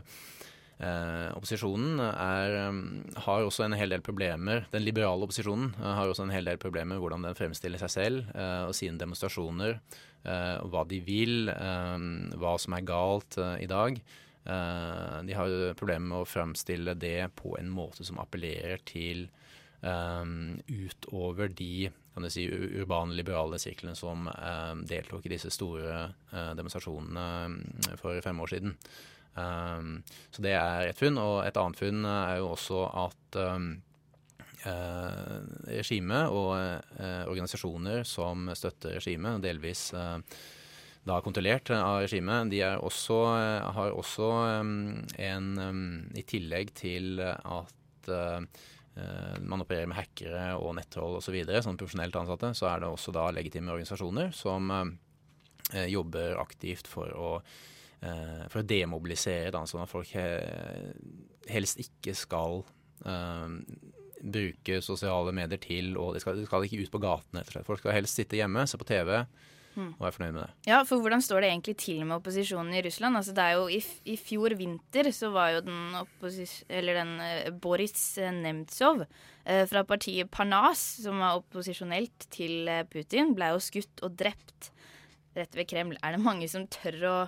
Eh, 0.77 1.29
opposisjonen 1.33 2.01
er, 2.05 2.55
har 3.25 3.47
også 3.47 3.65
en 3.65 3.77
hel 3.79 3.95
del 3.95 4.03
problemer. 4.05 4.67
Den 4.73 4.85
liberale 4.85 5.25
opposisjonen 5.25 5.71
eh, 5.79 5.95
har 5.99 6.11
også 6.11 6.27
en 6.27 6.35
hel 6.35 6.49
del 6.49 6.61
problemer 6.61 6.95
med 6.95 7.05
hvordan 7.05 7.25
den 7.25 7.39
fremstiller 7.39 7.81
seg 7.81 7.93
selv 7.95 8.37
eh, 8.37 8.67
og 8.69 8.77
sine 8.77 9.01
demonstrasjoner. 9.01 9.81
hva 10.27 10.81
de 10.91 10.99
vil, 11.07 11.47
hva 11.47 12.57
som 12.59 12.75
er 12.75 12.83
galt 12.83 13.37
i 13.63 13.69
dag. 13.71 14.01
de 15.23 15.37
har 15.39 15.53
problemer 15.79 16.09
med 16.09 16.19
å 16.19 16.27
fremstille 16.27 16.97
det 16.99 17.29
på 17.39 17.53
en 17.61 17.71
måte 17.71 18.03
som 18.03 18.19
appellerer 18.19 18.83
til 18.83 19.29
utover 20.67 21.55
de 21.55 21.93
kan 22.17 22.31
si, 22.33 22.47
urbane, 22.49 23.15
liberale 23.17 23.59
sirklene 23.61 23.97
som 23.97 24.25
eh, 24.31 24.73
deltok 24.89 25.27
i 25.27 25.35
disse 25.35 25.51
store 25.53 25.99
eh, 26.33 26.53
demonstrasjonene 26.57 27.97
for 28.01 28.17
fem 28.25 28.41
år 28.41 28.53
siden. 28.55 28.77
Um, 29.37 30.01
så 30.33 30.45
det 30.45 30.55
er 30.57 30.91
et 30.91 31.01
funn. 31.01 31.21
Og 31.21 31.41
et 31.45 31.61
annet 31.61 31.81
funn 31.81 32.05
er 32.09 32.41
jo 32.41 32.51
også 32.55 32.83
at 33.07 33.41
um, 33.41 33.71
eh, 34.65 35.33
regimet 35.79 36.33
og 36.33 36.53
eh, 36.59 37.25
organisasjoner 37.29 38.07
som 38.09 38.49
støtter 38.57 38.99
regimet, 38.99 39.43
delvis 39.45 39.89
eh, 39.97 40.19
da 41.07 41.21
kontrollert 41.23 41.71
av 41.71 42.01
regimet, 42.03 42.51
de 42.51 42.65
også, 42.83 43.17
har 43.77 43.93
også 43.95 44.31
um, 44.59 45.05
en 45.23 45.53
I 46.19 46.25
tillegg 46.27 46.73
til 46.75 47.21
at 47.23 48.09
Eh, 48.97 49.41
man 49.41 49.61
opererer 49.61 49.89
med 49.91 49.99
hackere 49.99 50.55
og 50.57 50.73
nettroll 50.79 51.19
osv., 51.19 51.37
sånn 51.45 51.77
profesjonelt 51.77 52.17
ansatte, 52.17 52.55
så 52.57 52.71
er 52.71 52.81
det 52.81 52.89
også 52.89 53.13
da 53.13 53.29
legitime 53.35 53.75
organisasjoner 53.75 54.31
som 54.33 54.73
eh, 54.73 55.89
jobber 55.93 56.39
aktivt 56.41 56.89
for 56.89 57.13
å, 57.13 57.33
eh, 57.43 57.76
for 58.01 58.61
å 58.61 58.67
demobilisere, 58.67 59.51
da, 59.55 59.63
sånn 59.67 59.83
at 59.83 59.91
folk 59.91 60.11
helst 61.49 61.81
ikke 61.81 62.13
skal 62.15 62.61
bruke 64.27 64.79
sosiale 64.85 65.33
medier 65.37 65.61
til 65.61 65.97
og 66.01 66.15
de 66.17 66.23
skal, 66.23 66.39
de 66.41 66.47
skal 66.49 66.65
ikke 66.67 66.85
ut 66.85 66.93
på 66.95 67.03
gatene. 67.03 67.43
Folk 67.67 67.83
skal 67.83 67.97
helst 67.97 68.19
sitte 68.19 68.39
hjemme, 68.39 68.67
se 68.69 68.79
på 68.81 68.89
TV, 68.89 69.23
Mm. 69.77 69.91
og 70.01 70.07
er 70.09 70.15
fornøyd 70.15 70.33
med 70.33 70.41
det. 70.41 70.53
Ja, 70.71 70.79
for 70.89 71.03
hvordan 71.05 71.21
står 71.21 71.43
det 71.45 71.49
egentlig 71.51 71.75
til 71.77 71.99
med 72.09 72.17
opposisjonen 72.17 72.73
i 72.73 72.81
Russland? 72.87 73.19
Altså, 73.19 73.35
det 73.37 73.45
er 73.45 73.59
jo 73.59 73.67
i, 73.69 73.81
i 74.09 74.17
fjor 74.17 74.55
vinter 74.57 75.11
så 75.13 75.29
var 75.35 75.51
jo 75.53 75.61
den, 75.67 75.93
eller 76.73 76.97
den 76.97 77.11
eh, 77.21 77.51
Boris 77.53 78.17
Nemtsov 78.17 79.05
fra 79.45 79.83
partiet 79.87 80.31
Parnas, 80.33 80.81
som 81.05 81.21
var 81.21 81.37
opposisjonelt 81.39 82.25
til 82.35 82.67
Putin, 82.91 83.35
ble 83.37 83.53
jo 83.53 83.61
skutt 83.63 84.01
og 84.03 84.17
drept 84.19 84.73
rett 85.37 85.55
ved 85.55 85.69
Kreml. 85.69 86.01
Er 86.03 86.17
det 86.17 86.25
mange 86.25 86.49
som 86.49 86.65
tør 86.73 86.97
å, 87.07 87.19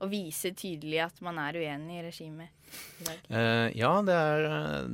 å 0.00 0.08
vise 0.10 0.54
tydelig 0.56 1.02
at 1.04 1.20
man 1.24 1.38
er 1.42 1.60
uenig 1.60 2.00
i 2.00 2.06
regimet 2.06 2.72
i 3.00 3.06
dag? 3.06 3.20
ja, 3.76 3.92
det 4.06 4.16
er, 4.16 4.48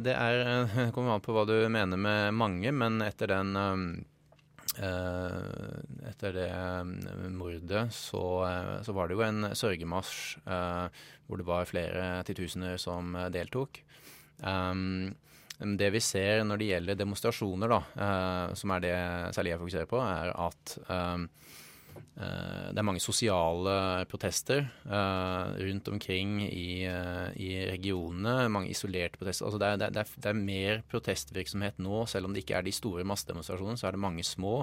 det 0.06 0.18
er 0.18 0.90
kommer 0.94 1.16
an 1.16 1.24
på 1.24 1.36
hva 1.36 1.46
du 1.48 1.56
mener 1.72 2.00
med 2.00 2.34
mange, 2.36 2.74
men 2.74 3.00
etter 3.06 3.34
den 3.36 3.56
um, 3.56 3.88
Uh, 4.76 5.78
etter 6.04 6.34
det 6.36 6.48
eh, 6.52 7.28
mordet 7.32 7.86
så, 7.96 8.22
uh, 8.44 8.82
så, 8.84 8.92
var 8.92 9.08
det 9.08 9.16
jo 9.16 9.22
en 9.24 9.48
sørgemarsj 9.56 10.42
hvor 10.44 11.40
det 11.40 11.46
var 11.48 11.68
flere 11.70 12.02
titusener 12.28 12.76
som 12.78 13.16
deltok. 13.32 13.80
det 15.80 15.88
vi 15.90 16.00
ser 16.04 16.44
når 16.44 16.60
det 16.60 16.68
gjelder 16.68 16.98
demonstrasjoner, 17.00 17.72
da, 17.72 18.52
som 18.54 18.74
er 18.76 18.84
det 18.84 18.94
særlig 19.34 19.54
jeg 19.54 19.62
fokuserer 19.62 19.88
på, 19.90 20.02
er 20.04 20.30
at 20.44 20.76
det 22.16 22.80
er 22.80 22.86
mange 22.86 23.02
sosiale 23.02 24.04
protester 24.08 24.62
uh, 24.88 25.52
rundt 25.60 25.88
omkring 25.92 26.38
i, 26.46 26.86
uh, 26.88 27.28
i, 27.36 27.50
regionene. 27.68 28.48
Mange 28.52 28.70
isolerte 28.72 29.20
protester. 29.20 29.46
Altså 29.46 29.60
det, 29.60 29.68
er, 29.68 29.76
det, 29.82 30.02
er, 30.02 30.14
det, 30.16 30.30
er, 30.30 30.38
mer 30.38 30.80
protestvirksomhet 30.90 31.80
nå, 31.84 32.06
selv 32.08 32.28
om 32.28 32.34
det 32.34 32.44
ikke 32.44 32.56
er 32.58 32.66
de 32.66 32.72
store 32.74 33.04
massedemonstrasjonene. 33.08 33.76
Så 33.80 33.88
er 33.88 33.96
det 33.96 34.02
mange 34.06 34.24
små. 34.24 34.54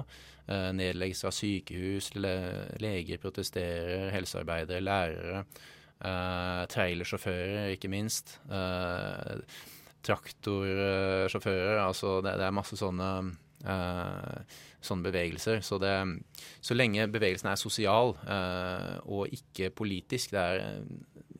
Uh, 0.48 0.70
nedleggelse 0.76 1.30
av 1.30 1.36
sykehus, 1.36 2.10
le, 2.18 2.34
leger 2.82 3.22
protesterer, 3.22 4.10
helsearbeidere, 4.14 4.82
lærere. 4.84 5.46
trailersjåfører, 6.68 7.70
ikke 7.72 7.88
minst. 7.88 8.38
traktorsjåfører. 10.04 11.78
altså 11.86 12.18
det, 12.20 12.34
det, 12.36 12.44
er 12.44 12.58
masse 12.58 12.76
sånne 12.76 13.08
sånne 13.64 15.06
bevegelser. 15.08 15.62
Så, 15.64 15.78
det, 15.80 15.94
så 16.60 16.76
lenge 16.76 17.06
bevegelsen 17.08 17.48
er 17.48 17.60
sosial 17.60 18.12
uh, 18.28 18.98
og 19.08 19.32
ikke 19.32 19.70
politisk 19.72 20.34
er, 20.36 20.82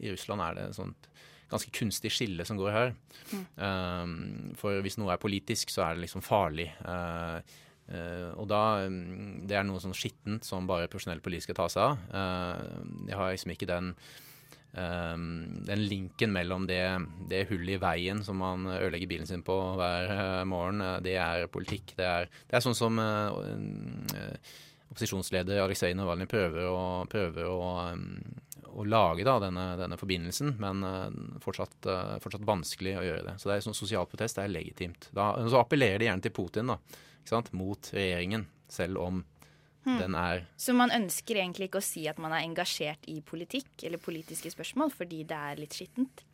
I 0.00 0.14
Russland 0.14 0.44
er 0.44 0.56
det 0.56 0.68
et 0.70 0.78
sånt 0.78 1.10
ganske 1.54 1.72
kunstig 1.74 2.12
skille 2.12 2.46
som 2.46 2.58
går 2.58 2.72
her. 2.74 2.94
Mm. 3.30 3.44
Um, 3.60 4.16
for 4.58 4.80
hvis 4.84 4.98
noe 5.00 5.12
er 5.14 5.22
politisk, 5.22 5.72
så 5.72 5.86
er 5.86 5.94
det 5.94 6.06
liksom 6.06 6.24
farlig. 6.24 6.70
Uh, 6.84 7.40
og 8.40 8.46
da 8.48 8.88
Det 8.88 9.58
er 9.58 9.64
noe 9.68 9.82
sånn 9.82 9.92
skittent 9.92 10.46
som 10.48 10.64
bare 10.64 10.88
profesjonelle 10.88 11.20
politikere 11.24 11.58
tar 11.58 11.72
seg 11.72 11.82
av. 11.84 12.06
Uh, 12.08 13.10
jeg 13.10 13.18
har 13.20 13.34
liksom 13.34 13.52
ikke 13.52 13.68
den 13.68 13.92
den 14.74 15.84
linken 15.86 16.32
mellom 16.34 16.66
det, 16.66 16.82
det 17.30 17.44
hullet 17.50 17.76
i 17.76 17.80
veien 17.82 18.22
som 18.26 18.40
man 18.42 18.66
ødelegger 18.66 19.10
bilen 19.10 19.28
sin 19.28 19.44
på 19.46 19.54
hver 19.78 20.10
uh, 20.10 20.44
morgen, 20.50 20.82
uh, 20.82 20.96
det 21.04 21.14
er 21.20 21.46
politikk. 21.52 21.94
Det 21.98 22.06
er, 22.08 22.30
det 22.50 22.58
er 22.58 22.64
sånn 22.64 22.74
som 22.78 22.98
uh, 22.98 23.30
opposisjonsleder 24.90 25.62
Aleksej 25.62 25.94
Navalnyj 25.94 26.26
prøver 26.30 26.66
å, 26.66 26.82
prøver 27.10 27.46
å, 27.50 27.60
å 28.74 28.86
lage 28.86 29.26
da, 29.26 29.36
denne, 29.42 29.68
denne, 29.78 29.98
forbindelsen, 29.98 30.56
men 30.62 30.82
fortsatt, 31.42 31.88
fortsatt, 32.22 32.44
vanskelig 32.46 32.96
å 33.00 33.06
gjøre 33.06 33.24
det. 33.26 33.34
Så 33.42 33.50
det 33.50 33.56
er 33.56 33.64
sånn 33.64 33.78
sosial 33.78 34.06
protest 34.10 34.38
det 34.38 34.44
er 34.44 34.54
legitimt. 34.54 35.08
Da, 35.16 35.32
så 35.50 35.62
appellerer 35.62 36.02
de 36.02 36.10
gjerne 36.10 36.26
til 36.26 36.34
Putin 36.36 36.70
da, 36.70 36.78
mot 37.58 37.90
regjeringen, 37.96 38.46
selv 38.70 39.02
om 39.02 39.24
hmm. 39.84 39.98
den 40.00 40.18
er 40.18 40.44
Så 40.60 40.74
man 40.76 40.92
ønsker 40.94 41.40
egentlig 41.40 41.70
ikke 41.70 41.82
å 41.82 41.86
si 41.86 42.06
at 42.10 42.20
man 42.22 42.34
er 42.34 42.44
engasjert 42.44 43.08
i 43.10 43.20
politikk 43.24 43.86
eller 43.86 44.02
politiske 44.02 44.52
spørsmål 44.52 44.92
fordi 44.94 45.24
det 45.28 45.40
er 45.50 45.60
litt 45.60 45.76
skittent? 45.76 46.24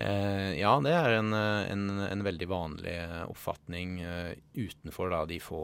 Eh, 0.00 0.56
ja, 0.60 0.72
det 0.80 0.94
er 0.96 1.18
en, 1.18 1.34
en, 1.34 1.84
en 2.06 2.24
veldig 2.24 2.48
vanlig 2.48 2.96
oppfatning 3.26 3.98
uh, 4.00 4.32
utenfor 4.54 5.10
da, 5.12 5.24
de 5.28 5.36
få 5.42 5.60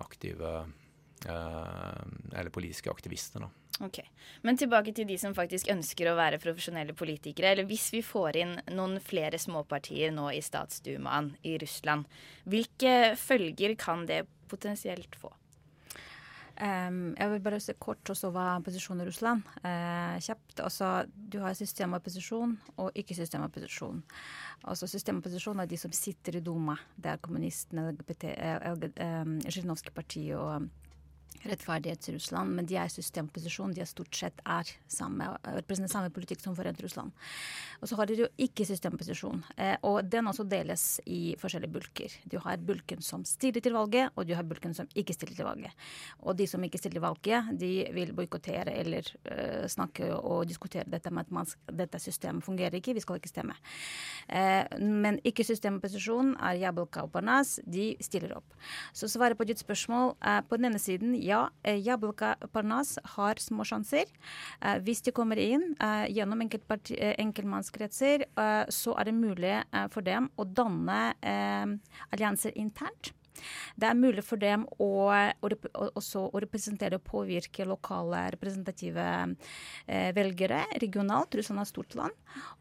aktive 0.00 0.52
uh, 1.28 2.02
eller 2.32 2.52
politiske 2.54 2.90
aktivister. 2.90 3.44
Da. 3.44 3.50
Ok, 3.84 4.00
Men 4.40 4.56
tilbake 4.56 4.94
til 4.96 5.08
de 5.08 5.18
som 5.20 5.34
faktisk 5.36 5.68
ønsker 5.68 6.08
å 6.08 6.16
være 6.16 6.40
profesjonelle 6.40 6.94
politikere. 6.96 7.52
eller 7.52 7.68
Hvis 7.68 7.90
vi 7.92 8.00
får 8.02 8.36
inn 8.40 8.54
noen 8.72 9.00
flere 9.04 9.38
småpartier 9.38 10.14
nå 10.14 10.30
i 10.32 10.40
statsdumaen 10.40 11.34
i 11.44 11.58
Russland, 11.60 12.06
hvilke 12.48 13.16
følger 13.20 13.76
kan 13.76 14.06
det 14.08 14.24
potensielt 14.48 15.18
få? 15.20 15.34
Um, 16.56 17.12
jeg 17.18 17.30
vil 17.30 17.42
bare 17.44 17.58
se 17.60 17.74
kort 17.76 18.08
også 18.08 18.30
hva 18.32 18.46
posisjonen 18.64 19.04
i 19.04 19.08
Russland. 19.10 19.44
Uh, 19.60 20.16
kjapt. 20.24 20.62
Altså, 20.64 20.90
du 21.12 21.38
har 21.42 21.56
systemopposisjon 21.58 22.54
og 22.80 22.96
ikke-systemopposisjon. 22.96 24.00
Altså, 24.64 24.88
systemopposisjon 24.88 25.60
er 25.60 25.68
de 25.68 25.78
som 25.80 25.92
sitter 25.92 26.38
i 26.38 26.44
Duma. 26.44 26.78
Er 27.04 27.20
kommunistene, 27.20 27.90
LGBT, 27.92 28.32
uh, 28.40 29.68
uh, 29.76 29.92
partiet 29.92 30.36
og 30.40 30.70
Rettferdighetsrussland, 31.50 32.54
men 32.56 32.66
de 32.68 32.76
er 32.78 32.88
i 32.88 32.92
systemposisjon. 32.92 33.74
De 33.74 33.82
er 33.84 33.88
stort 33.88 34.14
sett 34.16 34.40
er 34.44 34.68
samme, 34.90 35.28
representerer 35.44 35.92
samme 35.92 36.12
politikk 36.14 36.42
som 36.42 36.56
Forent 36.56 36.80
Russland. 36.84 37.14
Og 37.80 37.90
så 37.90 37.98
har 37.98 38.08
de 38.08 38.18
jo 38.22 38.28
ikke 38.40 38.66
systemposisjon, 38.68 39.42
eh, 39.56 39.76
og 39.86 40.08
den 40.10 40.30
også 40.30 40.46
deles 40.48 40.84
i 41.06 41.36
forskjellige 41.40 41.72
bulker. 41.72 42.16
Du 42.24 42.38
har 42.42 42.62
bulken 42.62 43.02
som 43.04 43.24
stiller 43.28 43.64
til 43.64 43.76
valget, 43.76 44.10
og 44.16 44.26
du 44.26 44.34
har 44.34 44.46
bulken 44.48 44.74
som 44.74 44.88
ikke 44.94 45.16
stiller 45.16 45.36
til 45.36 45.48
valget. 45.48 45.86
Og 46.24 46.36
de 46.38 46.46
som 46.48 46.64
ikke 46.64 46.80
stiller 46.80 47.00
til 47.00 47.06
valget, 47.06 47.52
de 47.60 47.72
vil 47.96 48.14
boikottere 48.16 48.72
eller 48.72 49.06
uh, 49.28 49.66
snakke 49.68 50.08
og 50.16 50.46
diskutere 50.48 50.88
dette 50.88 51.12
med 51.12 51.26
at 51.26 51.34
man, 51.34 51.46
dette 51.72 52.00
systemet 52.00 52.44
fungerer 52.44 52.78
ikke, 52.78 52.94
vi 52.96 53.04
skal 53.04 53.20
ikke 53.20 53.32
stemme. 53.32 53.56
Uh, 54.30 54.64
men 54.80 55.20
ikke 55.24 55.44
systemposisjon 55.44 56.34
er 56.40 56.60
Jablka 56.62 57.04
og 57.06 57.12
Parnas, 57.12 57.58
de 57.66 57.92
stiller 58.00 58.36
opp. 58.38 58.56
Så 58.96 59.10
svaret 59.12 59.38
på 59.38 59.46
ditt 59.48 59.60
spørsmål, 59.60 60.14
er 60.22 60.42
på 60.48 60.56
den 60.56 60.70
ene 60.70 60.80
siden, 60.80 61.14
ja 61.20 61.35
ja, 61.36 61.50
eh, 61.62 61.78
Jablka 61.86 62.34
Parnas 62.52 62.98
har 63.16 63.40
små 63.40 63.64
sjanser. 63.64 64.04
Eh, 64.60 64.78
hvis 64.86 65.02
de 65.04 65.12
kommer 65.16 65.40
inn 65.40 65.74
eh, 65.82 66.06
gjennom 66.14 66.42
enkeltmannskretser, 66.46 68.26
så 68.72 68.94
er 68.96 69.08
det 69.08 69.14
mulig 69.16 69.54
for 69.92 70.04
dem 70.06 70.28
å 70.36 70.44
danne 70.44 70.98
allianser 72.12 72.56
internt. 72.58 73.12
Det 73.76 73.88
er 73.88 73.98
mulig 73.98 74.24
for 74.26 74.40
dem 74.40 74.66
å, 74.78 74.90
å, 75.10 75.50
også 75.98 76.26
å 76.30 76.42
representere 76.42 77.00
og 77.00 77.06
påvirke 77.06 77.66
lokale 77.68 78.26
representative 78.34 79.06
eh, 79.86 80.10
velgere 80.16 80.64
regionalt. 80.82 81.34
Russland 81.36 81.62
er 81.62 81.68
et 81.68 81.72
stort 81.72 81.96
land. 81.98 82.16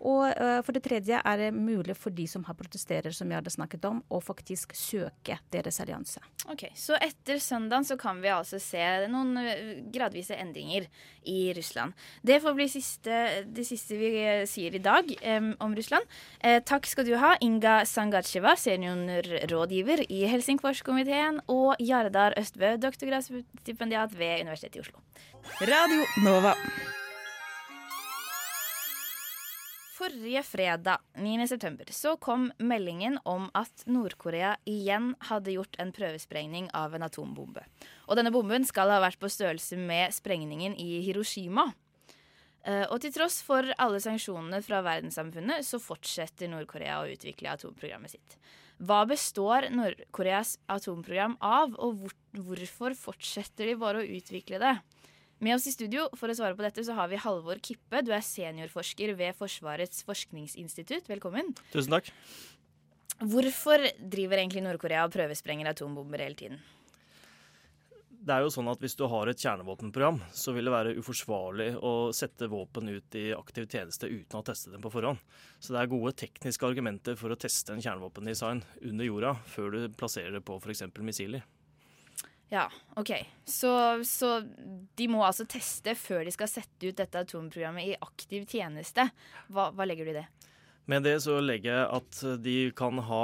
Og 0.06 0.28
eh, 0.32 0.60
for 0.66 0.76
det 0.76 0.84
tredje 0.86 1.20
er 1.22 1.42
det 1.42 1.52
mulig 1.56 1.98
for 1.98 2.16
de 2.16 2.28
som 2.30 2.46
har 2.48 2.58
protesterer, 2.60 3.16
som 3.16 3.30
jeg 3.32 3.40
hadde 3.40 3.54
snakket 3.54 3.88
om, 3.90 4.02
å 4.10 4.22
faktisk 4.24 4.76
søke 4.78 5.40
deres 5.54 5.80
allianse. 5.84 6.22
Ok, 6.52 6.68
Så 6.76 6.98
etter 7.02 7.40
søndag 7.42 7.86
så 7.88 7.98
kan 8.00 8.22
vi 8.22 8.32
altså 8.34 8.60
se 8.62 8.84
noen 9.12 9.38
eh, 9.42 9.82
gradvise 9.94 10.38
endringer 10.38 10.90
i 11.26 11.54
Russland. 11.54 11.94
Det 12.22 12.40
får 12.44 12.56
bli 12.58 12.68
siste, 12.70 13.22
det 13.46 13.66
siste 13.68 13.98
vi 14.00 14.12
eh, 14.22 14.44
sier 14.50 14.76
i 14.76 14.84
dag 14.84 15.10
eh, 15.22 15.52
om 15.64 15.76
Russland. 15.78 16.06
Eh, 16.40 16.62
takk 16.66 16.88
skal 16.90 17.08
du 17.08 17.16
ha, 17.22 17.36
Inga 17.42 17.84
Sangacheva, 17.90 18.56
seniorrådgiver 18.60 20.06
i 20.10 20.26
Helsingfors 20.30 20.65
Forskerkomiteen 20.66 21.44
og 21.52 21.76
Jardar 21.78 22.34
Østbø, 22.40 22.72
doktorgradsstipendiat 22.82 24.16
ved 24.18 24.48
Universitetet 24.48 24.80
i 24.80 24.82
Oslo. 24.82 25.02
Radio 25.62 26.06
Nova. 26.26 26.56
Forrige 29.94 30.42
fredag, 30.44 31.04
9.9, 31.22 31.94
så 31.94 32.16
kom 32.18 32.50
meldingen 32.58 33.20
om 33.30 33.46
at 33.54 33.86
Nord-Korea 33.86 34.56
igjen 34.66 35.14
hadde 35.30 35.54
gjort 35.54 35.78
en 35.80 35.94
prøvesprengning 35.94 36.72
av 36.74 36.98
en 36.98 37.06
atombombe. 37.06 37.62
Og 38.10 38.18
denne 38.18 38.34
bomben 38.34 38.66
skal 38.66 38.90
ha 38.92 39.00
vært 39.06 39.22
på 39.22 39.30
størrelse 39.30 39.78
med 39.78 40.18
sprengningen 40.18 40.74
i 40.82 41.00
Hiroshima. 41.06 41.70
Eh, 42.66 42.84
og 42.90 42.98
til 43.06 43.14
tross 43.14 43.38
for 43.46 43.70
alle 43.78 44.02
sanksjonene 44.02 44.66
fra 44.66 44.82
verdenssamfunnet, 44.86 45.62
så 45.62 45.78
fortsetter 45.78 46.50
Nord-Korea 46.50 47.04
å 47.04 47.10
utvikle 47.14 47.54
atomprogrammet 47.54 48.18
sitt. 48.18 48.40
Hva 48.84 49.06
består 49.08 49.70
Nord-Koreas 49.72 50.58
atomprogram 50.72 51.38
av, 51.40 51.78
og 51.80 52.02
hvor, 52.02 52.16
hvorfor 52.36 52.96
fortsetter 53.00 53.72
de 53.72 53.78
bare 53.80 54.02
å 54.02 54.10
utvikle 54.18 54.60
det? 54.60 54.74
Med 55.44 55.56
oss 55.56 55.68
i 55.68 55.74
studio 55.76 56.08
for 56.16 56.32
å 56.32 56.36
svare 56.36 56.56
på 56.56 56.64
dette 56.64 56.84
så 56.88 56.96
har 56.96 57.10
vi 57.12 57.20
Halvor 57.20 57.60
Kippe. 57.64 58.02
Du 58.04 58.12
er 58.16 58.24
seniorforsker 58.24 59.16
ved 59.20 59.36
Forsvarets 59.40 60.04
forskningsinstitutt. 60.08 61.08
Velkommen. 61.12 61.54
Tusen 61.74 61.96
takk. 61.96 62.12
Hvorfor 63.20 63.84
driver 64.00 64.42
egentlig 64.42 64.64
Nord-Korea 64.66 65.06
og 65.08 65.14
prøvesprenger 65.16 65.72
atombomber 65.72 66.24
hele 66.24 66.40
tiden? 66.40 66.64
Det 68.26 68.34
er 68.34 68.42
jo 68.42 68.50
sånn 68.50 68.70
at 68.72 68.82
Hvis 68.82 68.96
du 68.98 69.04
har 69.10 69.30
et 69.30 69.42
kjernevåpenprogram, 69.42 70.18
så 70.34 70.54
vil 70.56 70.66
det 70.66 70.74
være 70.74 70.94
uforsvarlig 70.98 71.76
å 71.78 72.10
sette 72.16 72.50
våpen 72.50 72.90
ut 72.90 73.18
i 73.20 73.28
aktiv 73.38 73.68
tjeneste 73.70 74.10
uten 74.10 74.40
å 74.40 74.46
teste 74.46 74.74
dem 74.74 74.82
på 74.82 74.90
forhånd. 74.94 75.22
Så 75.62 75.76
det 75.76 75.84
er 75.84 75.92
gode 75.92 76.16
tekniske 76.18 76.66
argumenter 76.66 77.20
for 77.20 77.30
å 77.30 77.38
teste 77.38 77.76
en 77.76 77.84
kjernevåpendesign 77.86 78.64
under 78.82 79.06
jorda 79.06 79.36
før 79.46 79.76
du 79.76 79.80
plasserer 79.94 80.34
det 80.34 80.42
på 80.48 80.58
f.eks. 80.58 80.88
missiler. 81.06 81.46
Ja, 82.50 82.66
OK. 82.98 83.14
Så, 83.46 83.70
så, 84.10 84.32
de 84.98 85.08
må 85.10 85.22
altså 85.26 85.46
teste 85.50 85.94
før 85.98 86.26
de 86.26 86.34
skal 86.34 86.50
sette 86.50 86.90
ut 86.90 86.98
dette 86.98 87.22
atomprogrammet 87.28 87.94
i 87.94 87.98
aktiv 88.02 88.50
tjeneste. 88.50 89.06
Hva, 89.54 89.70
hva 89.70 89.86
legger 89.86 90.10
du 90.10 90.16
i 90.16 90.20
det? 90.20 90.28
Med 90.86 91.02
det 91.04 91.16
så 91.24 91.40
legger 91.42 91.72
jeg 91.72 91.86
at 91.98 92.20
de 92.46 92.56
kan 92.78 93.00
ha 93.08 93.24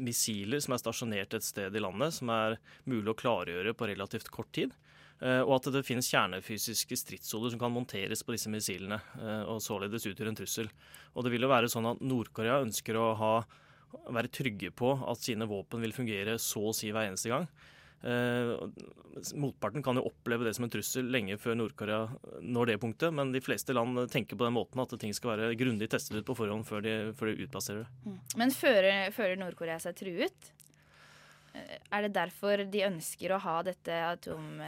missiler 0.00 0.62
som 0.64 0.72
er 0.72 0.80
stasjonert 0.80 1.36
et 1.36 1.44
sted 1.44 1.74
i 1.76 1.82
landet, 1.82 2.14
som 2.16 2.32
er 2.32 2.56
mulig 2.88 3.12
å 3.12 3.18
klargjøre 3.20 3.74
på 3.76 3.88
relativt 3.90 4.30
kort 4.32 4.48
tid. 4.56 4.72
Eh, 5.20 5.40
og 5.40 5.54
at 5.58 5.68
det 5.72 5.84
finnes 5.86 6.08
kjernefysiske 6.12 6.96
stridshoder 7.00 7.54
som 7.54 7.60
kan 7.60 7.72
monteres 7.72 8.24
på 8.24 8.34
disse 8.34 8.52
missilene, 8.52 8.98
eh, 9.20 9.44
og 9.48 9.62
således 9.64 10.04
utgjør 10.08 10.32
en 10.32 10.40
trussel. 10.40 10.72
Og 11.14 11.24
det 11.24 11.32
vil 11.32 11.46
jo 11.46 11.52
være 11.52 11.70
sånn 11.72 11.88
at 11.88 12.02
Nord-Korea 12.04 12.60
ønsker 12.64 12.98
å 13.00 13.06
ha, 13.20 13.32
være 14.12 14.32
trygge 14.32 14.72
på 14.76 14.92
at 15.08 15.24
sine 15.24 15.48
våpen 15.48 15.84
vil 15.84 15.96
fungere 15.96 16.36
så 16.42 16.68
å 16.68 16.76
si 16.76 16.92
hver 16.92 17.08
eneste 17.08 17.32
gang. 17.32 17.48
Eh, 18.02 18.50
motparten 19.34 19.82
kan 19.82 19.96
jo 19.96 20.04
oppleve 20.10 20.44
det 20.44 20.52
som 20.56 20.66
en 20.66 20.72
trussel 20.72 21.08
lenge 21.10 21.38
før 21.40 21.56
Nord-Korea 21.56 22.02
når 22.44 22.72
det 22.72 22.80
punktet, 22.82 23.14
men 23.16 23.32
de 23.32 23.40
fleste 23.40 23.74
land 23.76 23.98
tenker 24.12 24.36
på 24.36 24.46
den 24.46 24.56
måten 24.58 24.82
at 24.82 24.92
ting 25.00 25.14
skal 25.16 25.34
være 25.34 25.56
grundig 25.58 25.88
testet 25.92 26.20
ut 26.20 26.28
på 26.28 26.36
forhånd 26.36 26.66
før 26.68 26.84
de, 26.84 26.96
før 27.16 27.32
de 27.32 27.46
utplasserer 27.46 27.84
det. 27.84 27.88
Mm. 28.04 28.18
Men 28.42 28.54
føler, 28.54 28.98
fører 29.16 29.40
Nord-Korea 29.40 29.78
seg 29.82 29.96
truet? 30.02 30.52
Eh, 31.54 31.78
er 31.90 32.06
det 32.06 32.12
derfor 32.18 32.66
de 32.68 32.84
ønsker 32.90 33.32
å 33.32 33.42
ha 33.46 33.60
dette 33.66 34.02
atom 34.12 34.60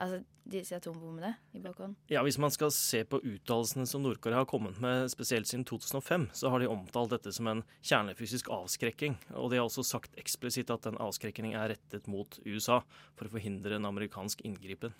altså 0.00 0.20
disse 0.50 0.74
atombommene 0.76 1.34
i 1.54 1.60
bakhånd? 1.62 1.94
Ja, 2.10 2.22
Hvis 2.26 2.38
man 2.40 2.52
skal 2.54 2.72
se 2.74 3.02
på 3.04 3.20
uttalelsene 3.20 3.86
som 3.86 4.02
Nord-Korea 4.02 4.42
har 4.42 4.48
kommet 4.50 4.80
med, 4.82 5.10
spesielt 5.12 5.48
siden 5.50 5.64
2005, 5.68 6.28
så 6.32 6.50
har 6.50 6.62
de 6.62 6.70
omtalt 6.70 7.12
dette 7.14 7.32
som 7.36 7.50
en 7.50 7.62
kjernefysisk 7.82 8.50
avskrekking. 8.54 9.18
Og 9.36 9.52
de 9.52 9.60
har 9.60 9.68
også 9.68 9.84
sagt 9.86 10.16
eksplisitt 10.20 10.72
at 10.72 10.88
den 10.88 10.98
avskrekkingen 11.00 11.58
er 11.58 11.74
rettet 11.76 12.08
mot 12.10 12.40
USA 12.46 12.80
for 13.18 13.28
å 13.28 13.34
forhindre 13.34 13.78
en 13.78 13.88
amerikansk 13.90 14.42
inngripen. 14.46 14.96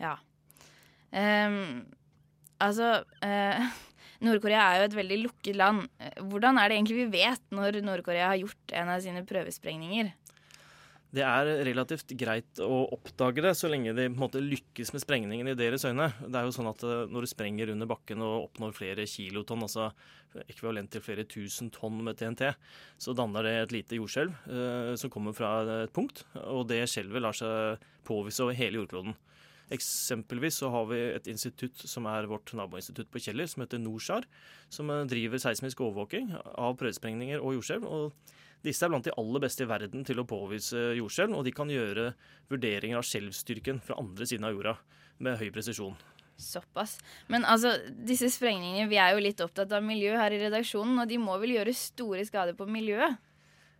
Ja. 0.00 0.16
Um, 1.12 1.86
altså 2.62 3.00
uh, 3.22 3.76
Nord-Korea 4.26 4.64
er 4.64 4.80
jo 4.80 4.90
et 4.90 5.00
veldig 5.00 5.22
lukket 5.28 5.56
land. 5.60 5.86
Hvordan 6.24 6.58
er 6.58 6.68
det 6.68 6.80
egentlig 6.80 7.02
vi 7.04 7.10
vet 7.20 7.52
når 7.54 7.82
Nord-Korea 7.84 8.32
har 8.32 8.40
gjort 8.40 8.76
en 8.80 8.92
av 8.96 9.04
sine 9.04 9.22
prøvesprengninger? 9.28 10.14
Det 11.16 11.22
er 11.24 11.48
relativt 11.64 12.10
greit 12.18 12.60
å 12.60 12.82
oppdage 12.92 13.40
det, 13.40 13.54
så 13.56 13.70
lenge 13.72 13.94
de 13.96 14.04
på 14.10 14.12
en 14.12 14.20
måte 14.20 14.42
lykkes 14.42 14.90
med 14.92 15.00
sprengningen 15.00 15.48
i 15.48 15.54
deres 15.56 15.86
øyne. 15.88 16.10
Det 16.20 16.36
er 16.36 16.44
jo 16.44 16.52
sånn 16.52 16.68
at 16.68 16.82
eh, 16.84 17.06
Når 17.08 17.24
du 17.24 17.30
sprenger 17.30 17.72
under 17.72 17.88
bakken 17.88 18.24
og 18.24 18.50
oppnår 18.50 18.74
flere 18.76 19.06
kilotonn, 19.08 19.64
altså 19.64 19.88
ekvivalent 20.44 20.92
til 20.92 21.00
flere 21.00 21.24
tusen 21.24 21.70
tonn 21.72 22.02
med 22.04 22.18
TNT, 22.20 22.50
så 23.00 23.16
danner 23.16 23.46
det 23.46 23.54
et 23.62 23.74
lite 23.78 23.96
jordskjelv 23.96 24.34
eh, 24.52 24.92
som 25.00 25.12
kommer 25.12 25.36
fra 25.36 25.54
et 25.86 25.94
punkt. 25.96 26.26
Og 26.52 26.66
det 26.68 26.82
skjelvet 26.92 27.24
lar 27.24 27.36
seg 27.36 27.86
påvise 28.04 28.44
over 28.44 28.58
hele 28.58 28.82
jordkloden. 28.82 29.16
Eksempelvis 29.72 30.60
så 30.60 30.68
har 30.70 30.84
vi 30.92 30.98
et 31.16 31.32
institutt 31.32 31.80
som 31.88 32.04
er 32.12 32.28
vårt 32.30 32.52
naboinstitutt 32.54 33.08
på 33.10 33.24
Kjeller, 33.24 33.48
som 33.50 33.64
heter 33.64 33.80
NORSAR, 33.80 34.28
som 34.68 34.92
eh, 34.92 35.06
driver 35.08 35.40
seismisk 35.40 35.80
overvåking 35.80 36.34
av 36.36 36.76
prøvesprengninger 36.82 37.40
og 37.40 37.56
jordskjelv. 37.56 37.88
Disse 38.66 38.84
er 38.84 38.92
blant 38.92 39.06
de 39.06 39.14
aller 39.16 39.42
beste 39.42 39.64
i 39.64 39.70
verden 39.70 40.04
til 40.06 40.20
å 40.20 40.26
påvise 40.28 40.90
jordskjelv, 40.98 41.38
og 41.38 41.46
de 41.46 41.54
kan 41.54 41.70
gjøre 41.70 42.10
vurderinger 42.50 43.00
av 43.00 43.06
skjelvstyrken 43.06 43.80
fra 43.86 43.98
andre 44.02 44.28
siden 44.28 44.48
av 44.48 44.56
jorda 44.56 44.76
med 45.22 45.38
høy 45.40 45.48
presisjon. 45.54 45.96
Såpass. 46.36 46.98
Men 47.32 47.46
altså, 47.48 47.70
disse 47.88 48.28
sprengningene 48.28 48.90
Vi 48.90 48.98
er 49.00 49.14
jo 49.14 49.22
litt 49.24 49.38
opptatt 49.40 49.70
av 49.72 49.84
miljø 49.84 50.12
her 50.20 50.34
i 50.36 50.40
redaksjonen, 50.42 50.98
og 51.00 51.08
de 51.08 51.16
må 51.20 51.38
vel 51.40 51.54
gjøre 51.56 51.72
store 51.76 52.26
skader 52.28 52.58
på 52.58 52.68
miljøet? 52.68 53.16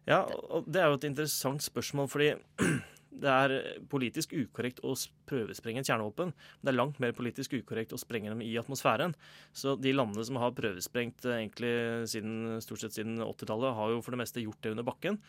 Ja, 0.07 0.23
og 0.25 0.69
det 0.71 0.81
er 0.81 0.93
jo 0.93 1.01
et 1.01 1.09
interessant 1.09 1.65
spørsmål, 1.67 2.09
fordi 2.09 2.31
det 3.23 3.33
er 3.33 3.55
politisk 3.91 4.35
ukorrekt 4.37 4.83
å 4.85 4.95
prøvesprenge 5.29 5.83
et 5.83 5.89
kjernevåpen. 5.89 6.33
Det 6.61 6.73
er 6.73 6.77
langt 6.77 6.99
mer 7.03 7.15
politisk 7.17 7.57
ukorrekt 7.59 7.95
å 7.97 8.01
sprenge 8.01 8.33
dem 8.33 8.43
i 8.45 8.53
atmosfæren. 8.61 9.15
Så 9.57 9.77
de 9.81 9.95
landene 9.95 10.27
som 10.29 10.41
har 10.43 10.57
prøvesprengt 10.57 11.27
eh, 11.29 11.41
egentlig 11.41 11.75
siden, 12.13 12.59
stort 12.65 12.85
sett 12.85 12.99
siden 12.99 13.21
80-tallet, 13.25 13.77
har 13.79 13.95
jo 13.95 14.03
for 14.05 14.17
det 14.17 14.23
meste 14.25 14.45
gjort 14.45 14.61
det 14.65 14.75
under 14.77 14.89
bakken. 14.89 15.21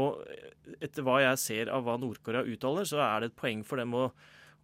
Og 0.00 0.24
etter 0.80 1.04
hva 1.06 1.20
jeg 1.22 1.42
ser 1.42 1.74
av 1.74 1.84
hva 1.86 1.98
Nord-Korea 2.00 2.46
uttaler, 2.48 2.88
så 2.88 3.02
er 3.04 3.20
det 3.20 3.32
et 3.32 3.38
poeng 3.40 3.66
for 3.66 3.82
dem 3.82 3.94
å 3.98 4.08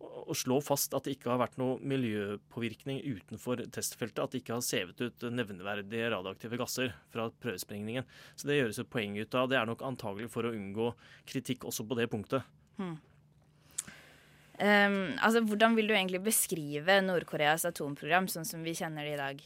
å 0.00 0.34
slå 0.36 0.60
fast 0.64 0.94
at 0.96 1.04
det 1.04 1.16
ikke 1.16 1.30
har 1.32 1.40
vært 1.42 1.58
noe 1.60 1.76
miljøpåvirkning 1.90 3.02
utenfor 3.04 3.60
testfeltet. 3.74 4.22
At 4.22 4.32
det 4.32 4.42
ikke 4.42 4.56
har 4.56 4.64
sevet 4.64 5.02
ut 5.02 5.26
nevneverdige 5.28 6.08
radioaktive 6.14 6.60
gasser 6.60 6.94
fra 7.12 7.28
prøvesprengningen. 7.42 8.08
Så 8.34 8.48
det 8.48 8.60
gjøres 8.60 8.80
et 8.80 8.90
poeng 8.92 9.18
ut 9.20 9.36
av. 9.36 9.50
Det 9.50 9.60
er 9.60 9.68
nok 9.68 9.84
antagelig 9.86 10.30
for 10.32 10.48
å 10.48 10.54
unngå 10.56 10.92
kritikk 11.28 11.68
også 11.68 11.84
på 11.88 12.00
det 12.00 12.08
punktet. 12.12 12.48
Hmm. 12.80 12.96
Ehm, 14.60 15.16
altså, 15.24 15.40
hvordan 15.46 15.76
vil 15.78 15.88
du 15.88 15.94
egentlig 15.96 16.20
beskrive 16.24 16.98
Nord-Koreas 17.04 17.64
atomprogram 17.68 18.28
sånn 18.28 18.48
som 18.48 18.64
vi 18.64 18.74
kjenner 18.76 19.06
det 19.06 19.14
i 19.14 19.20
dag? 19.20 19.40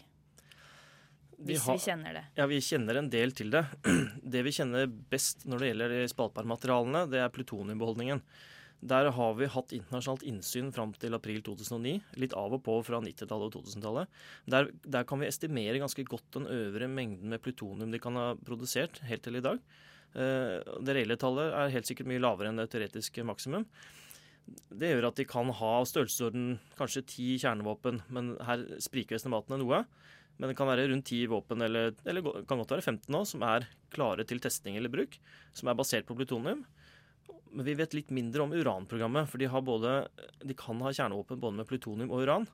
Hvis 1.45 1.67
har- 1.67 1.77
vi 1.77 1.85
kjenner 1.91 2.15
det. 2.15 2.25
Ja, 2.39 2.47
vi 2.47 2.59
kjenner 2.63 2.97
en 2.99 3.11
del 3.11 3.33
til 3.35 3.51
det. 3.51 3.65
Det 4.35 4.43
vi 4.47 4.51
kjenner 4.55 4.87
best 4.87 5.45
når 5.47 5.59
det 5.59 5.69
gjelder 5.71 5.89
de 5.95 6.09
spaltbarmaterialene, 6.11 7.05
det 7.11 7.21
er 7.21 7.29
plutoniumbeholdningen. 7.35 8.23
Der 8.85 9.11
har 9.17 9.35
vi 9.39 9.47
hatt 9.49 9.73
internasjonalt 9.73 10.23
innsyn 10.29 10.71
fram 10.75 10.93
til 11.01 11.15
april 11.17 11.41
2009, 11.43 12.03
litt 12.21 12.35
av 12.37 12.53
og 12.53 12.63
på 12.67 12.75
fra 12.85 13.01
90-tallet 13.01 13.49
og 13.49 13.65
2000-tallet. 13.65 14.09
Der, 14.51 14.69
der 14.85 15.07
kan 15.09 15.21
vi 15.23 15.27
estimere 15.31 15.81
ganske 15.81 16.05
godt 16.05 16.27
den 16.37 16.47
øvre 16.47 16.89
mengden 16.91 17.31
med 17.33 17.41
plutonium 17.43 17.91
de 17.95 17.99
kan 18.03 18.15
ha 18.21 18.35
produsert 18.45 19.01
helt 19.09 19.23
til 19.25 19.37
i 19.41 19.45
dag. 19.45 19.59
Eh, 20.15 20.63
Det 20.85 20.95
reelle 20.95 21.19
tallet 21.19 21.53
er 21.53 21.75
helt 21.75 21.91
sikkert 21.91 22.11
mye 22.11 22.23
lavere 22.23 22.51
enn 22.51 22.61
det 22.61 22.71
teoretiske 22.73 23.25
maksimum. 23.27 23.67
Det 24.71 24.91
gjør 24.93 25.09
at 25.09 25.17
de 25.17 25.25
kan 25.25 25.49
ha 25.49 25.73
størrelsesorden 25.89 26.59
kanskje 26.79 27.07
ti 27.09 27.29
kjernevåpen, 27.41 28.03
men 28.13 28.35
her 28.45 28.67
spriker 28.83 29.17
estimatene 29.17 29.59
noe. 29.63 29.85
Men 30.37 30.51
det 30.51 30.57
kan 30.59 30.67
være 30.69 30.89
rundt 30.91 31.07
ti 31.07 31.21
våpen, 31.31 31.63
eller, 31.63 31.95
eller 32.05 32.45
kan 32.45 32.59
godt 32.59 32.75
være 32.75 32.83
15 32.83 33.07
nå, 33.15 33.23
som 33.27 33.45
er 33.47 33.69
klare 33.95 34.27
til 34.27 34.43
testing 34.43 34.77
eller 34.77 34.91
bruk, 34.91 35.15
som 35.55 35.71
er 35.71 35.79
basert 35.79 36.09
på 36.09 36.17
plutonium. 36.19 36.65
Men 37.55 37.67
vi 37.69 37.77
vet 37.79 37.95
litt 37.95 38.11
mindre 38.15 38.43
om 38.43 38.53
uranprogrammet, 38.55 39.31
for 39.31 39.39
de, 39.39 39.49
både, 39.63 39.97
de 40.43 40.57
kan 40.59 40.81
ha 40.83 40.91
kjernevåpen 40.91 41.41
både 41.43 41.61
med 41.61 41.69
plutonium 41.71 42.11
og 42.11 42.25
uran. 42.27 42.49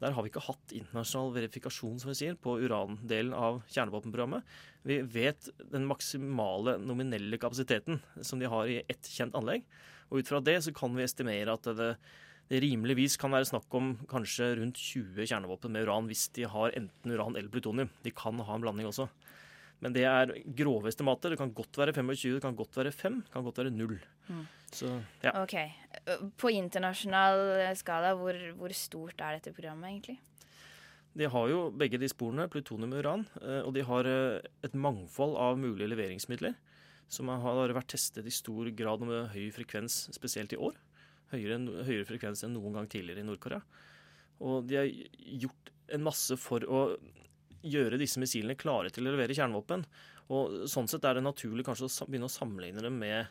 Der 0.00 0.12
har 0.12 0.24
vi 0.24 0.28
ikke 0.28 0.44
hatt 0.44 0.72
internasjonal 0.76 1.32
verifikasjon 1.34 2.00
som 2.00 2.10
vi 2.10 2.18
sier, 2.18 2.36
på 2.40 2.58
urandelen 2.60 3.32
av 3.36 3.62
kjernevåpenprogrammet. 3.72 4.44
Vi 4.88 4.98
vet 5.12 5.48
den 5.72 5.86
maksimale 5.88 6.76
nominelle 6.80 7.40
kapasiteten 7.40 8.00
som 8.24 8.40
de 8.40 8.50
har 8.52 8.68
i 8.68 8.82
ett 8.84 9.08
kjent 9.08 9.36
anlegg. 9.36 9.64
Og 10.10 10.20
ut 10.20 10.30
fra 10.30 10.42
det 10.44 10.58
så 10.64 10.74
kan 10.76 10.92
vi 10.96 11.04
estimere 11.04 11.56
at 11.56 11.68
det, 11.78 11.94
det 12.52 12.60
rimeligvis 12.62 13.16
kan 13.20 13.32
være 13.34 13.48
snakk 13.48 13.72
om 13.76 13.94
kanskje 14.10 14.52
rundt 14.60 14.80
20 14.80 15.24
kjernevåpen 15.32 15.72
med 15.72 15.88
uran 15.88 16.10
hvis 16.10 16.28
de 16.36 16.44
har 16.48 16.76
enten 16.76 17.16
uran 17.16 17.34
eller 17.34 17.52
plutonium. 17.52 17.90
De 18.04 18.12
kan 18.14 18.40
ha 18.40 18.56
en 18.56 18.64
blanding 18.64 18.88
også. 18.92 19.08
Men 19.84 19.92
det 19.92 20.06
er 20.08 20.32
grove 20.56 20.88
estimater. 20.88 21.32
Det 21.32 21.40
kan 21.40 21.52
godt 21.56 21.76
være 21.78 21.92
25, 21.96 22.36
det 22.38 22.44
kan 22.44 22.56
godt 22.56 22.78
være 22.78 22.92
5, 22.94 23.18
det 23.26 23.32
kan 23.32 23.44
godt 23.44 23.58
være 23.60 23.74
0. 23.74 23.98
Mm. 24.28 24.46
Så 24.72 24.92
ja. 25.22 25.34
Ok. 25.42 25.56
På 26.40 26.50
internasjonal 26.52 27.60
skala, 27.76 28.14
hvor, 28.18 28.38
hvor 28.56 28.72
stort 28.74 29.20
er 29.20 29.36
dette 29.36 29.52
programmet 29.56 29.90
egentlig? 29.90 30.16
De 31.16 31.28
har 31.32 31.48
jo 31.48 31.70
begge 31.72 32.00
de 32.00 32.08
sporene, 32.12 32.48
plutonium 32.52 32.92
og 32.92 33.04
uran, 33.04 33.22
eh, 33.40 33.60
og 33.64 33.72
de 33.76 33.84
har 33.88 34.08
eh, 34.10 34.48
et 34.66 34.74
mangfold 34.76 35.36
av 35.40 35.56
mulige 35.60 35.88
leveringsmidler 35.88 36.56
som 37.08 37.30
har 37.30 37.72
vært 37.74 37.92
testet 37.94 38.26
i 38.26 38.34
stor 38.34 38.68
grad 38.76 39.04
med 39.06 39.30
høy 39.32 39.46
frekvens, 39.54 40.06
spesielt 40.14 40.52
i 40.52 40.58
år. 40.60 40.74
Høyere, 41.32 41.58
høyere 41.86 42.06
frekvens 42.06 42.42
enn 42.46 42.54
noen 42.56 42.74
gang 42.76 42.88
tidligere 42.90 43.22
i 43.22 43.26
Nord-Korea. 43.26 43.62
Og 44.42 44.66
de 44.68 44.78
har 44.78 44.90
gjort 45.46 45.70
en 45.94 46.04
masse 46.04 46.36
for 46.40 46.66
å 46.66 46.80
gjøre 47.66 47.98
disse 48.00 48.20
missilene 48.22 48.58
klare 48.58 48.92
til 48.94 49.06
å 49.06 49.12
levere 49.14 49.36
kjernevåpen. 49.36 49.84
Og 50.34 50.66
sånn 50.70 50.88
sett 50.90 51.04
er 51.06 51.18
det 51.18 51.26
naturlig 51.26 51.66
kanskje 51.66 51.88
å 51.88 52.08
begynne 52.08 52.30
å 52.30 52.32
sammenligne 52.32 52.82
dem 52.84 52.96
med, 52.98 53.28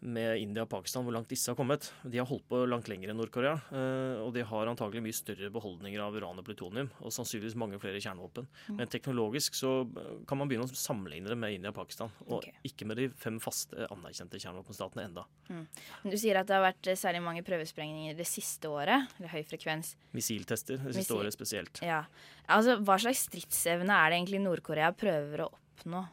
med 0.00 0.38
India 0.38 0.62
og 0.62 0.70
Pakistan, 0.70 1.02
hvor 1.02 1.14
langt 1.14 1.30
disse 1.30 1.50
har 1.50 1.56
kommet. 1.58 1.88
De 2.06 2.20
har 2.20 2.26
holdt 2.28 2.44
på 2.50 2.60
langt 2.70 2.86
lenger 2.90 3.10
enn 3.10 3.18
Nord-Korea, 3.18 3.56
eh, 3.74 4.20
og 4.22 4.30
de 4.36 4.44
har 4.46 4.70
antagelig 4.70 5.02
mye 5.02 5.16
større 5.16 5.50
beholdninger 5.50 6.02
av 6.04 6.14
uran 6.14 6.38
og 6.38 6.46
plutonium, 6.46 6.90
og 7.02 7.14
sannsynligvis 7.14 7.56
mange 7.58 7.80
flere 7.82 7.98
kjernevåpen. 7.98 8.46
Mm. 8.68 8.76
Men 8.78 8.92
teknologisk 8.92 9.58
så 9.58 9.72
eh, 9.88 10.12
kan 10.30 10.38
man 10.38 10.50
begynne 10.50 10.68
å 10.68 10.78
sammenligne 10.78 11.32
det 11.32 11.38
med 11.40 11.56
India 11.56 11.72
og 11.72 11.78
Pakistan, 11.80 12.14
og 12.28 12.46
ikke 12.68 12.86
med 12.86 13.00
de 13.02 13.08
fem 13.18 13.40
faste 13.42 13.88
anerkjente 13.90 14.38
kjernevåpenstatene 14.38 15.08
enda. 15.10 15.26
Mm. 15.50 15.66
Du 16.06 16.16
sier 16.16 16.38
at 16.38 16.50
det 16.50 16.58
har 16.58 16.66
vært 16.68 16.92
eh, 16.92 17.00
særlig 17.00 17.24
mange 17.26 17.44
prøvesprengninger 17.46 18.14
det 18.18 18.28
siste 18.30 18.70
året, 18.70 19.10
eller 19.18 19.34
høy 19.34 19.42
frekvens. 19.50 19.96
Missiltester 20.14 20.78
det 20.78 20.94
siste 20.94 21.08
Missil- 21.08 21.18
året 21.24 21.34
spesielt. 21.34 21.82
Ja. 21.82 22.04
Altså, 22.46 22.78
Hva 22.78 23.00
slags 23.02 23.26
stridsevne 23.26 23.98
er 23.98 24.12
det 24.12 24.22
egentlig 24.22 24.44
Nord-Korea 24.46 24.94
prøver 24.94 25.48
å 25.48 25.52
oppnå? 25.52 26.06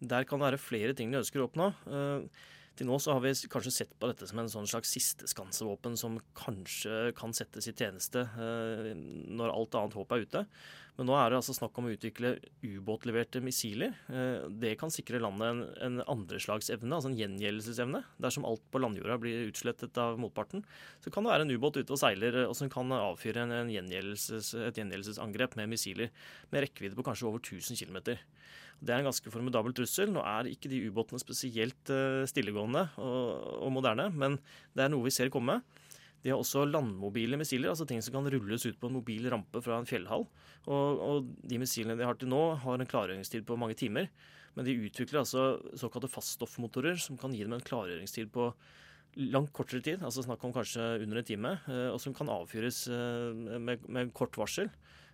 Der 0.00 0.26
kan 0.28 0.40
det 0.40 0.50
være 0.50 0.60
flere 0.60 0.92
ting 0.96 1.12
de 1.12 1.20
ønsker 1.20 1.40
å 1.40 1.46
oppnå. 1.48 1.70
Til 2.76 2.88
nå 2.88 2.98
så 3.00 3.16
har 3.16 3.22
vi 3.24 3.32
kanskje 3.52 3.72
sett 3.72 3.94
på 3.98 4.10
dette 4.10 4.28
som 4.28 4.40
en 4.42 4.50
sånn 4.52 4.68
slags 4.68 4.90
sisteskansevåpen 4.96 5.96
som 6.00 6.18
kanskje 6.36 7.12
kan 7.16 7.32
settes 7.36 7.70
i 7.70 7.74
tjeneste 7.76 8.26
eh, 8.26 8.90
når 8.96 9.52
alt 9.52 9.78
annet 9.78 9.96
håp 9.96 10.12
er 10.12 10.26
ute. 10.26 10.44
Men 10.96 11.10
nå 11.10 11.16
er 11.18 11.28
det 11.28 11.38
altså 11.38 11.52
snakk 11.56 11.76
om 11.76 11.88
å 11.88 11.92
utvikle 11.92 12.34
ubåtleverte 12.64 13.42
missiler. 13.44 13.92
Eh, 14.08 14.46
det 14.60 14.74
kan 14.80 14.92
sikre 14.92 15.20
landet 15.20 15.50
en, 15.50 15.62
en 15.84 16.04
andreslagsevne, 16.16 16.92
altså 16.96 17.10
en 17.12 17.18
gjengjeldelsesevne. 17.18 18.02
Dersom 18.22 18.48
alt 18.48 18.64
på 18.72 18.80
landjorda 18.80 19.18
blir 19.20 19.48
utslettet 19.50 19.96
av 20.00 20.20
motparten, 20.20 20.64
så 21.04 21.12
kan 21.12 21.26
det 21.26 21.34
være 21.34 21.48
en 21.48 21.56
ubåt 21.56 21.80
ute 21.80 21.92
og 21.92 22.00
seiler 22.00 22.42
eh, 22.42 22.48
og 22.48 22.56
som 22.56 22.72
kan 22.72 22.92
avfyre 22.96 23.44
en, 23.44 23.56
en 23.62 23.72
gjengjeldelses, 23.72 24.54
et 24.70 24.80
gjengjeldelsesangrep 24.80 25.58
med 25.60 25.72
missiler 25.74 26.12
med 26.52 26.64
rekkevidde 26.64 26.96
på 26.96 27.08
kanskje 27.08 27.28
over 27.28 27.44
1000 27.44 27.76
km. 27.80 28.16
Det 28.80 28.92
er 28.92 29.00
en 29.00 29.08
ganske 29.08 29.32
formidabel 29.32 29.74
trussel. 29.76 30.10
Nå 30.12 30.22
er 30.26 30.50
ikke 30.50 30.70
de 30.72 30.82
ubåtene 30.88 31.20
spesielt 31.22 31.92
eh, 31.92 32.24
stillegående 32.28 32.86
og, 33.00 33.26
og 33.66 33.72
moderne, 33.74 34.10
men 34.12 34.38
det 34.76 34.84
er 34.84 34.92
noe 34.92 35.06
vi 35.08 35.14
ser 35.14 35.32
komme. 35.32 35.60
De 36.24 36.32
har 36.32 36.40
også 36.40 36.64
landmobile 36.66 37.38
missiler, 37.38 37.70
altså 37.70 37.86
ting 37.86 38.00
som 38.02 38.16
kan 38.16 38.26
rulles 38.32 38.64
ut 38.66 38.78
på 38.80 38.88
en 38.88 38.96
mobil 38.96 39.28
rampe 39.30 39.60
fra 39.62 39.76
en 39.78 39.86
fjellhall. 39.88 40.24
Og, 40.66 41.04
og 41.06 41.28
de 41.46 41.60
missilene 41.62 41.94
de 41.98 42.08
har 42.08 42.18
til 42.18 42.32
nå, 42.32 42.40
har 42.64 42.82
en 42.82 42.90
klargjøringstid 42.90 43.46
på 43.46 43.58
mange 43.60 43.76
timer. 43.78 44.10
Men 44.56 44.66
de 44.66 44.74
utvikler 44.88 45.20
altså 45.22 45.60
såkalte 45.78 46.10
faststoffmotorer 46.10 46.98
som 47.00 47.20
kan 47.20 47.34
gi 47.36 47.44
dem 47.44 47.54
en 47.54 47.64
klargjøringstid 47.64 48.32
på 48.34 48.50
langt 49.16 49.52
kortere 49.56 49.80
tid, 49.84 50.02
altså 50.04 50.24
snakk 50.24 50.42
om 50.44 50.52
kanskje 50.52 50.82
under 51.04 51.20
en 51.20 51.28
time, 51.30 51.54
eh, 51.70 51.88
og 51.92 52.00
som 52.02 52.12
kan 52.16 52.28
avfyres 52.32 52.82
eh, 52.92 53.60
med, 53.62 53.86
med 53.88 54.12
kort 54.16 54.36
varsel. 54.36 54.68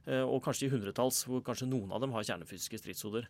Eh, 0.07 0.23
Og 0.23 0.43
kanskje 0.45 0.69
i 0.69 0.73
hundretalls, 0.73 1.25
hvor 1.29 1.43
kanskje 1.45 1.71
noen 1.71 1.93
av 1.93 2.03
dem 2.03 2.15
har 2.17 2.27
kjernefysiske 2.27 2.81
stridshoder. 2.81 3.29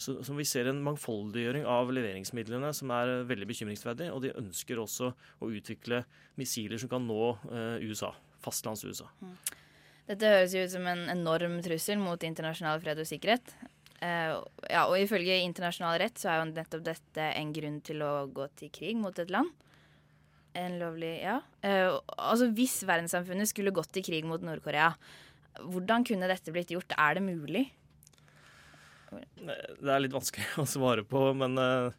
Så, 0.00 0.16
så 0.24 0.32
vi 0.32 0.46
ser 0.48 0.70
en 0.70 0.80
mangfoldiggjøring 0.84 1.66
av 1.68 1.90
leveringsmidlene 1.92 2.72
som 2.76 2.92
er 2.96 3.20
veldig 3.28 3.48
bekymringsverdig. 3.50 4.08
Og 4.14 4.22
de 4.24 4.34
ønsker 4.40 4.80
også 4.80 5.12
å 5.12 5.50
utvikle 5.52 6.04
missiler 6.40 6.80
som 6.80 6.92
kan 6.92 7.04
nå 7.04 7.34
eh, 7.50 7.84
USA. 7.84 8.14
Fastlands-USA. 8.40 9.10
Dette 10.08 10.30
høres 10.32 10.54
jo 10.56 10.64
ut 10.64 10.72
som 10.72 10.86
en 10.88 11.04
enorm 11.12 11.60
trussel 11.62 12.00
mot 12.00 12.22
internasjonal 12.24 12.80
fred 12.82 13.02
og 13.02 13.06
sikkerhet. 13.06 13.52
Eh, 14.00 14.32
ja, 14.72 14.86
og 14.88 14.96
ifølge 14.96 15.42
internasjonal 15.44 15.98
rett 16.00 16.20
så 16.20 16.32
er 16.32 16.40
jo 16.40 16.52
nettopp 16.54 16.86
dette 16.86 17.26
en 17.36 17.50
grunn 17.52 17.80
til 17.84 18.00
å 18.06 18.14
gå 18.32 18.46
til 18.56 18.72
krig 18.72 18.96
mot 18.98 19.18
et 19.20 19.32
land. 19.32 19.52
En 20.56 20.80
lovlig 20.80 21.20
Ja. 21.22 21.42
Eh, 21.62 21.92
altså 22.16 22.48
hvis 22.56 22.80
verdenssamfunnet 22.88 23.52
skulle 23.52 23.74
gått 23.76 23.92
til 23.92 24.02
krig 24.02 24.24
mot 24.24 24.42
Nord-Korea, 24.42 24.94
hvordan 25.58 26.06
kunne 26.06 26.28
dette 26.30 26.54
blitt 26.54 26.72
gjort? 26.74 26.94
Er 26.98 27.18
det 27.18 27.24
mulig? 27.26 27.66
Det 29.10 29.90
er 29.90 30.02
litt 30.02 30.14
vanskelig 30.14 30.46
å 30.62 30.68
svare 30.68 31.04
på, 31.08 31.24
men 31.38 31.58
eh, 31.58 31.90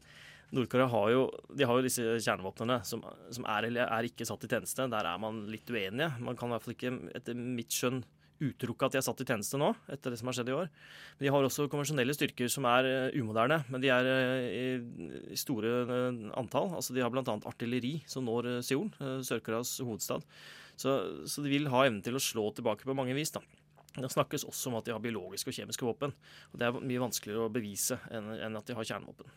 Nord-Korea 0.55 0.87
har 0.91 1.11
har 1.11 1.77
jo 1.79 1.83
disse 1.85 2.15
kjernevåpnene 2.23 2.81
som, 2.87 3.03
som 3.31 3.45
er 3.51 3.67
eller 3.67 3.91
er 3.91 4.07
ikke 4.07 4.27
satt 4.27 4.47
i 4.47 4.51
tjeneste. 4.51 4.87
Der 4.91 5.07
er 5.07 5.19
man 5.21 5.45
litt 5.51 5.69
uenige. 5.69 6.11
Man 6.23 6.39
kan 6.39 6.51
i 6.51 6.55
hvert 6.55 6.65
fall 6.67 6.75
ikke, 6.77 6.95
etter 7.19 7.37
mitt 7.37 7.71
skjønn, 7.75 8.03
utelukke 8.41 8.87
at 8.87 8.95
de 8.95 8.97
er 8.97 9.03
satt 9.05 9.19
i 9.21 9.25
tjeneste 9.27 9.59
nå, 9.61 9.67
etter 9.93 10.09
det 10.09 10.17
som 10.17 10.31
har 10.31 10.33
skjedd 10.33 10.47
i 10.49 10.55
år. 10.57 10.69
Men 11.17 11.27
de 11.27 11.33
har 11.35 11.45
også 11.45 11.67
konvensjonelle 11.69 12.15
styrker 12.17 12.49
som 12.49 12.65
er 12.71 12.87
eh, 12.89 13.19
umoderne, 13.21 13.59
men 13.69 13.83
de 13.83 13.91
er 13.93 14.09
eh, 14.09 14.47
i, 14.49 15.37
store 15.37 16.01
antall. 16.39 16.71
Altså 16.79 16.95
De 16.95 17.03
har 17.05 17.13
bl.a. 17.13 17.37
artilleri 17.37 17.99
som 18.09 18.25
når 18.25 18.63
Seoul, 18.65 18.89
Sør-Koreas 18.97 19.77
hovedstad. 19.83 20.25
Så, 20.81 20.93
så 21.29 21.43
de 21.45 21.51
vil 21.51 21.69
ha 21.71 21.85
evnen 21.85 22.01
til 22.05 22.17
å 22.17 22.23
slå 22.23 22.47
tilbake 22.57 22.87
på 22.87 22.95
mange 22.97 23.15
vis. 23.17 23.33
da. 23.35 23.43
Det 23.91 24.09
snakkes 24.11 24.47
også 24.47 24.71
om 24.71 24.79
at 24.79 24.87
de 24.87 24.93
har 24.95 25.03
biologiske 25.03 25.51
og 25.51 25.57
kjemiske 25.57 25.85
våpen. 25.85 26.13
og 26.51 26.59
Det 26.59 26.67
er 26.67 26.77
mye 26.79 27.03
vanskeligere 27.03 27.47
å 27.47 27.53
bevise 27.53 27.99
enn 28.11 28.57
at 28.57 28.67
de 28.67 28.77
har 28.77 28.87
kjernevåpen. 28.87 29.31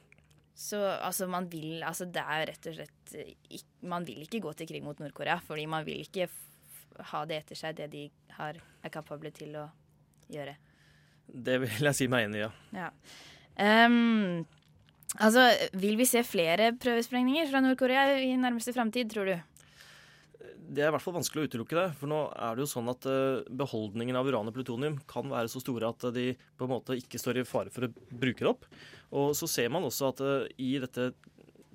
Så 0.54 0.78
altså, 0.78 1.26
man 1.26 1.48
vil 1.50 1.82
Altså, 1.82 2.06
det 2.06 2.22
er 2.22 2.46
rett 2.52 2.66
og 2.70 2.76
slett 2.76 3.14
ikke, 3.50 3.88
Man 3.90 4.04
vil 4.06 4.22
ikke 4.22 4.38
gå 4.44 4.52
til 4.54 4.68
krig 4.70 4.84
mot 4.84 5.00
Nord-Korea, 5.02 5.40
fordi 5.42 5.66
man 5.66 5.82
vil 5.86 6.04
ikke 6.04 6.28
ha 7.10 7.24
det 7.26 7.40
etter 7.42 7.58
seg, 7.58 7.74
det 7.74 7.88
de 7.90 8.04
har, 8.36 8.60
er 8.82 8.92
kapable 8.94 9.32
til 9.34 9.56
å 9.58 9.64
gjøre. 10.30 10.54
Det 11.26 11.56
vil 11.64 11.88
jeg 11.88 11.98
si 11.98 12.06
meg 12.06 12.28
enig 12.28 12.38
i, 12.38 12.44
ja. 12.44 12.52
Ja. 12.78 12.90
Um, 13.58 14.44
altså, 15.18 15.48
vil 15.74 15.98
vi 15.98 16.06
se 16.06 16.22
flere 16.22 16.70
prøvesprengninger 16.78 17.50
fra 17.50 17.64
Nord-Korea 17.64 18.20
i 18.22 18.30
nærmeste 18.38 18.76
framtid, 18.76 19.10
tror 19.10 19.32
du? 19.32 19.34
Det 20.64 20.82
er 20.82 20.88
i 20.88 20.94
hvert 20.94 21.04
fall 21.04 21.16
vanskelig 21.18 21.44
å 21.44 21.50
utelukke 21.50 21.76
det. 21.78 21.86
For 22.00 22.10
nå 22.10 22.20
er 22.32 22.56
det 22.56 22.64
jo 22.64 22.70
sånn 22.72 22.90
at 22.92 23.06
eh, 23.10 23.44
beholdningen 23.62 24.16
av 24.18 24.28
uran 24.28 24.50
og 24.50 24.56
plutonium 24.56 24.96
kan 25.10 25.28
være 25.30 25.50
så 25.52 25.62
store 25.62 25.92
at 25.92 26.08
de 26.16 26.32
på 26.58 26.66
en 26.66 26.72
måte 26.72 26.96
ikke 26.98 27.20
står 27.20 27.42
i 27.42 27.46
fare 27.48 27.72
for 27.74 27.86
å 27.86 27.92
bruke 27.92 28.42
det 28.42 28.50
opp. 28.50 28.66
Og 29.14 29.34
så 29.38 29.48
ser 29.50 29.70
man 29.72 29.86
også 29.86 30.10
at 30.10 30.24
eh, 30.24 30.48
i 30.64 30.74
dette 30.82 31.12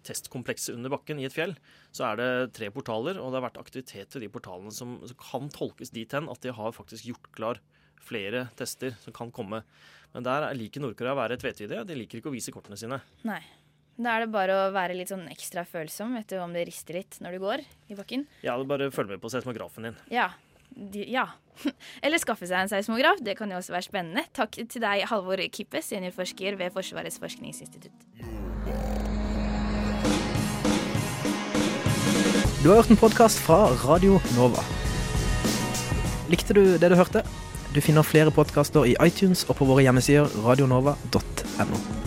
testkomplekset 0.07 0.75
under 0.77 0.91
bakken 0.93 1.19
i 1.19 1.27
et 1.27 1.35
fjell, 1.35 1.53
så 1.95 2.09
er 2.09 2.19
det 2.19 2.29
tre 2.57 2.69
portaler, 2.73 3.19
og 3.19 3.29
det 3.29 3.39
har 3.39 3.47
vært 3.49 3.59
aktivitet 3.61 4.15
ved 4.15 4.25
de 4.25 4.31
portalene 4.31 4.73
som, 4.73 4.97
kan 5.19 5.49
tolkes 5.53 5.91
dit 5.95 6.15
hen 6.15 6.29
at 6.31 6.41
de 6.45 6.55
har 6.55 6.75
faktisk 6.75 7.09
gjort 7.11 7.31
klar 7.35 7.61
flere 7.99 8.47
tester 8.57 8.95
som 9.03 9.13
kan 9.15 9.31
komme. 9.35 9.61
Men 10.15 10.25
der 10.25 10.47
liker 10.57 10.81
Nord-Korea 10.81 11.13
å 11.13 11.19
være 11.19 11.37
tvetydige. 11.41 11.83
De 11.85 11.97
liker 11.99 12.21
ikke 12.21 12.31
å 12.31 12.33
vise 12.33 12.53
kortene 12.55 12.79
sine. 12.79 13.01
Nei. 13.27 13.41
Da 13.99 14.13
er 14.15 14.23
det 14.23 14.31
bare 14.31 14.53
å 14.55 14.67
være 14.71 14.95
litt 14.95 15.09
sånn 15.11 15.25
ekstra 15.27 15.65
følsom 15.67 16.13
vet 16.15 16.29
du, 16.31 16.37
om 16.39 16.53
det 16.55 16.63
rister 16.69 16.95
litt 17.01 17.17
når 17.19 17.35
du 17.35 17.43
går 17.43 17.63
i 17.91 17.97
bakken. 17.97 18.23
Ja, 18.45 18.55
bare 18.63 18.87
følg 18.95 19.11
med 19.11 19.19
på 19.19 19.31
seismografen 19.33 19.89
din. 19.89 19.97
Ja. 20.13 20.29
De, 20.69 21.03
ja. 21.11 21.25
Eller 22.05 22.21
skaffe 22.21 22.47
seg 22.47 22.61
en 22.61 22.71
seismograf. 22.71 23.19
Det 23.19 23.35
kan 23.35 23.51
jo 23.51 23.59
også 23.59 23.75
være 23.75 23.89
spennende. 23.89 24.23
Takk 24.31 24.55
til 24.55 24.85
deg, 24.85 25.03
Halvor 25.11 25.43
Kippe, 25.51 25.83
seniorforsker 25.83 26.55
ved 26.61 26.71
Forsvarets 26.77 27.19
forskningsinstitutt. 27.19 28.07
Du 32.63 32.71
har 32.71 32.79
hørt 32.79 32.95
en 32.95 33.03
podkast 33.03 33.43
fra 33.43 33.65
Radio 33.83 34.21
Nova. 34.37 34.63
Likte 36.31 36.55
du 36.55 36.77
det 36.79 36.87
du 36.87 36.95
hørte? 36.95 37.27
Du 37.75 37.83
finner 37.83 38.07
flere 38.07 38.31
podkaster 38.31 38.87
i 38.87 38.95
iTunes 39.03 39.43
og 39.49 39.59
på 39.59 39.67
våre 39.67 39.83
hjemmesider 39.83 40.31
radionova.no. 40.47 41.98